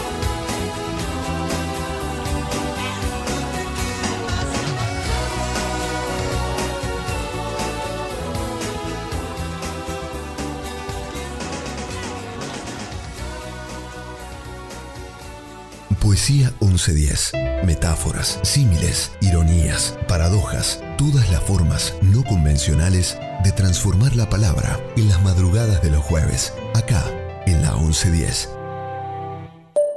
[16.23, 17.33] Poesía 1110.
[17.67, 25.21] Metáforas, símiles, ironías, paradojas, todas las formas no convencionales de transformar la palabra en las
[25.25, 27.03] madrugadas de los jueves, acá
[27.47, 28.51] en la 1110.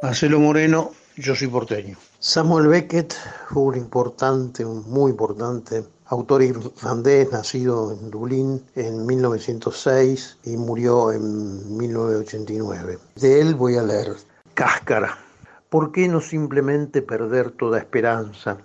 [0.01, 1.95] Marcelo Moreno, yo soy porteño.
[2.17, 3.13] Samuel Beckett
[3.49, 11.11] fue un importante, un muy importante autor irlandés, nacido en Dublín en 1906 y murió
[11.11, 12.97] en 1989.
[13.13, 14.15] De él voy a leer
[14.55, 15.25] Cáscara.
[15.70, 18.58] ¿Por qué no simplemente perder toda esperanza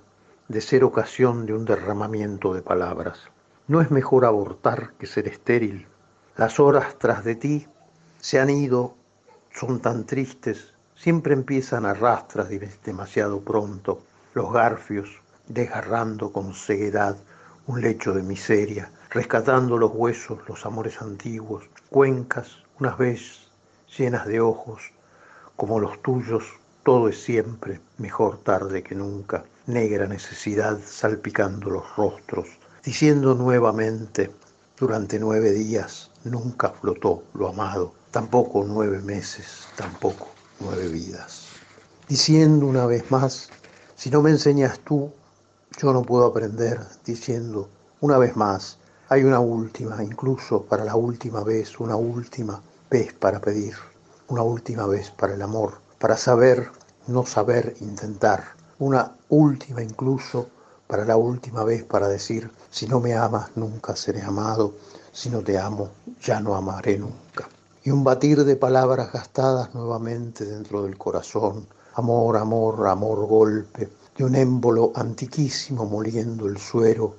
[0.48, 3.20] de ser ocasión de un derramamiento de palabras?
[3.68, 5.86] ¿No es mejor abortar que ser estéril?
[6.36, 7.66] Las horas tras de ti
[8.18, 8.94] se han ido,
[9.50, 12.48] son tan tristes, siempre empiezan a rastras
[12.84, 14.02] demasiado pronto,
[14.34, 15.08] los garfios
[15.48, 17.16] desgarrando con ceguedad
[17.66, 23.48] un lecho de miseria, rescatando los huesos, los amores antiguos, cuencas, unas veces
[23.96, 24.92] llenas de ojos,
[25.56, 32.48] como los tuyos, todo es siempre mejor tarde que nunca, negra necesidad salpicando los rostros,
[32.84, 34.30] diciendo nuevamente,
[34.78, 40.28] durante nueve días nunca flotó lo amado, tampoco nueve meses, tampoco
[40.58, 41.48] nueve vidas.
[42.08, 43.50] Diciendo una vez más,
[43.94, 45.12] si no me enseñas tú,
[45.78, 47.68] yo no puedo aprender, diciendo
[48.00, 48.78] una vez más,
[49.10, 53.74] hay una última, incluso para la última vez, una última vez para pedir,
[54.28, 56.70] una última vez para el amor, para saber,
[57.08, 60.48] no saber, intentar, una última incluso
[60.86, 64.72] para la última vez para decir, si no me amas nunca seré amado,
[65.12, 65.90] si no te amo
[66.22, 67.46] ya no amaré nunca.
[67.84, 74.24] Y un batir de palabras gastadas nuevamente dentro del corazón, amor, amor, amor, golpe, de
[74.24, 77.14] un émbolo antiquísimo moliendo el suero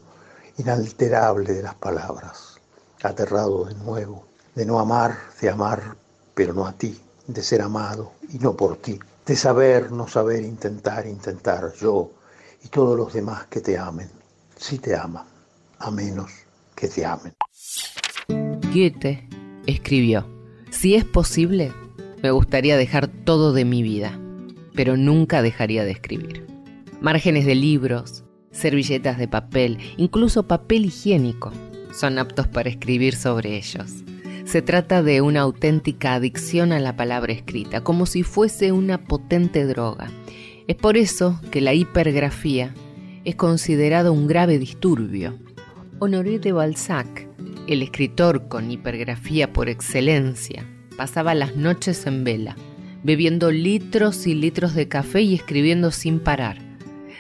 [0.58, 2.56] inalterable de las palabras,
[3.04, 4.26] aterrado de nuevo,
[4.56, 5.96] de no amar, de amar,
[6.34, 10.44] pero no a ti, de ser amado y no por ti, de saber, no saber,
[10.44, 12.12] intentar, intentar, yo
[12.64, 14.10] y todos los demás que te amen,
[14.58, 15.26] si te aman,
[15.80, 16.32] a menos
[16.76, 17.34] que te amen.
[18.74, 19.28] Goethe
[19.66, 20.26] escribió,
[20.70, 21.74] si es posible,
[22.24, 24.20] me gustaría dejar todo de mi vida,
[24.76, 26.48] pero nunca dejaría de escribir.
[27.02, 31.52] Márgenes de libros, servilletas de papel, incluso papel higiénico,
[31.94, 33.92] son aptos para escribir sobre ellos.
[34.46, 39.66] Se trata de una auténtica adicción a la palabra escrita, como si fuese una potente
[39.66, 40.10] droga.
[40.68, 42.74] Es por eso que la hipergrafía
[43.24, 45.38] es considerado un grave disturbio.
[46.00, 47.28] Honoré de Balzac,
[47.68, 50.66] el escritor con hipergrafía por excelencia,
[50.98, 52.56] pasaba las noches en vela,
[53.04, 56.58] bebiendo litros y litros de café y escribiendo sin parar.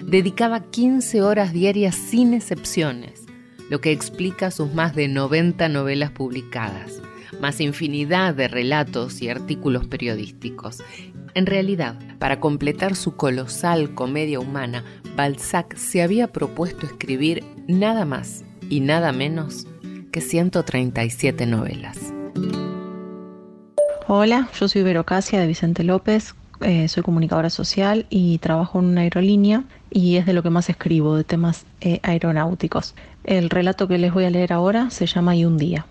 [0.01, 3.25] Dedicaba 15 horas diarias sin excepciones,
[3.69, 7.01] lo que explica sus más de 90 novelas publicadas,
[7.39, 10.83] más infinidad de relatos y artículos periodísticos.
[11.33, 14.83] En realidad, para completar su colosal comedia humana,
[15.15, 19.67] Balzac se había propuesto escribir nada más y nada menos
[20.11, 21.97] que 137 novelas.
[24.07, 28.85] Hola, yo soy Vero Casia de Vicente López, eh, soy comunicadora social y trabajo en
[28.85, 32.93] una aerolínea y es de lo que más escribo, de temas eh, aeronáuticos.
[33.23, 35.85] El relato que les voy a leer ahora se llama Y un día.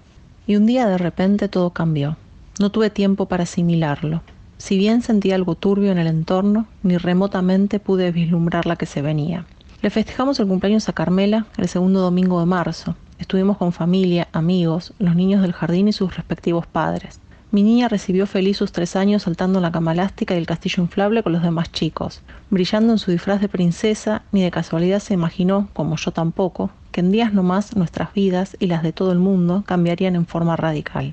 [0.46, 2.16] Y un día de repente todo cambió.
[2.58, 4.22] No tuve tiempo para asimilarlo.
[4.58, 9.00] Si bien sentí algo turbio en el entorno, ni remotamente pude vislumbrar la que se
[9.00, 9.46] venía.
[9.80, 12.96] Le festejamos el cumpleaños a Carmela el segundo domingo de marzo.
[13.18, 17.20] Estuvimos con familia, amigos, los niños del jardín y sus respectivos padres.
[17.52, 21.24] Mi niña recibió feliz sus tres años saltando la cama elástica y el castillo inflable
[21.24, 22.22] con los demás chicos.
[22.48, 27.01] Brillando en su disfraz de princesa, ni de casualidad se imaginó, como yo tampoco, que
[27.01, 31.12] en días nomás nuestras vidas y las de todo el mundo cambiarían en forma radical.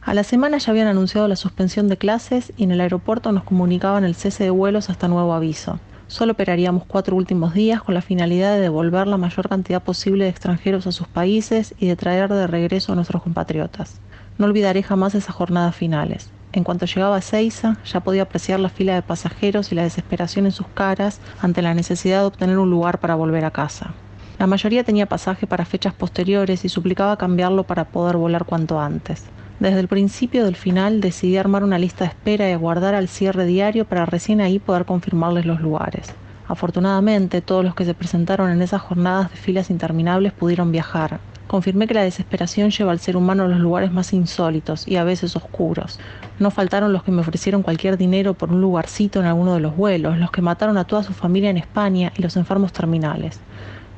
[0.00, 3.42] A la semana ya habían anunciado la suspensión de clases y en el aeropuerto nos
[3.42, 5.80] comunicaban el cese de vuelos hasta nuevo aviso.
[6.06, 10.30] Solo operaríamos cuatro últimos días con la finalidad de devolver la mayor cantidad posible de
[10.30, 14.00] extranjeros a sus países y de traer de regreso a nuestros compatriotas.
[14.36, 16.30] No olvidaré jamás esas jornadas finales.
[16.52, 20.46] En cuanto llegaba a Seiza, ya podía apreciar la fila de pasajeros y la desesperación
[20.46, 23.94] en sus caras ante la necesidad de obtener un lugar para volver a casa.
[24.38, 29.24] La mayoría tenía pasaje para fechas posteriores y suplicaba cambiarlo para poder volar cuanto antes.
[29.60, 33.46] Desde el principio del final decidí armar una lista de espera y aguardar al cierre
[33.46, 36.12] diario para recién ahí poder confirmarles los lugares.
[36.46, 41.20] Afortunadamente, todos los que se presentaron en esas jornadas de filas interminables pudieron viajar.
[41.46, 45.04] Confirmé que la desesperación lleva al ser humano a los lugares más insólitos y a
[45.04, 46.00] veces oscuros.
[46.38, 49.76] No faltaron los que me ofrecieron cualquier dinero por un lugarcito en alguno de los
[49.76, 53.40] vuelos, los que mataron a toda su familia en España y los enfermos terminales.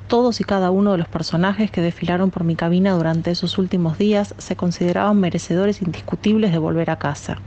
[0.08, 3.96] Todos y cada uno de los personajes que desfilaron por mi cabina durante esos últimos
[3.98, 7.38] días se consideraban merecedores indiscutibles de volver a casa.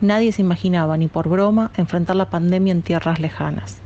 [0.00, 3.78] Nadie se imaginaba, ni por broma, enfrentar la pandemia en tierras lejanas.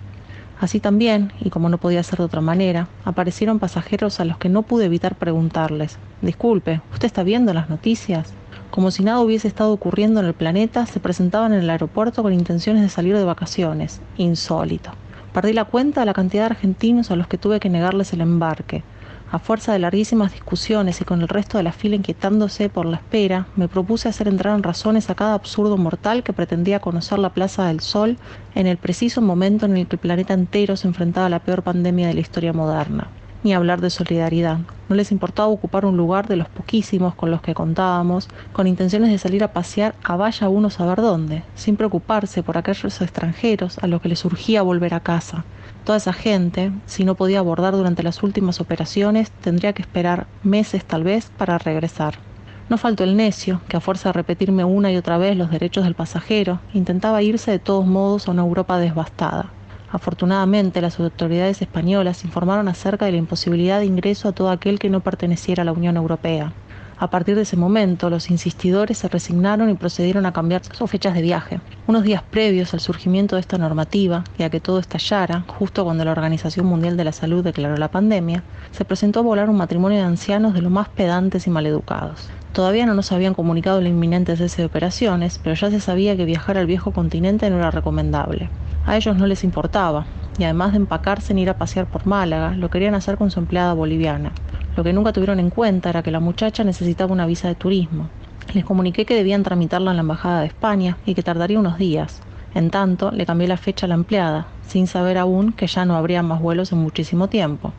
[0.62, 4.48] Así también, y como no podía ser de otra manera, aparecieron pasajeros a los que
[4.48, 8.32] no pude evitar preguntarles, disculpe, ¿usted está viendo las noticias?
[8.70, 12.32] Como si nada hubiese estado ocurriendo en el planeta, se presentaban en el aeropuerto con
[12.32, 14.00] intenciones de salir de vacaciones.
[14.18, 14.92] Insólito.
[15.34, 18.20] Perdí la cuenta de la cantidad de argentinos a los que tuve que negarles el
[18.20, 18.84] embarque.
[19.32, 22.96] A fuerza de larguísimas discusiones y con el resto de la fila inquietándose por la
[22.96, 27.30] espera, me propuse hacer entrar en razones a cada absurdo mortal que pretendía conocer la
[27.30, 28.18] Plaza del Sol
[28.54, 31.62] en el preciso momento en el que el planeta entero se enfrentaba a la peor
[31.62, 33.08] pandemia de la historia moderna.
[33.42, 34.58] Ni hablar de solidaridad.
[34.90, 39.10] No les importaba ocupar un lugar de los poquísimos con los que contábamos, con intenciones
[39.10, 43.86] de salir a pasear a vaya uno saber dónde, sin preocuparse por aquellos extranjeros a
[43.86, 45.46] los que les surgía volver a casa.
[45.84, 50.84] Toda esa gente, si no podía abordar durante las últimas operaciones, tendría que esperar meses
[50.84, 52.20] tal vez para regresar.
[52.68, 55.82] No faltó el necio, que a fuerza de repetirme una y otra vez los derechos
[55.84, 59.54] del pasajero, intentaba irse de todos modos a una Europa devastada.
[59.88, 64.88] Afortunadamente, las autoridades españolas informaron acerca de la imposibilidad de ingreso a todo aquel que
[64.88, 66.54] no perteneciera a la Unión Europea.
[67.02, 71.14] A partir de ese momento, los insistidores se resignaron y procedieron a cambiar sus fechas
[71.14, 71.60] de viaje.
[71.88, 76.04] Unos días previos al surgimiento de esta normativa y a que todo estallara, justo cuando
[76.04, 79.98] la Organización Mundial de la Salud declaró la pandemia, se presentó a volar un matrimonio
[79.98, 82.30] de ancianos de lo más pedantes y maleducados.
[82.52, 86.24] Todavía no nos habían comunicado el inminente cese de operaciones, pero ya se sabía que
[86.24, 88.48] viajar al viejo continente no era recomendable.
[88.86, 90.06] A ellos no les importaba,
[90.38, 93.40] y además de empacarse en ir a pasear por Málaga, lo querían hacer con su
[93.40, 94.36] empleada boliviana.
[94.76, 98.08] Lo que nunca tuvieron en cuenta era que la muchacha necesitaba una visa de turismo.
[98.54, 102.22] Les comuniqué que debían tramitarla en la Embajada de España y que tardaría unos días.
[102.54, 105.96] En tanto, le cambié la fecha a la empleada, sin saber aún que ya no
[105.96, 107.72] habría más vuelos en muchísimo tiempo.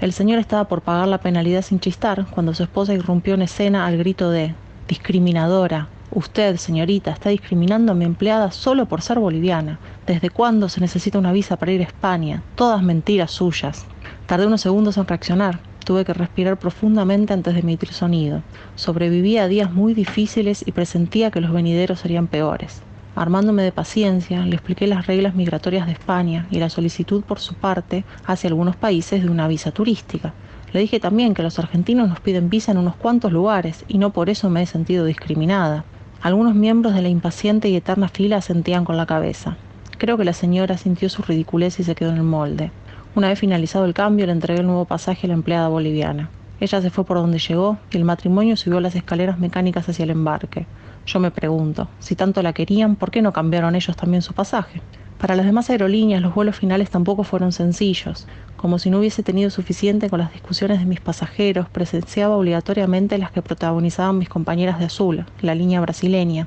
[0.00, 3.86] El señor estaba por pagar la penalidad sin chistar cuando su esposa irrumpió en escena
[3.86, 4.54] al grito de
[4.88, 5.88] discriminadora.
[6.12, 9.78] Usted, señorita, está discriminando a mi empleada solo por ser boliviana.
[10.06, 12.42] ¿Desde cuándo se necesita una visa para ir a España?
[12.56, 13.84] Todas mentiras suyas.
[14.26, 15.69] Tardé unos segundos en reaccionar.
[15.84, 18.42] Tuve que respirar profundamente antes de emitir sonido.
[18.74, 22.82] Sobrevivía a días muy difíciles y presentía que los venideros serían peores.
[23.16, 27.54] Armándome de paciencia, le expliqué las reglas migratorias de España y la solicitud por su
[27.54, 30.32] parte hacia algunos países de una visa turística.
[30.72, 34.10] Le dije también que los argentinos nos piden visa en unos cuantos lugares y no
[34.10, 35.84] por eso me he sentido discriminada.
[36.22, 39.56] Algunos miembros de la impaciente y eterna fila sentían con la cabeza.
[39.98, 42.70] Creo que la señora sintió su ridiculez y se quedó en el molde.
[43.12, 46.30] Una vez finalizado el cambio, le entregué el nuevo pasaje a la empleada boliviana.
[46.60, 50.10] Ella se fue por donde llegó y el matrimonio subió las escaleras mecánicas hacia el
[50.10, 50.66] embarque.
[51.06, 54.80] Yo me pregunto, si tanto la querían, ¿por qué no cambiaron ellos también su pasaje?
[55.18, 58.28] Para las demás aerolíneas los vuelos finales tampoco fueron sencillos.
[58.56, 63.32] Como si no hubiese tenido suficiente con las discusiones de mis pasajeros, presenciaba obligatoriamente las
[63.32, 66.46] que protagonizaban mis compañeras de azul, la línea brasileña,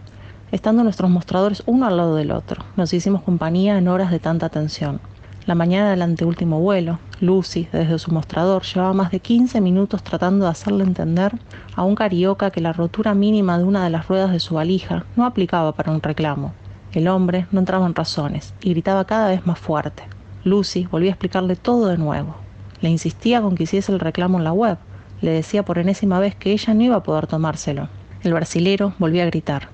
[0.52, 2.64] estando nuestros mostradores uno al lado del otro.
[2.78, 5.02] Nos hicimos compañía en horas de tanta tensión.
[5.46, 10.46] La mañana del anteúltimo vuelo, Lucy, desde su mostrador, llevaba más de 15 minutos tratando
[10.46, 11.34] de hacerle entender
[11.76, 15.04] a un carioca que la rotura mínima de una de las ruedas de su valija
[15.18, 16.54] no aplicaba para un reclamo.
[16.94, 20.04] El hombre no entraba en razones y gritaba cada vez más fuerte.
[20.46, 22.36] Lucy volvía a explicarle todo de nuevo.
[22.80, 24.78] Le insistía con que hiciese el reclamo en la web.
[25.20, 27.90] Le decía por enésima vez que ella no iba a poder tomárselo.
[28.22, 29.68] El brasilero volvía a gritar.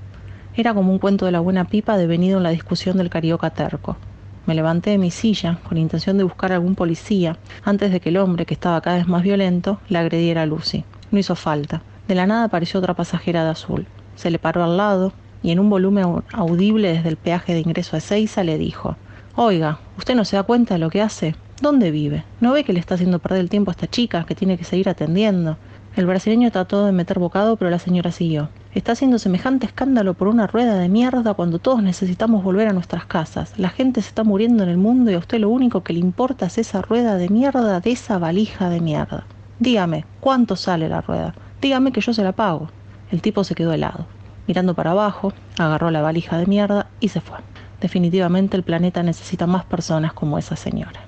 [0.55, 3.97] Era como un cuento de la buena pipa devenido en la discusión del carioca terco.
[4.45, 8.09] Me levanté de mi silla con intención de buscar a algún policía antes de que
[8.09, 10.83] el hombre, que estaba cada vez más violento, le agrediera a Lucy.
[11.11, 11.81] No hizo falta.
[12.07, 13.87] De la nada apareció otra pasajera de azul.
[14.15, 15.13] Se le paró al lado
[15.43, 18.97] y en un volumen audible desde el peaje de ingreso a Ezeiza le dijo
[19.35, 21.35] Oiga, ¿usted no se da cuenta de lo que hace?
[21.61, 22.23] ¿Dónde vive?
[22.39, 24.63] ¿No ve que le está haciendo perder el tiempo a esta chica que tiene que
[24.63, 25.57] seguir atendiendo?
[25.95, 28.49] El brasileño trató de meter bocado, pero la señora siguió.
[28.71, 33.05] Está haciendo semejante escándalo por una rueda de mierda cuando todos necesitamos volver a nuestras
[33.05, 33.57] casas.
[33.57, 35.99] La gente se está muriendo en el mundo y a usted lo único que le
[35.99, 39.25] importa es esa rueda de mierda de esa valija de mierda.
[39.57, 41.33] Dígame, ¿cuánto sale la rueda?
[41.59, 42.69] Dígame que yo se la pago.
[43.09, 44.05] El tipo se quedó helado.
[44.45, 47.39] Mirando para abajo, agarró la valija de mierda y se fue.
[47.81, 51.01] Definitivamente el planeta necesita más personas como esa señora.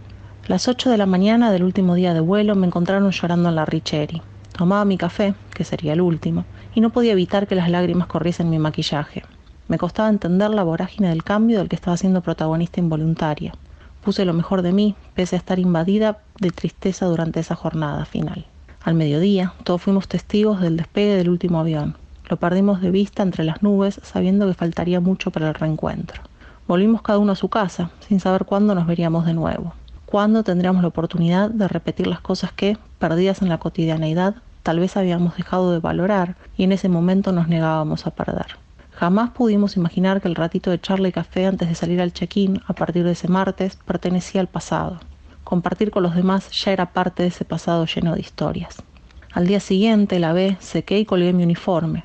[0.47, 3.65] Las 8 de la mañana del último día de vuelo me encontraron llorando en la
[3.65, 4.23] Richeri.
[4.57, 6.43] Tomaba mi café, que sería el último,
[6.73, 9.23] y no podía evitar que las lágrimas corriesen mi maquillaje.
[9.67, 13.53] Me costaba entender la vorágine del cambio del que estaba siendo protagonista involuntaria.
[14.03, 18.45] Puse lo mejor de mí, pese a estar invadida de tristeza durante esa jornada final.
[18.83, 21.95] Al mediodía, todos fuimos testigos del despegue del último avión.
[22.27, 26.21] Lo perdimos de vista entre las nubes, sabiendo que faltaría mucho para el reencuentro.
[26.67, 29.73] Volvimos cada uno a su casa, sin saber cuándo nos veríamos de nuevo.
[30.05, 34.97] Cuándo tendríamos la oportunidad de repetir las cosas que, perdidas en la cotidianeidad, tal vez
[34.97, 38.57] habíamos dejado de valorar y en ese momento nos negábamos a perder.
[38.91, 42.61] Jamás pudimos imaginar que el ratito de charla y café antes de salir al check-in,
[42.67, 44.99] a partir de ese martes, pertenecía al pasado.
[45.43, 48.83] Compartir con los demás ya era parte de ese pasado lleno de historias.
[49.33, 52.03] Al día siguiente lavé, sequé y colgué mi uniforme.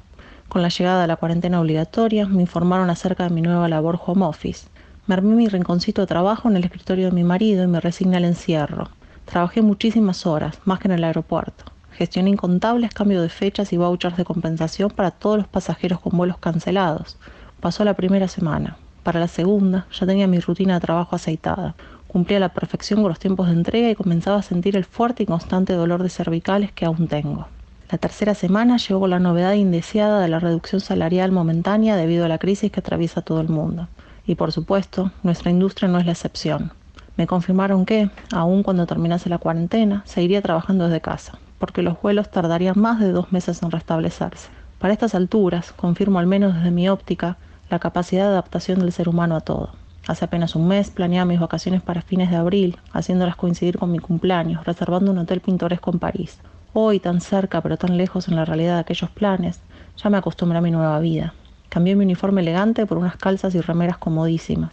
[0.49, 4.25] Con la llegada de la cuarentena obligatoria, me informaron acerca de mi nueva labor home
[4.25, 4.69] office.
[5.07, 8.17] Me armé mi rinconcito de trabajo en el escritorio de mi marido y me resigné
[8.17, 8.89] al encierro.
[9.27, 11.65] Trabajé muchísimas horas, más que en el aeropuerto.
[11.97, 16.37] Gestioné incontables cambios de fechas y vouchers de compensación para todos los pasajeros con vuelos
[16.37, 17.17] cancelados.
[17.61, 18.77] Pasó la primera semana.
[19.03, 21.75] Para la segunda ya tenía mi rutina de trabajo aceitada.
[22.07, 25.27] Cumplía la perfección con los tiempos de entrega y comenzaba a sentir el fuerte y
[25.27, 27.49] constante dolor de cervicales que aún tengo.
[27.91, 32.29] La tercera semana llegó con la novedad indeseada de la reducción salarial momentánea debido a
[32.29, 33.89] la crisis que atraviesa todo el mundo.
[34.27, 36.73] Y por supuesto, nuestra industria no es la excepción.
[37.17, 42.31] Me confirmaron que, aun cuando terminase la cuarentena, seguiría trabajando desde casa, porque los vuelos
[42.31, 44.49] tardarían más de dos meses en restablecerse.
[44.79, 47.39] Para estas alturas, confirmo al menos desde mi óptica,
[47.71, 49.71] la capacidad de adaptación del ser humano a todo.
[50.07, 53.99] Hace apenas un mes planeaba mis vacaciones para fines de abril, haciéndolas coincidir con mi
[53.99, 56.39] cumpleaños, reservando un hotel pintoresco en París.
[56.75, 59.61] Hoy, tan cerca pero tan lejos en la realidad de aquellos planes,
[59.97, 61.35] ya me acostumbré a mi nueva vida.
[61.71, 64.73] Cambié mi uniforme elegante por unas calzas y remeras comodísimas,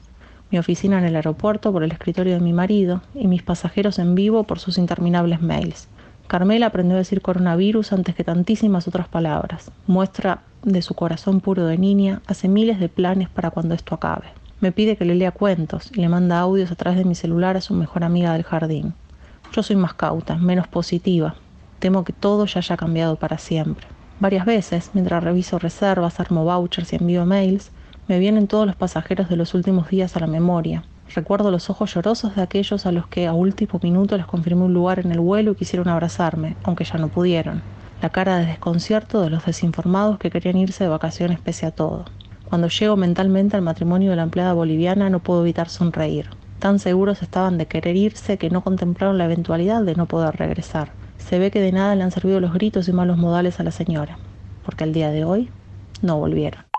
[0.51, 4.14] mi oficina en el aeropuerto por el escritorio de mi marido y mis pasajeros en
[4.14, 5.88] vivo por sus interminables mails.
[6.28, 9.72] Carmela aprendió a decir coronavirus antes que tantísimas otras palabras.
[9.88, 14.28] Muestra de su corazón puro de niña, hace miles de planes para cuando esto acabe.
[14.62, 17.58] Me pide que le lea cuentos y le manda audios a través de mi celular
[17.58, 18.94] a su mejor amiga del jardín.
[19.52, 21.36] Yo soy más cauta, menos positiva.
[21.80, 23.86] Temo que todo ya haya cambiado para siempre.
[24.20, 27.72] Varias veces, mientras reviso reservas, armo vouchers y envío mails,
[28.08, 30.84] me vienen todos los pasajeros de los últimos días a la memoria.
[31.13, 34.73] Recuerdo los ojos llorosos de aquellos a los que a último minuto les confirmé un
[34.73, 37.61] lugar en el vuelo y quisieron abrazarme, aunque ya no pudieron.
[38.01, 42.05] La cara de desconcierto de los desinformados que querían irse de vacaciones pese a todo.
[42.49, 46.30] Cuando llego mentalmente al matrimonio de la empleada boliviana no puedo evitar sonreír.
[46.59, 50.91] Tan seguros estaban de querer irse que no contemplaron la eventualidad de no poder regresar.
[51.17, 53.71] Se ve que de nada le han servido los gritos y malos modales a la
[53.71, 54.17] señora,
[54.65, 55.49] porque al día de hoy
[56.01, 56.73] no volvieron.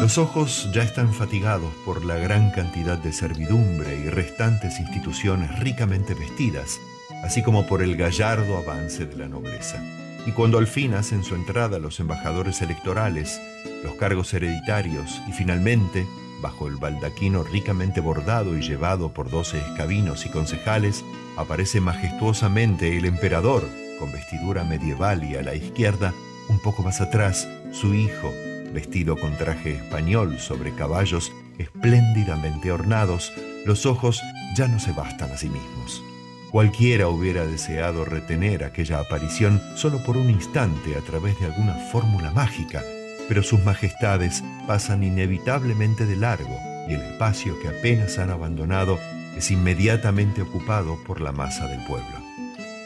[0.00, 6.14] Los ojos ya están fatigados por la gran cantidad de servidumbre y restantes instituciones ricamente
[6.14, 6.78] vestidas,
[7.24, 9.82] así como por el gallardo avance de la nobleza.
[10.26, 13.40] Y cuando al fin hacen su entrada los embajadores electorales,
[13.82, 16.06] los cargos hereditarios y finalmente,
[16.40, 21.04] bajo el baldaquino ricamente bordado y llevado por doce escabinos y concejales,
[21.36, 23.64] aparece majestuosamente el emperador,
[23.98, 26.12] con vestidura medieval y a la izquierda,
[26.48, 28.32] un poco más atrás, su hijo,
[28.76, 33.32] vestido con traje español sobre caballos espléndidamente ornados,
[33.64, 34.20] los ojos
[34.54, 36.02] ya no se bastan a sí mismos.
[36.52, 42.30] Cualquiera hubiera deseado retener aquella aparición solo por un instante a través de alguna fórmula
[42.32, 42.82] mágica,
[43.28, 48.98] pero sus majestades pasan inevitablemente de largo y el espacio que apenas han abandonado
[49.38, 52.20] es inmediatamente ocupado por la masa del pueblo.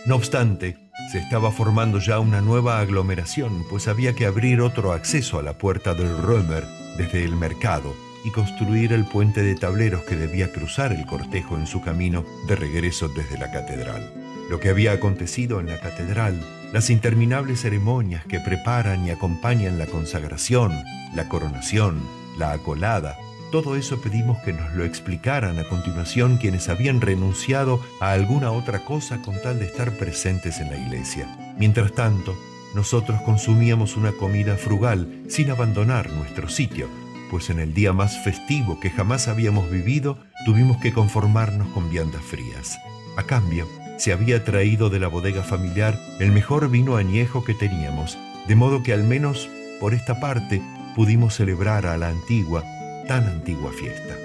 [0.06, 5.38] No obstante, se estaba formando ya una nueva aglomeración, pues había que abrir otro acceso
[5.38, 6.64] a la puerta del Römer
[6.96, 7.94] desde el mercado
[8.24, 12.56] y construir el puente de tableros que debía cruzar el cortejo en su camino de
[12.56, 14.12] regreso desde la catedral.
[14.50, 16.38] Lo que había acontecido en la catedral,
[16.72, 20.72] las interminables ceremonias que preparan y acompañan la consagración,
[21.14, 22.00] la coronación,
[22.38, 23.16] la acolada,
[23.50, 28.84] todo eso pedimos que nos lo explicaran a continuación quienes habían renunciado a alguna otra
[28.84, 31.26] cosa con tal de estar presentes en la iglesia.
[31.58, 32.36] Mientras tanto,
[32.74, 36.88] nosotros consumíamos una comida frugal sin abandonar nuestro sitio,
[37.30, 42.22] pues en el día más festivo que jamás habíamos vivido tuvimos que conformarnos con viandas
[42.22, 42.78] frías.
[43.16, 43.68] A cambio,
[43.98, 48.16] se había traído de la bodega familiar el mejor vino añejo que teníamos,
[48.46, 49.48] de modo que al menos
[49.80, 50.62] por esta parte
[50.94, 52.64] pudimos celebrar a la antigua
[53.10, 54.16] tan antigua fiesta.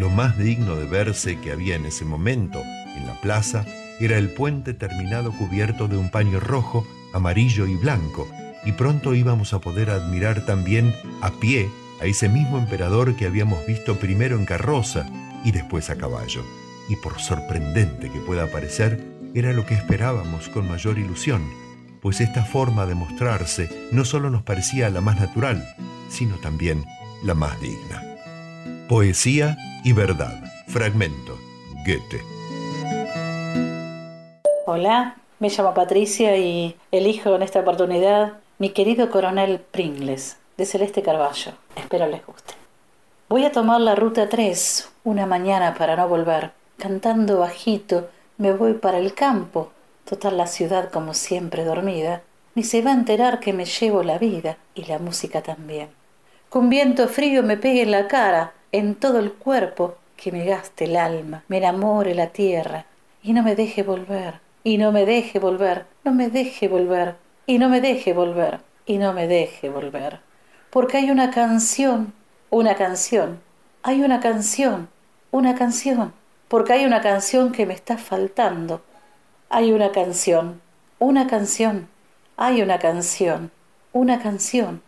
[0.00, 2.60] Lo más digno de verse que había en ese momento
[2.96, 3.64] en la plaza
[4.00, 6.84] era el puente terminado cubierto de un paño rojo,
[7.14, 8.26] amarillo y blanco,
[8.64, 11.70] y pronto íbamos a poder admirar también a pie
[12.00, 15.06] a ese mismo emperador que habíamos visto primero en carroza
[15.44, 16.42] y después a caballo.
[16.88, 19.00] Y por sorprendente que pueda parecer,
[19.32, 21.48] era lo que esperábamos con mayor ilusión,
[22.00, 25.64] pues esta forma de mostrarse no solo nos parecía la más natural,
[26.08, 26.84] sino también
[27.22, 28.02] la más digna.
[28.88, 30.42] Poesía y verdad.
[30.68, 31.38] Fragmento.
[31.86, 32.22] Goethe.
[34.66, 41.02] Hola, me llamo Patricia y elijo en esta oportunidad mi querido coronel Pringles, de Celeste
[41.02, 41.52] Carballo.
[41.76, 42.54] Espero les guste.
[43.28, 46.52] Voy a tomar la ruta 3 una mañana para no volver.
[46.78, 48.08] Cantando bajito,
[48.38, 49.72] me voy para el campo.
[50.04, 52.22] Total la ciudad como siempre dormida.
[52.54, 55.88] Ni se va a enterar que me llevo la vida y la música también.
[56.52, 60.84] Con viento frío me pegue en la cara, en todo el cuerpo, que me gaste
[60.84, 62.84] el alma, me enamore la tierra,
[63.22, 67.16] y no me deje volver, y no me deje volver, no me deje volver,
[67.46, 70.20] y no me deje volver, y no me deje volver.
[70.68, 72.12] Porque hay una canción,
[72.50, 73.40] una canción,
[73.82, 74.90] hay una canción,
[75.30, 76.12] una canción,
[76.48, 78.82] porque hay una canción que me está faltando.
[79.48, 80.60] Hay una canción,
[80.98, 81.88] una canción,
[82.36, 83.50] hay una canción,
[83.94, 84.82] una canción,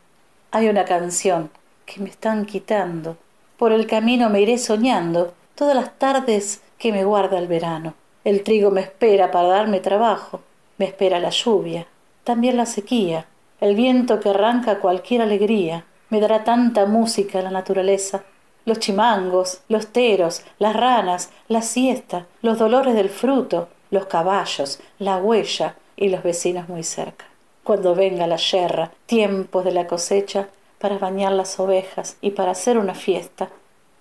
[0.54, 1.50] hay una canción
[1.84, 3.16] que me están quitando.
[3.56, 7.94] Por el camino me iré soñando todas las tardes que me guarda el verano.
[8.22, 10.42] El trigo me espera para darme trabajo,
[10.78, 11.88] me espera la lluvia,
[12.22, 13.26] también la sequía,
[13.60, 18.22] el viento que arranca cualquier alegría, me dará tanta música la naturaleza,
[18.64, 25.16] los chimangos, los teros, las ranas, la siesta, los dolores del fruto, los caballos, la
[25.16, 27.24] huella y los vecinos muy cerca.
[27.64, 32.76] Cuando venga la yerra, tiempos de la cosecha, para bañar las ovejas y para hacer
[32.76, 33.48] una fiesta,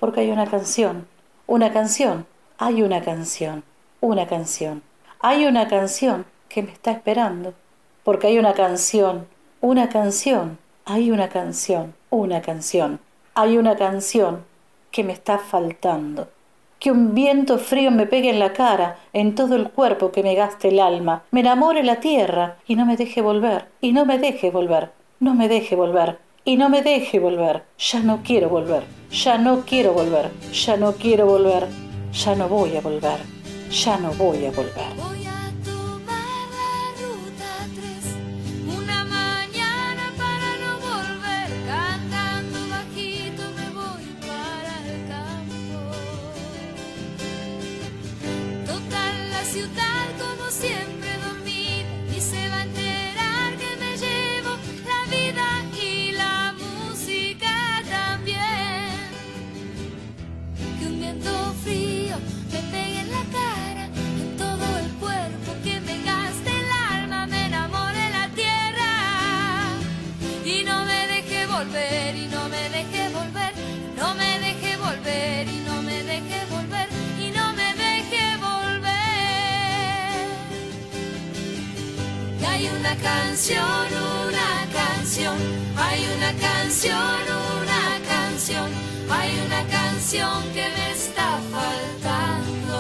[0.02, 1.08] porque hay una canción,
[1.48, 2.26] una canción,
[2.58, 3.64] hay una canción,
[4.02, 4.84] una canción,
[5.22, 7.54] hay una canción que me está esperando,
[8.04, 9.28] porque hay una canción,
[9.62, 13.00] una canción, hay una canción, una canción,
[13.34, 14.44] hay una canción
[14.92, 16.28] que me está faltando.
[16.84, 20.36] Que un viento frío me pegue en la cara, en todo el cuerpo que me
[20.36, 24.20] gaste el alma, me enamore la tierra y no me deje volver, y no me
[24.20, 24.92] deje volver,
[25.22, 27.64] no me deje volver, y no me deje volver.
[27.78, 31.68] Ya no quiero volver, ya no quiero volver, ya no quiero volver,
[32.12, 33.20] ya no voy a volver,
[33.72, 35.23] ya no voy a volver.
[82.64, 83.88] Hay una canción,
[84.26, 85.38] una canción,
[85.76, 86.96] hay una canción,
[87.62, 88.72] una canción,
[89.10, 92.78] hay una canción que me está faltando.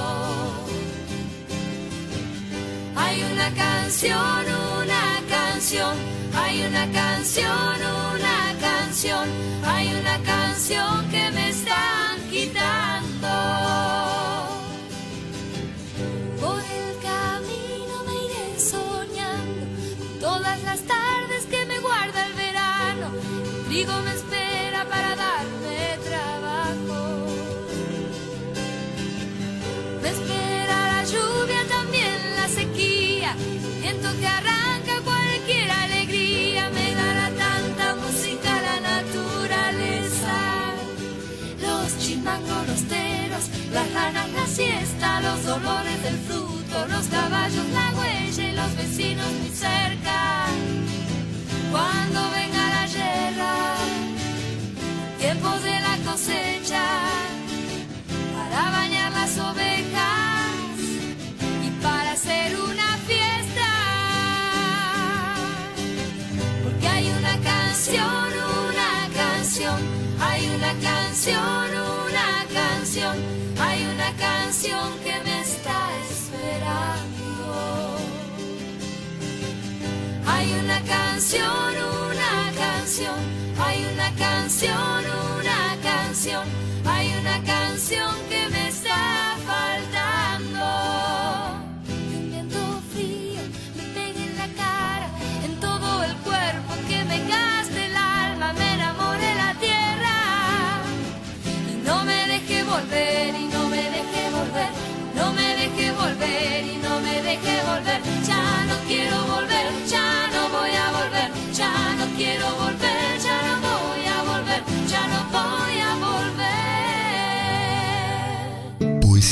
[2.95, 4.45] Hay una canción,
[4.83, 5.97] una canción,
[6.33, 7.75] hay una canción,
[8.15, 9.29] una canción.
[9.65, 12.92] hay una canción que me están quitando.
[44.13, 50.45] La siesta, los dolores del fruto, los caballos, la huella y los vecinos muy cerca.
[51.71, 53.55] Cuando venga la guerra,
[55.19, 56.83] tiempos de la cosecha,
[58.35, 60.77] para bañar las ovejas
[61.65, 63.69] y para hacer una fiesta.
[66.63, 68.29] Porque hay una canción,
[68.69, 69.81] una canción,
[70.19, 71.65] hay una canción,
[72.05, 73.42] una canción,
[74.17, 75.79] canción que me está
[76.09, 77.97] esperando.
[80.25, 81.75] Hay una canción,
[82.11, 83.15] una canción,
[83.59, 85.03] hay una canción,
[85.39, 86.47] una canción,
[86.85, 88.62] hay una canción que me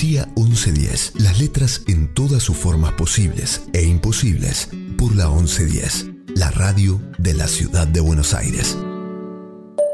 [0.01, 1.21] Poesía 1110.
[1.21, 4.67] Las letras en todas sus formas posibles e imposibles
[4.97, 6.09] por la 1110.
[6.35, 8.75] La radio de la ciudad de Buenos Aires.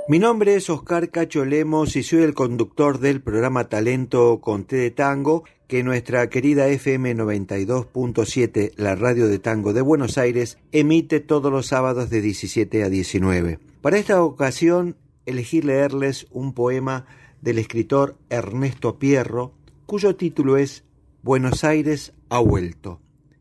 [0.08, 4.78] Mi nombre es Oscar Cacho Lemos y soy el conductor del programa Talento con T
[4.78, 11.20] de Tango que nuestra querida FM 92.7, la radio de tango de Buenos Aires, emite
[11.20, 13.60] todos los sábados de 17 a 19.
[13.82, 17.06] Para esta ocasión elegí leerles un poema
[17.42, 19.57] del escritor Ernesto Pierro,
[19.88, 20.84] cuyo título es
[21.24, 23.00] Buenos Aires ha vuelto.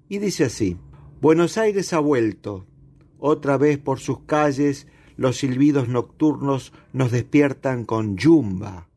[0.09, 0.79] Y dice así,
[1.21, 2.67] Buenos Aires ha vuelto,
[3.19, 4.87] otra vez por sus calles
[5.17, 8.89] los silbidos nocturnos nos despiertan con yumba.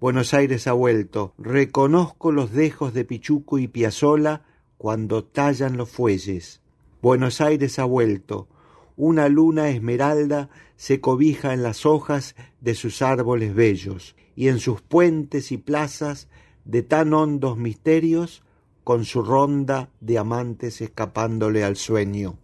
[0.00, 4.44] Buenos Aires ha vuelto, reconozco los dejos de Pichuco y Piazzola
[4.76, 6.60] cuando tallan los fuelles.
[7.00, 8.48] Buenos Aires ha vuelto,
[8.96, 14.82] una luna esmeralda se cobija en las hojas de sus árboles bellos, y en sus
[14.82, 16.28] puentes y plazas
[16.64, 18.42] de tan hondos misterios,
[18.84, 22.36] con su ronda de amantes escapándole al sueño.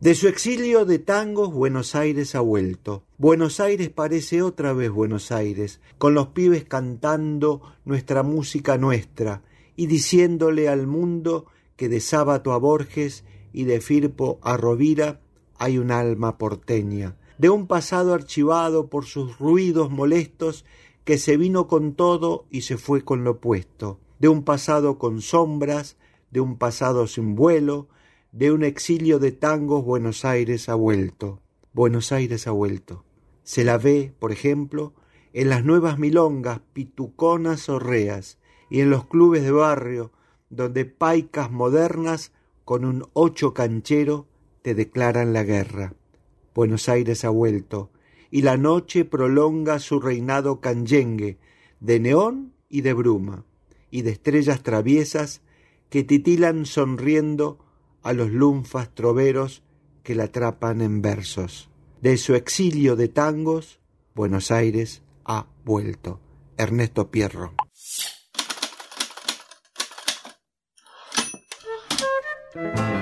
[0.00, 3.02] De su exilio de tangos Buenos Aires ha vuelto.
[3.16, 9.42] Buenos Aires parece otra vez Buenos Aires, con los pibes cantando nuestra música nuestra
[9.74, 11.46] y diciéndole al mundo
[11.76, 13.24] que de Sábato a Borges
[13.54, 15.20] y de Firpo a Rovira
[15.58, 20.66] hay un alma porteña, de un pasado archivado por sus ruidos molestos
[21.06, 25.22] que se vino con todo y se fue con lo puesto, de un pasado con
[25.22, 25.96] sombras,
[26.32, 27.86] de un pasado sin vuelo,
[28.32, 31.40] de un exilio de tangos Buenos Aires ha vuelto.
[31.72, 33.04] Buenos Aires ha vuelto.
[33.44, 34.94] Se la ve, por ejemplo,
[35.32, 37.78] en las nuevas milongas pituconas o
[38.68, 40.10] y en los clubes de barrio
[40.50, 42.32] donde paicas modernas
[42.64, 44.26] con un ocho canchero
[44.60, 45.94] te declaran la guerra.
[46.52, 47.90] Buenos Aires ha vuelto
[48.36, 51.38] y la noche prolonga su reinado canyengue
[51.80, 53.46] de neón y de bruma
[53.90, 55.40] y de estrellas traviesas
[55.88, 57.58] que titilan sonriendo
[58.02, 59.62] a los lunfas troveros
[60.02, 61.70] que la atrapan en versos.
[62.02, 63.80] De su exilio de tangos,
[64.14, 66.20] Buenos Aires ha vuelto.
[66.58, 67.54] Ernesto Pierro.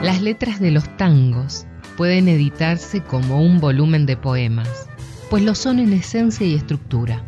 [0.01, 1.67] Las letras de los tangos
[1.97, 4.89] pueden editarse como un volumen de poemas,
[5.35, 7.25] pues lo son en esencia y estructura.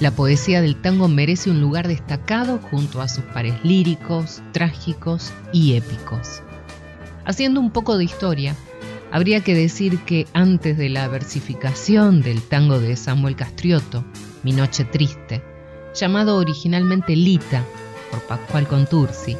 [0.00, 5.74] La poesía del tango merece un lugar destacado junto a sus pares líricos, trágicos y
[5.74, 6.42] épicos.
[7.24, 8.56] Haciendo un poco de historia,
[9.12, 14.04] habría que decir que antes de la versificación del tango de Samuel Castriotto,
[14.42, 15.40] Mi Noche Triste,
[15.94, 17.62] llamado originalmente Lita
[18.10, 19.36] por Pascual Contursi,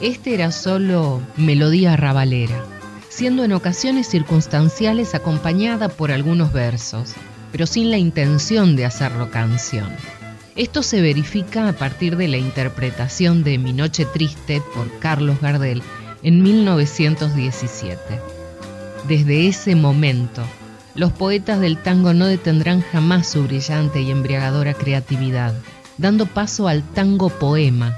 [0.00, 2.64] este era solo melodía rabalera,
[3.08, 7.14] siendo en ocasiones circunstanciales acompañada por algunos versos,
[7.54, 9.86] pero sin la intención de hacerlo canción.
[10.56, 15.80] Esto se verifica a partir de la interpretación de Mi Noche Triste por Carlos Gardel
[16.24, 18.00] en 1917.
[19.06, 20.42] Desde ese momento,
[20.96, 25.54] los poetas del tango no detendrán jamás su brillante y embriagadora creatividad,
[25.96, 27.96] dando paso al tango poema,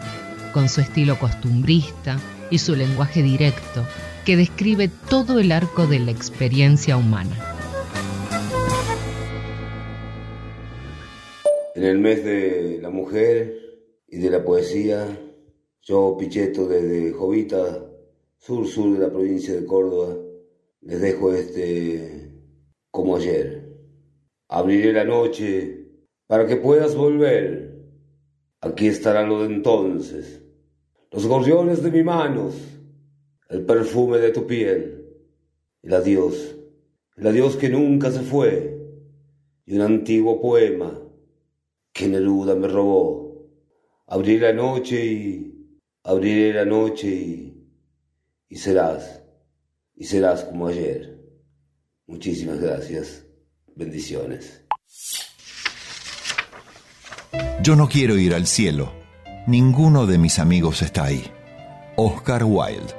[0.52, 2.18] con su estilo costumbrista
[2.50, 3.86] y su lenguaje directo,
[4.26, 7.55] que describe todo el arco de la experiencia humana.
[11.76, 13.54] En el mes de la mujer
[14.08, 15.06] y de la poesía,
[15.82, 17.86] yo, Pichetto, desde Jovita,
[18.38, 20.16] sur-sur de la provincia de Córdoba,
[20.80, 22.32] les dejo este
[22.90, 23.76] como ayer.
[24.48, 25.86] Abriré la noche
[26.26, 27.84] para que puedas volver.
[28.62, 30.42] Aquí estará lo de entonces.
[31.12, 32.54] Los gorriones de mis manos,
[33.50, 35.10] el perfume de tu piel,
[35.82, 36.56] el adiós,
[37.18, 38.80] el adiós que nunca se fue,
[39.66, 41.02] y un antiguo poema
[41.96, 43.48] que Neruda me robó.
[44.06, 47.70] Abriré la noche y abriré la noche y,
[48.48, 49.22] y serás,
[49.94, 51.18] y serás como ayer.
[52.06, 53.24] Muchísimas gracias.
[53.74, 54.62] Bendiciones.
[57.62, 58.92] Yo no quiero ir al cielo.
[59.46, 61.24] Ninguno de mis amigos está ahí.
[61.96, 62.92] Oscar Wilde.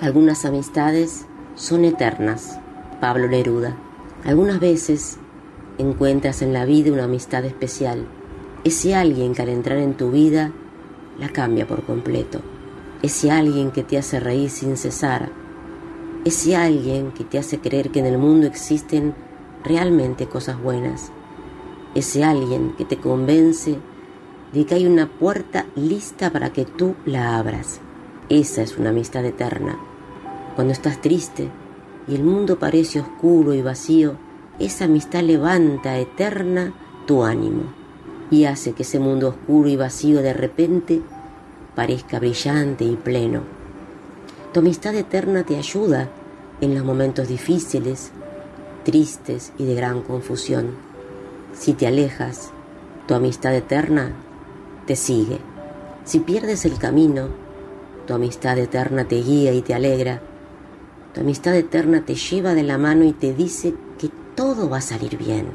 [0.00, 1.26] Algunas amistades
[1.56, 2.60] son eternas.
[3.00, 3.76] Pablo Neruda.
[4.24, 5.18] Algunas veces
[5.78, 8.06] encuentras en la vida una amistad especial.
[8.64, 10.52] Ese alguien que al entrar en tu vida
[11.18, 12.40] la cambia por completo.
[13.02, 15.30] Ese alguien que te hace reír sin cesar.
[16.24, 19.14] Ese alguien que te hace creer que en el mundo existen
[19.64, 21.12] realmente cosas buenas.
[21.94, 23.78] Ese alguien que te convence
[24.52, 27.80] de que hay una puerta lista para que tú la abras.
[28.28, 29.78] Esa es una amistad eterna.
[30.54, 31.50] Cuando estás triste
[32.08, 34.16] y el mundo parece oscuro y vacío,
[34.58, 36.72] esa amistad levanta eterna
[37.06, 37.64] tu ánimo
[38.30, 41.02] y hace que ese mundo oscuro y vacío de repente
[41.74, 43.42] parezca brillante y pleno.
[44.52, 46.08] Tu amistad eterna te ayuda
[46.60, 48.10] en los momentos difíciles,
[48.84, 50.70] tristes y de gran confusión.
[51.52, 52.50] Si te alejas,
[53.06, 54.12] tu amistad eterna
[54.86, 55.38] te sigue.
[56.04, 57.28] Si pierdes el camino,
[58.06, 60.22] tu amistad eterna te guía y te alegra.
[61.12, 63.74] Tu amistad eterna te lleva de la mano y te dice
[64.36, 65.46] todo va a salir bien.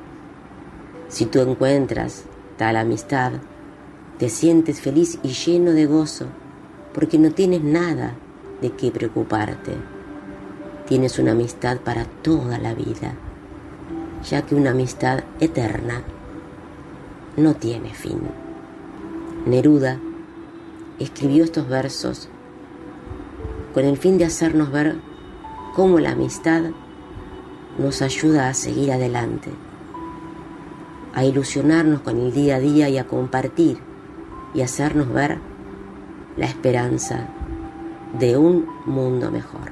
[1.08, 2.24] Si tú encuentras
[2.58, 3.34] tal amistad,
[4.18, 6.26] te sientes feliz y lleno de gozo
[6.94, 8.16] porque no tienes nada
[8.62, 9.74] de qué preocuparte.
[10.88, 13.14] Tienes una amistad para toda la vida,
[14.30, 16.02] ya que una amistad eterna
[17.38, 18.20] no tiene fin.
[19.46, 20.00] Neruda
[21.00, 22.30] escribió estos versos
[23.74, 24.98] con el fin de hacernos ver
[25.76, 26.72] cómo la amistad
[27.82, 29.50] nos ayuda a seguir adelante,
[31.14, 33.80] a ilusionarnos con el día a día y a compartir
[34.54, 35.40] y hacernos ver
[36.38, 37.28] la esperanza
[38.20, 39.72] de un mundo mejor.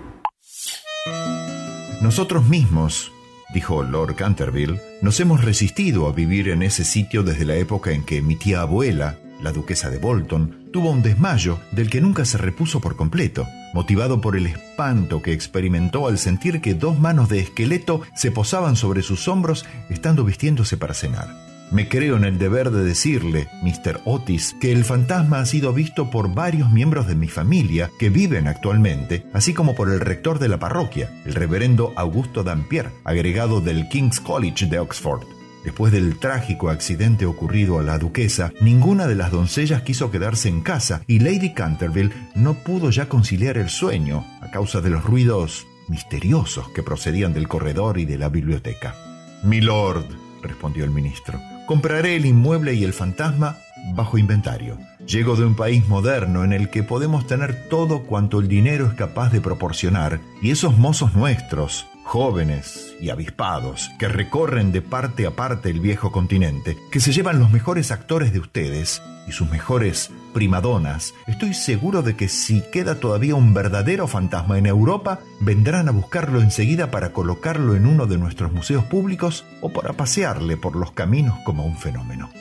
[2.02, 3.11] Nosotros mismos,
[3.53, 8.03] dijo Lord Canterville, nos hemos resistido a vivir en ese sitio desde la época en
[8.03, 12.38] que mi tía abuela, la duquesa de Bolton, tuvo un desmayo del que nunca se
[12.38, 17.39] repuso por completo, motivado por el espanto que experimentó al sentir que dos manos de
[17.39, 21.49] esqueleto se posaban sobre sus hombros estando vistiéndose para cenar.
[21.71, 24.01] Me creo en el deber de decirle, Mr.
[24.05, 28.47] Otis, que el fantasma ha sido visto por varios miembros de mi familia que viven
[28.47, 33.87] actualmente, así como por el rector de la parroquia, el reverendo Augusto Dampier, agregado del
[33.87, 35.38] King's College de Oxford.
[35.64, 40.61] Después del trágico accidente ocurrido a la duquesa, ninguna de las doncellas quiso quedarse en
[40.61, 45.68] casa y Lady Canterville no pudo ya conciliar el sueño a causa de los ruidos
[45.90, 48.95] misteriosos que procedían del corredor y de la biblioteca.
[49.44, 50.06] Milord,
[50.41, 53.57] respondió el ministro, compraré el inmueble y el fantasma
[53.95, 54.77] bajo inventario.
[55.06, 58.94] Llego de un país moderno en el que podemos tener todo cuanto el dinero es
[58.94, 65.36] capaz de proporcionar y esos mozos nuestros, jóvenes y avispados, que recorren de parte a
[65.36, 70.10] parte el viejo continente, que se llevan los mejores actores de ustedes y sus mejores
[70.34, 75.91] primadonas, estoy seguro de que si queda todavía un verdadero fantasma en Europa, vendrán a
[75.91, 80.91] buscarlo enseguida para colocarlo en uno de nuestros museos públicos o para pasearle por los
[80.94, 82.31] caminos como un fenómeno.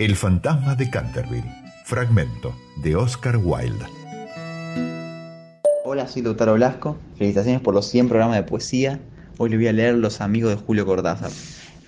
[0.00, 1.54] El fantasma de Canterville,
[1.84, 4.03] fragmento de Oscar Wilde.
[5.86, 6.96] Hola, soy Lautaro Blasco.
[7.18, 8.98] Felicitaciones por los 100 programas de poesía.
[9.36, 11.30] Hoy le voy a leer Los amigos de Julio Cortázar.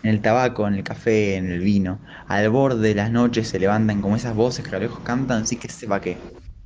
[0.02, 1.98] En el tabaco, en el café, en el vino,
[2.28, 5.46] al borde de las noches se levantan como esas voces que a lo lejos cantan,
[5.46, 6.18] sí que sepa qué,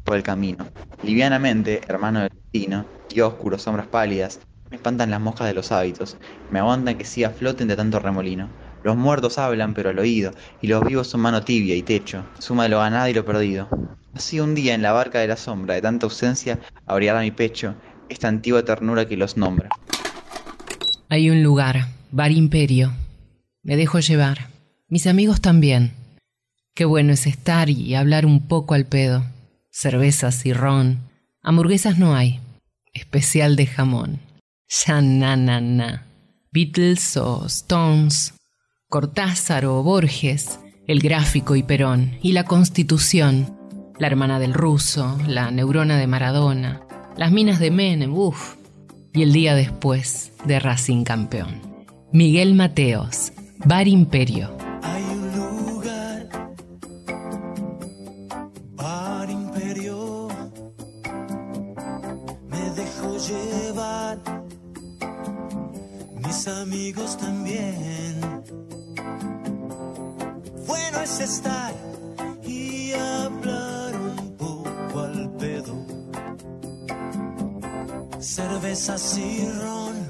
[0.03, 0.67] por el camino.
[1.03, 6.17] Livianamente, hermano del destino, y oscuro, sombras pálidas, me espantan las moscas de los hábitos,
[6.51, 8.49] me aguantan que siga flote entre tanto remolino.
[8.83, 10.33] Los muertos hablan, pero al oído,
[10.63, 13.69] y los vivos son mano tibia y techo, suma de lo ganado y lo perdido.
[14.15, 17.75] Así un día en la barca de la sombra, de tanta ausencia, abrirá mi pecho
[18.09, 19.69] esta antigua ternura que los nombra.
[21.09, 22.93] Hay un lugar, Bar Imperio.
[23.63, 24.49] Me dejo llevar.
[24.89, 25.93] Mis amigos también.
[26.75, 29.25] Qué bueno es estar y hablar un poco al pedo.
[29.71, 30.99] Cervezas y ron.
[31.43, 32.41] Hamburguesas no hay.
[32.93, 34.21] Especial de jamón.
[34.69, 36.07] Ya na na na.
[36.53, 38.35] Beatles o Stones.
[38.91, 40.59] Cortázar o Borges.
[40.89, 42.19] El gráfico y Perón.
[42.23, 43.57] Y la Constitución.
[44.01, 45.17] La hermana del ruso.
[45.29, 46.83] La neurona de Maradona.
[47.17, 48.13] Las minas de Menem.
[48.13, 48.57] Uf.
[49.13, 51.63] Y el día después de Racing campeón.
[52.13, 53.33] Miguel Mateos.
[53.65, 54.57] Bar Imperio.
[54.83, 56.29] Hay un lugar,
[58.73, 60.29] Bar Imperio,
[62.49, 64.19] me dejo llevar,
[66.25, 68.41] mis amigos también.
[71.03, 71.73] Es estar
[72.43, 75.75] y hablar un poco al pedo,
[78.21, 80.10] cervezas y ron.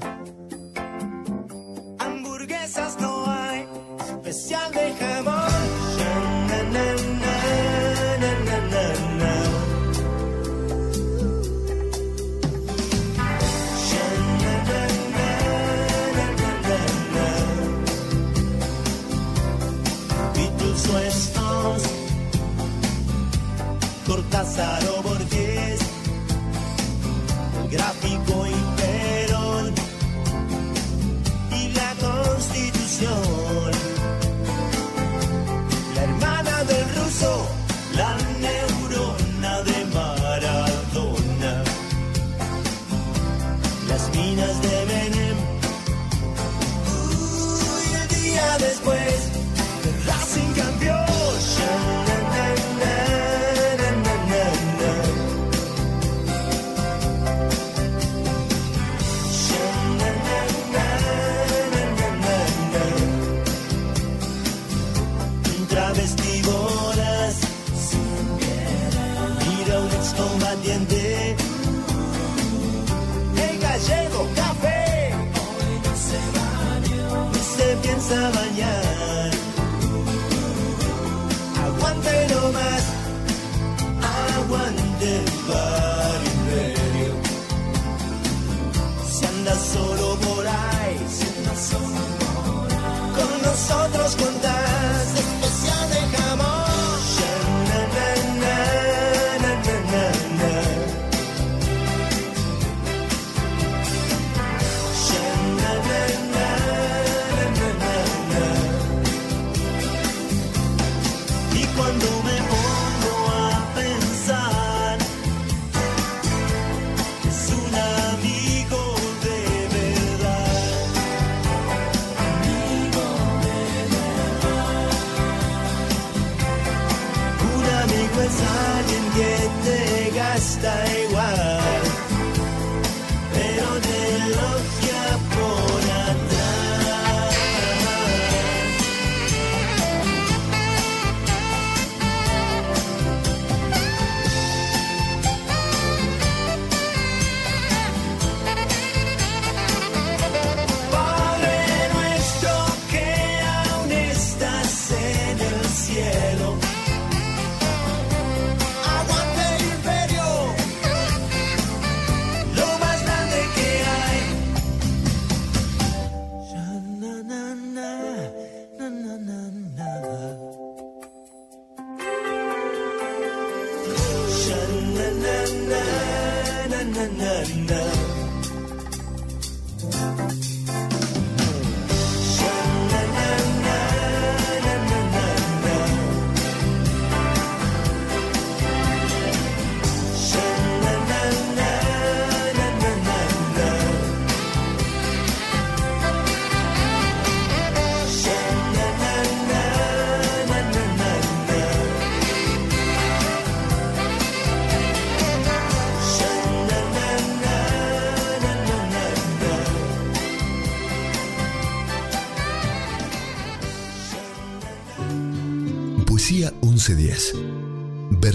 [24.51, 24.90] Cortázar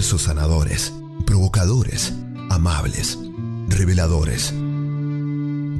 [0.07, 0.93] Sanadores,
[1.25, 2.13] provocadores,
[2.49, 3.19] amables,
[3.67, 4.53] reveladores.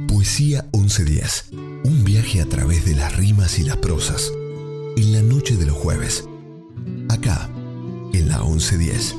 [0.06, 1.46] Poesía 1110.
[1.84, 4.30] Un viaje a través de las rimas y las prosas.
[4.98, 6.28] En la noche de los jueves.
[7.08, 7.48] Acá,
[8.12, 9.14] en la 1110.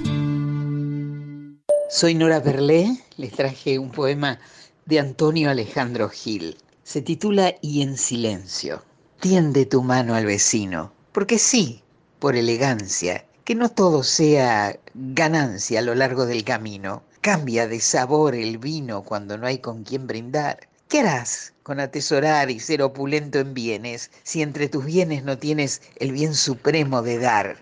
[1.90, 4.40] Soy Nora Berlé, les traje un poema
[4.86, 6.56] de Antonio Alejandro Gil.
[6.84, 8.84] Se titula Y en silencio.
[9.19, 11.81] Tiende tu mano al vecino, porque sí,
[12.19, 17.01] por elegancia, que no todo sea ganancia a lo largo del camino.
[17.19, 20.69] Cambia de sabor el vino cuando no hay con quien brindar.
[20.88, 25.81] ¿Qué harás con atesorar y ser opulento en bienes si entre tus bienes no tienes
[25.95, 27.57] el bien supremo de dar?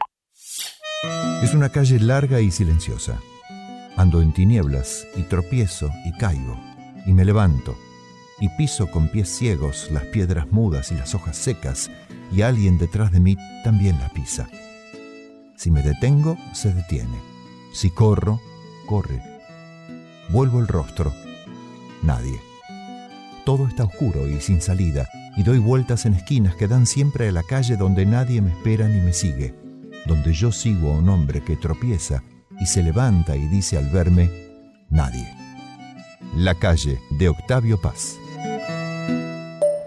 [1.42, 3.18] Es una calle larga y silenciosa.
[3.96, 6.60] Ando en tinieblas y tropiezo y caigo
[7.06, 7.78] y me levanto
[8.42, 11.90] y piso con pies ciegos las piedras mudas y las hojas secas
[12.30, 14.50] y alguien detrás de mí también las pisa.
[15.58, 17.20] Si me detengo, se detiene.
[17.74, 18.40] Si corro,
[18.86, 19.22] corre.
[20.30, 21.12] Vuelvo el rostro.
[22.04, 22.40] Nadie.
[23.44, 27.32] Todo está oscuro y sin salida, y doy vueltas en esquinas que dan siempre a
[27.32, 29.56] la calle donde nadie me espera ni me sigue,
[30.06, 32.24] donde yo sigo a un hombre que tropieza
[32.60, 34.30] y se levanta y dice al verme,
[34.92, 35.28] nadie.
[36.36, 38.16] La calle de Octavio Paz.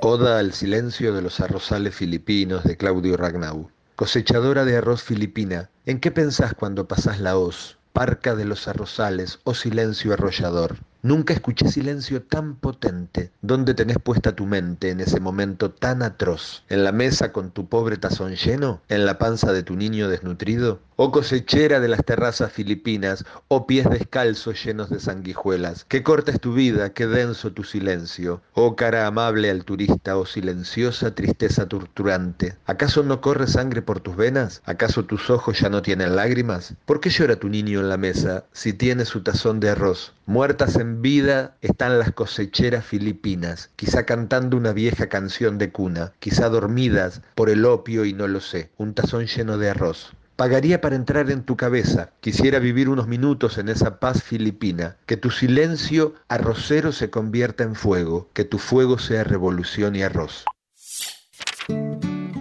[0.01, 3.71] Oda al silencio de los arrozales filipinos de Claudio Ragnau.
[4.01, 7.77] Cosechadora de arroz filipina, ¿en qué pensás cuando pasás la hoz?
[7.93, 10.79] Parca de los arrozales, oh silencio arrollador.
[11.03, 13.33] Nunca escuché silencio tan potente.
[13.41, 16.63] ¿Dónde tenés puesta tu mente en ese momento tan atroz?
[16.69, 18.83] ¿En la mesa con tu pobre tazón lleno?
[18.91, 20.81] ¿En la panza de tu niño desnutrido?
[20.97, 26.39] Oh cosechera de las terrazas filipinas, oh pies descalzos llenos de sanguijuelas, qué corta es
[26.39, 32.59] tu vida, qué denso tu silencio, oh cara amable al turista, oh silenciosa tristeza torturante.
[32.67, 34.61] ¿Acaso no corre sangre por tus venas?
[34.67, 36.75] ¿Acaso tus ojos ya no tienen lágrimas?
[36.85, 40.13] ¿Por qué llora tu niño en la mesa si tiene su tazón de arroz?
[40.31, 46.49] Muertas en vida están las cosecheras filipinas, quizá cantando una vieja canción de cuna, quizá
[46.49, 50.13] dormidas por el opio y no lo sé, un tazón lleno de arroz.
[50.37, 52.11] Pagaría para entrar en tu cabeza.
[52.21, 54.99] Quisiera vivir unos minutos en esa paz filipina.
[55.05, 58.31] Que tu silencio arrocero se convierta en fuego.
[58.33, 60.45] Que tu fuego sea revolución y arroz.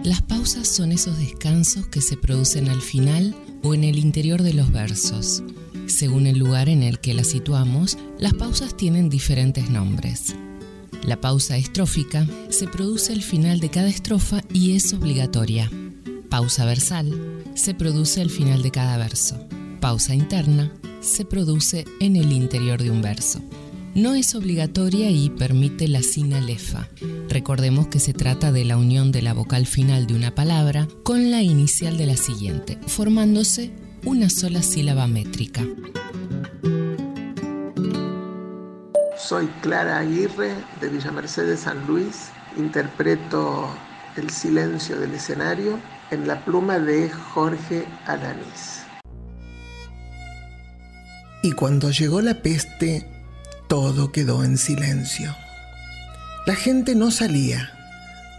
[0.04, 3.34] Las pausas son esos descansos que se producen al final
[3.64, 5.42] o en el interior de los versos.
[5.90, 10.36] Según el lugar en el que las situamos, las pausas tienen diferentes nombres.
[11.02, 15.70] La pausa estrófica se produce al final de cada estrofa y es obligatoria.
[16.30, 19.36] Pausa versal se produce al final de cada verso.
[19.80, 23.42] Pausa interna se produce en el interior de un verso.
[23.94, 26.88] No es obligatoria y permite la sinalefa.
[27.28, 31.32] Recordemos que se trata de la unión de la vocal final de una palabra con
[31.32, 33.72] la inicial de la siguiente, formándose
[34.04, 35.62] una sola sílaba métrica.
[39.18, 42.30] Soy Clara Aguirre de Villa Mercedes San Luis.
[42.56, 43.68] Interpreto
[44.16, 45.78] El silencio del escenario
[46.10, 48.82] en la pluma de Jorge Alanis.
[51.42, 53.06] Y cuando llegó la peste,
[53.68, 55.34] todo quedó en silencio.
[56.46, 57.70] La gente no salía,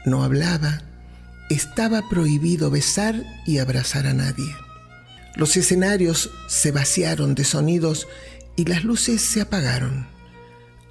[0.05, 0.81] no hablaba,
[1.49, 3.15] estaba prohibido besar
[3.45, 4.53] y abrazar a nadie.
[5.35, 8.07] Los escenarios se vaciaron de sonidos
[8.55, 10.07] y las luces se apagaron,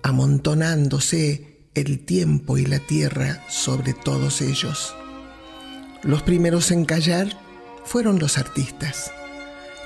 [0.02, 4.94] amontonándose el tiempo y la tierra sobre todos ellos.
[6.02, 7.28] Los primeros en callar
[7.84, 9.12] fueron los artistas.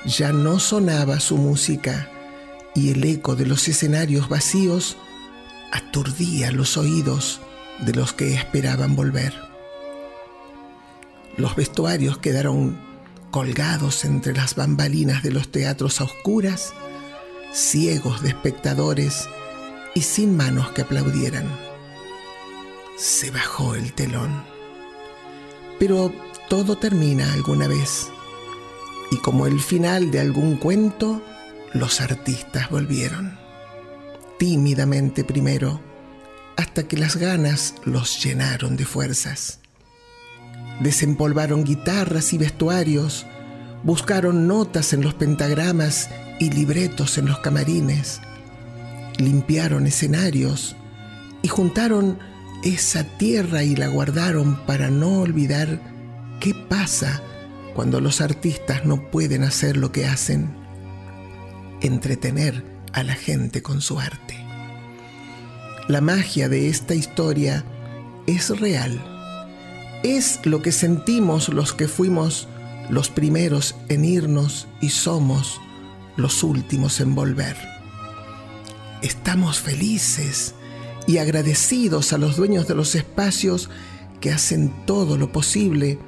[0.05, 2.09] Ya no sonaba su música
[2.73, 4.97] y el eco de los escenarios vacíos
[5.71, 7.41] aturdía los oídos
[7.79, 9.33] de los que esperaban volver.
[11.37, 12.79] Los vestuarios quedaron
[13.35, 16.73] colgados entre las bambalinas de los teatros a oscuras,
[17.53, 19.27] ciegos de espectadores
[19.93, 21.45] y sin manos que aplaudieran.
[22.97, 24.41] Se bajó el telón.
[25.77, 26.13] Pero
[26.47, 28.07] todo termina alguna vez.
[29.11, 31.21] Y como el final de algún cuento,
[31.73, 33.37] los artistas volvieron.
[34.39, 35.81] Tímidamente primero,
[36.55, 39.59] hasta que las ganas los llenaron de fuerzas.
[40.79, 43.25] Desempolvaron guitarras y vestuarios,
[43.83, 48.21] buscaron notas en los pentagramas y libretos en los camarines,
[49.17, 50.75] limpiaron escenarios
[51.41, 52.19] y juntaron
[52.63, 55.79] esa tierra y la guardaron para no olvidar
[56.39, 57.21] qué pasa
[57.75, 60.49] cuando los artistas no pueden hacer lo que hacen,
[61.81, 64.35] entretener a la gente con su arte.
[65.87, 67.63] La magia de esta historia
[68.25, 69.14] es real.
[70.03, 72.47] Es lo que sentimos los que fuimos
[72.89, 75.59] los primeros en irnos y somos
[76.17, 77.57] los últimos en volver.
[79.01, 80.55] Estamos felices
[81.07, 83.69] y agradecidos a los dueños de los espacios
[84.21, 85.99] que hacen todo lo posible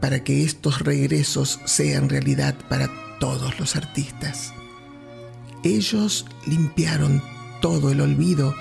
[0.00, 4.52] para que estos regresos sean realidad para todos los artistas.
[5.62, 7.22] Ellos limpiaron
[7.60, 8.54] todo el olvido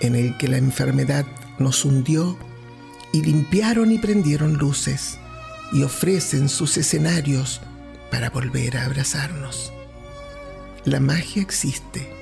[0.00, 1.24] en el que la enfermedad
[1.58, 2.36] nos hundió
[3.12, 5.18] y limpiaron y prendieron luces
[5.72, 7.60] y ofrecen sus escenarios
[8.10, 9.72] para volver a abrazarnos.
[10.84, 12.12] La magia existe,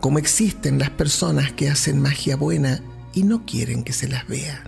[0.00, 2.80] como existen las personas que hacen magia buena
[3.12, 4.64] y no quieren que se las vea.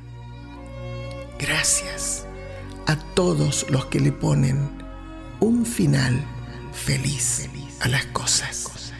[1.38, 2.26] Gracias
[2.86, 4.70] a todos los que le ponen
[5.40, 6.22] un final
[6.72, 7.48] feliz
[7.80, 8.92] a las cosas.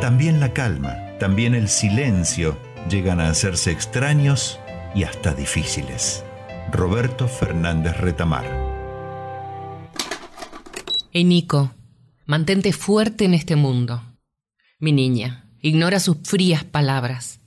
[0.00, 2.56] También la calma, también el silencio
[2.88, 4.58] llegan a hacerse extraños
[4.94, 6.24] y hasta difíciles.
[6.70, 8.46] Roberto Fernández Retamar.
[11.12, 11.74] Hey Nico,
[12.26, 14.02] mantente fuerte en este mundo.
[14.78, 17.40] Mi niña, ignora sus frías palabras.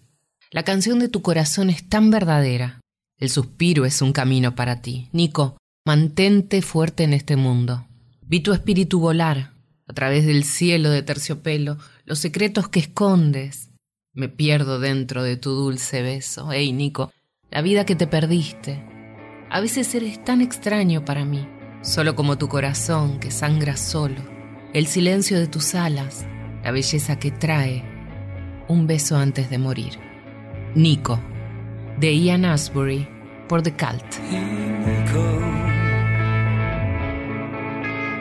[0.49, 2.81] La canción de tu corazón es tan verdadera.
[3.17, 5.07] El suspiro es un camino para ti.
[5.13, 7.87] Nico, mantente fuerte en este mundo.
[8.21, 9.53] Vi tu espíritu volar
[9.87, 13.70] a través del cielo de terciopelo, los secretos que escondes.
[14.13, 16.51] Me pierdo dentro de tu dulce beso.
[16.51, 17.13] Hey, Nico,
[17.49, 18.83] la vida que te perdiste.
[19.49, 21.47] A veces eres tan extraño para mí,
[21.81, 24.21] solo como tu corazón que sangra solo,
[24.73, 26.25] el silencio de tus alas,
[26.61, 27.85] la belleza que trae
[28.67, 29.93] un beso antes de morir.
[30.75, 31.17] Nico,
[31.97, 33.07] de Ian Asbury,
[33.47, 34.13] por The Cult.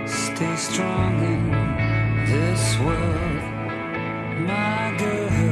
[0.07, 5.50] Stay strong in this world, my girl.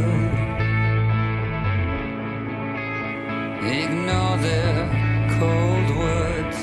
[3.71, 4.89] Ignore their
[5.39, 6.59] cold words.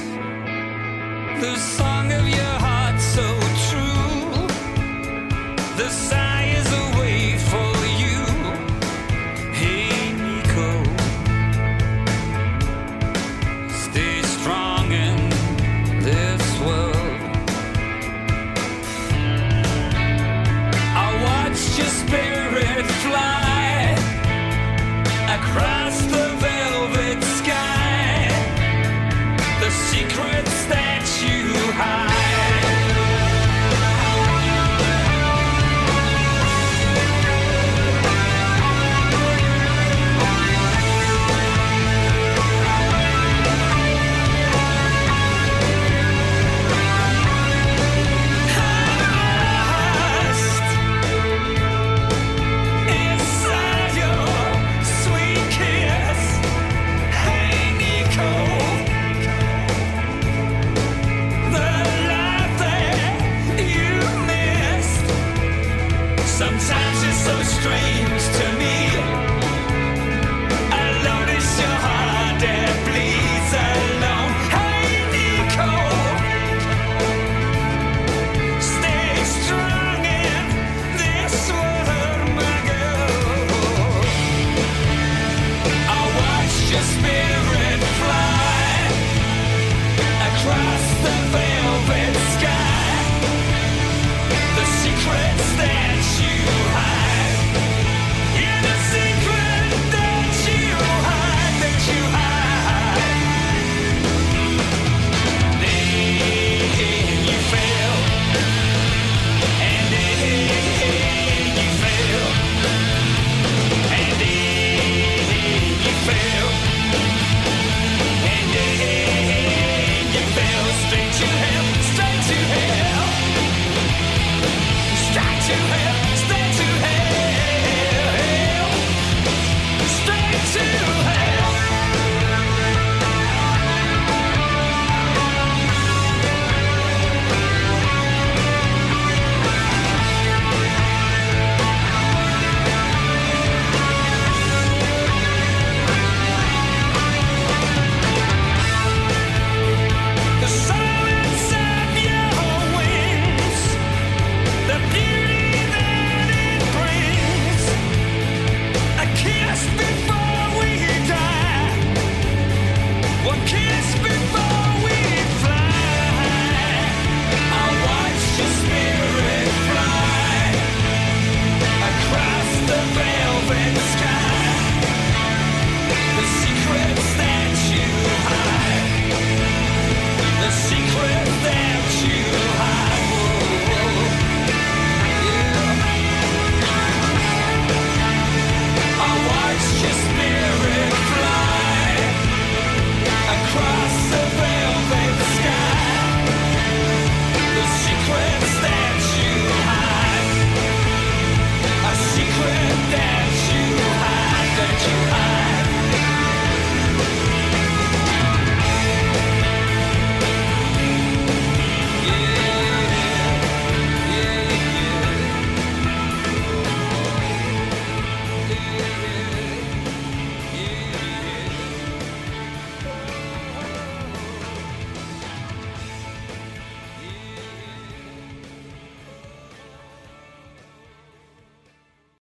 [1.40, 3.28] The song of your heart so
[3.70, 4.48] true.
[5.78, 6.35] The sigh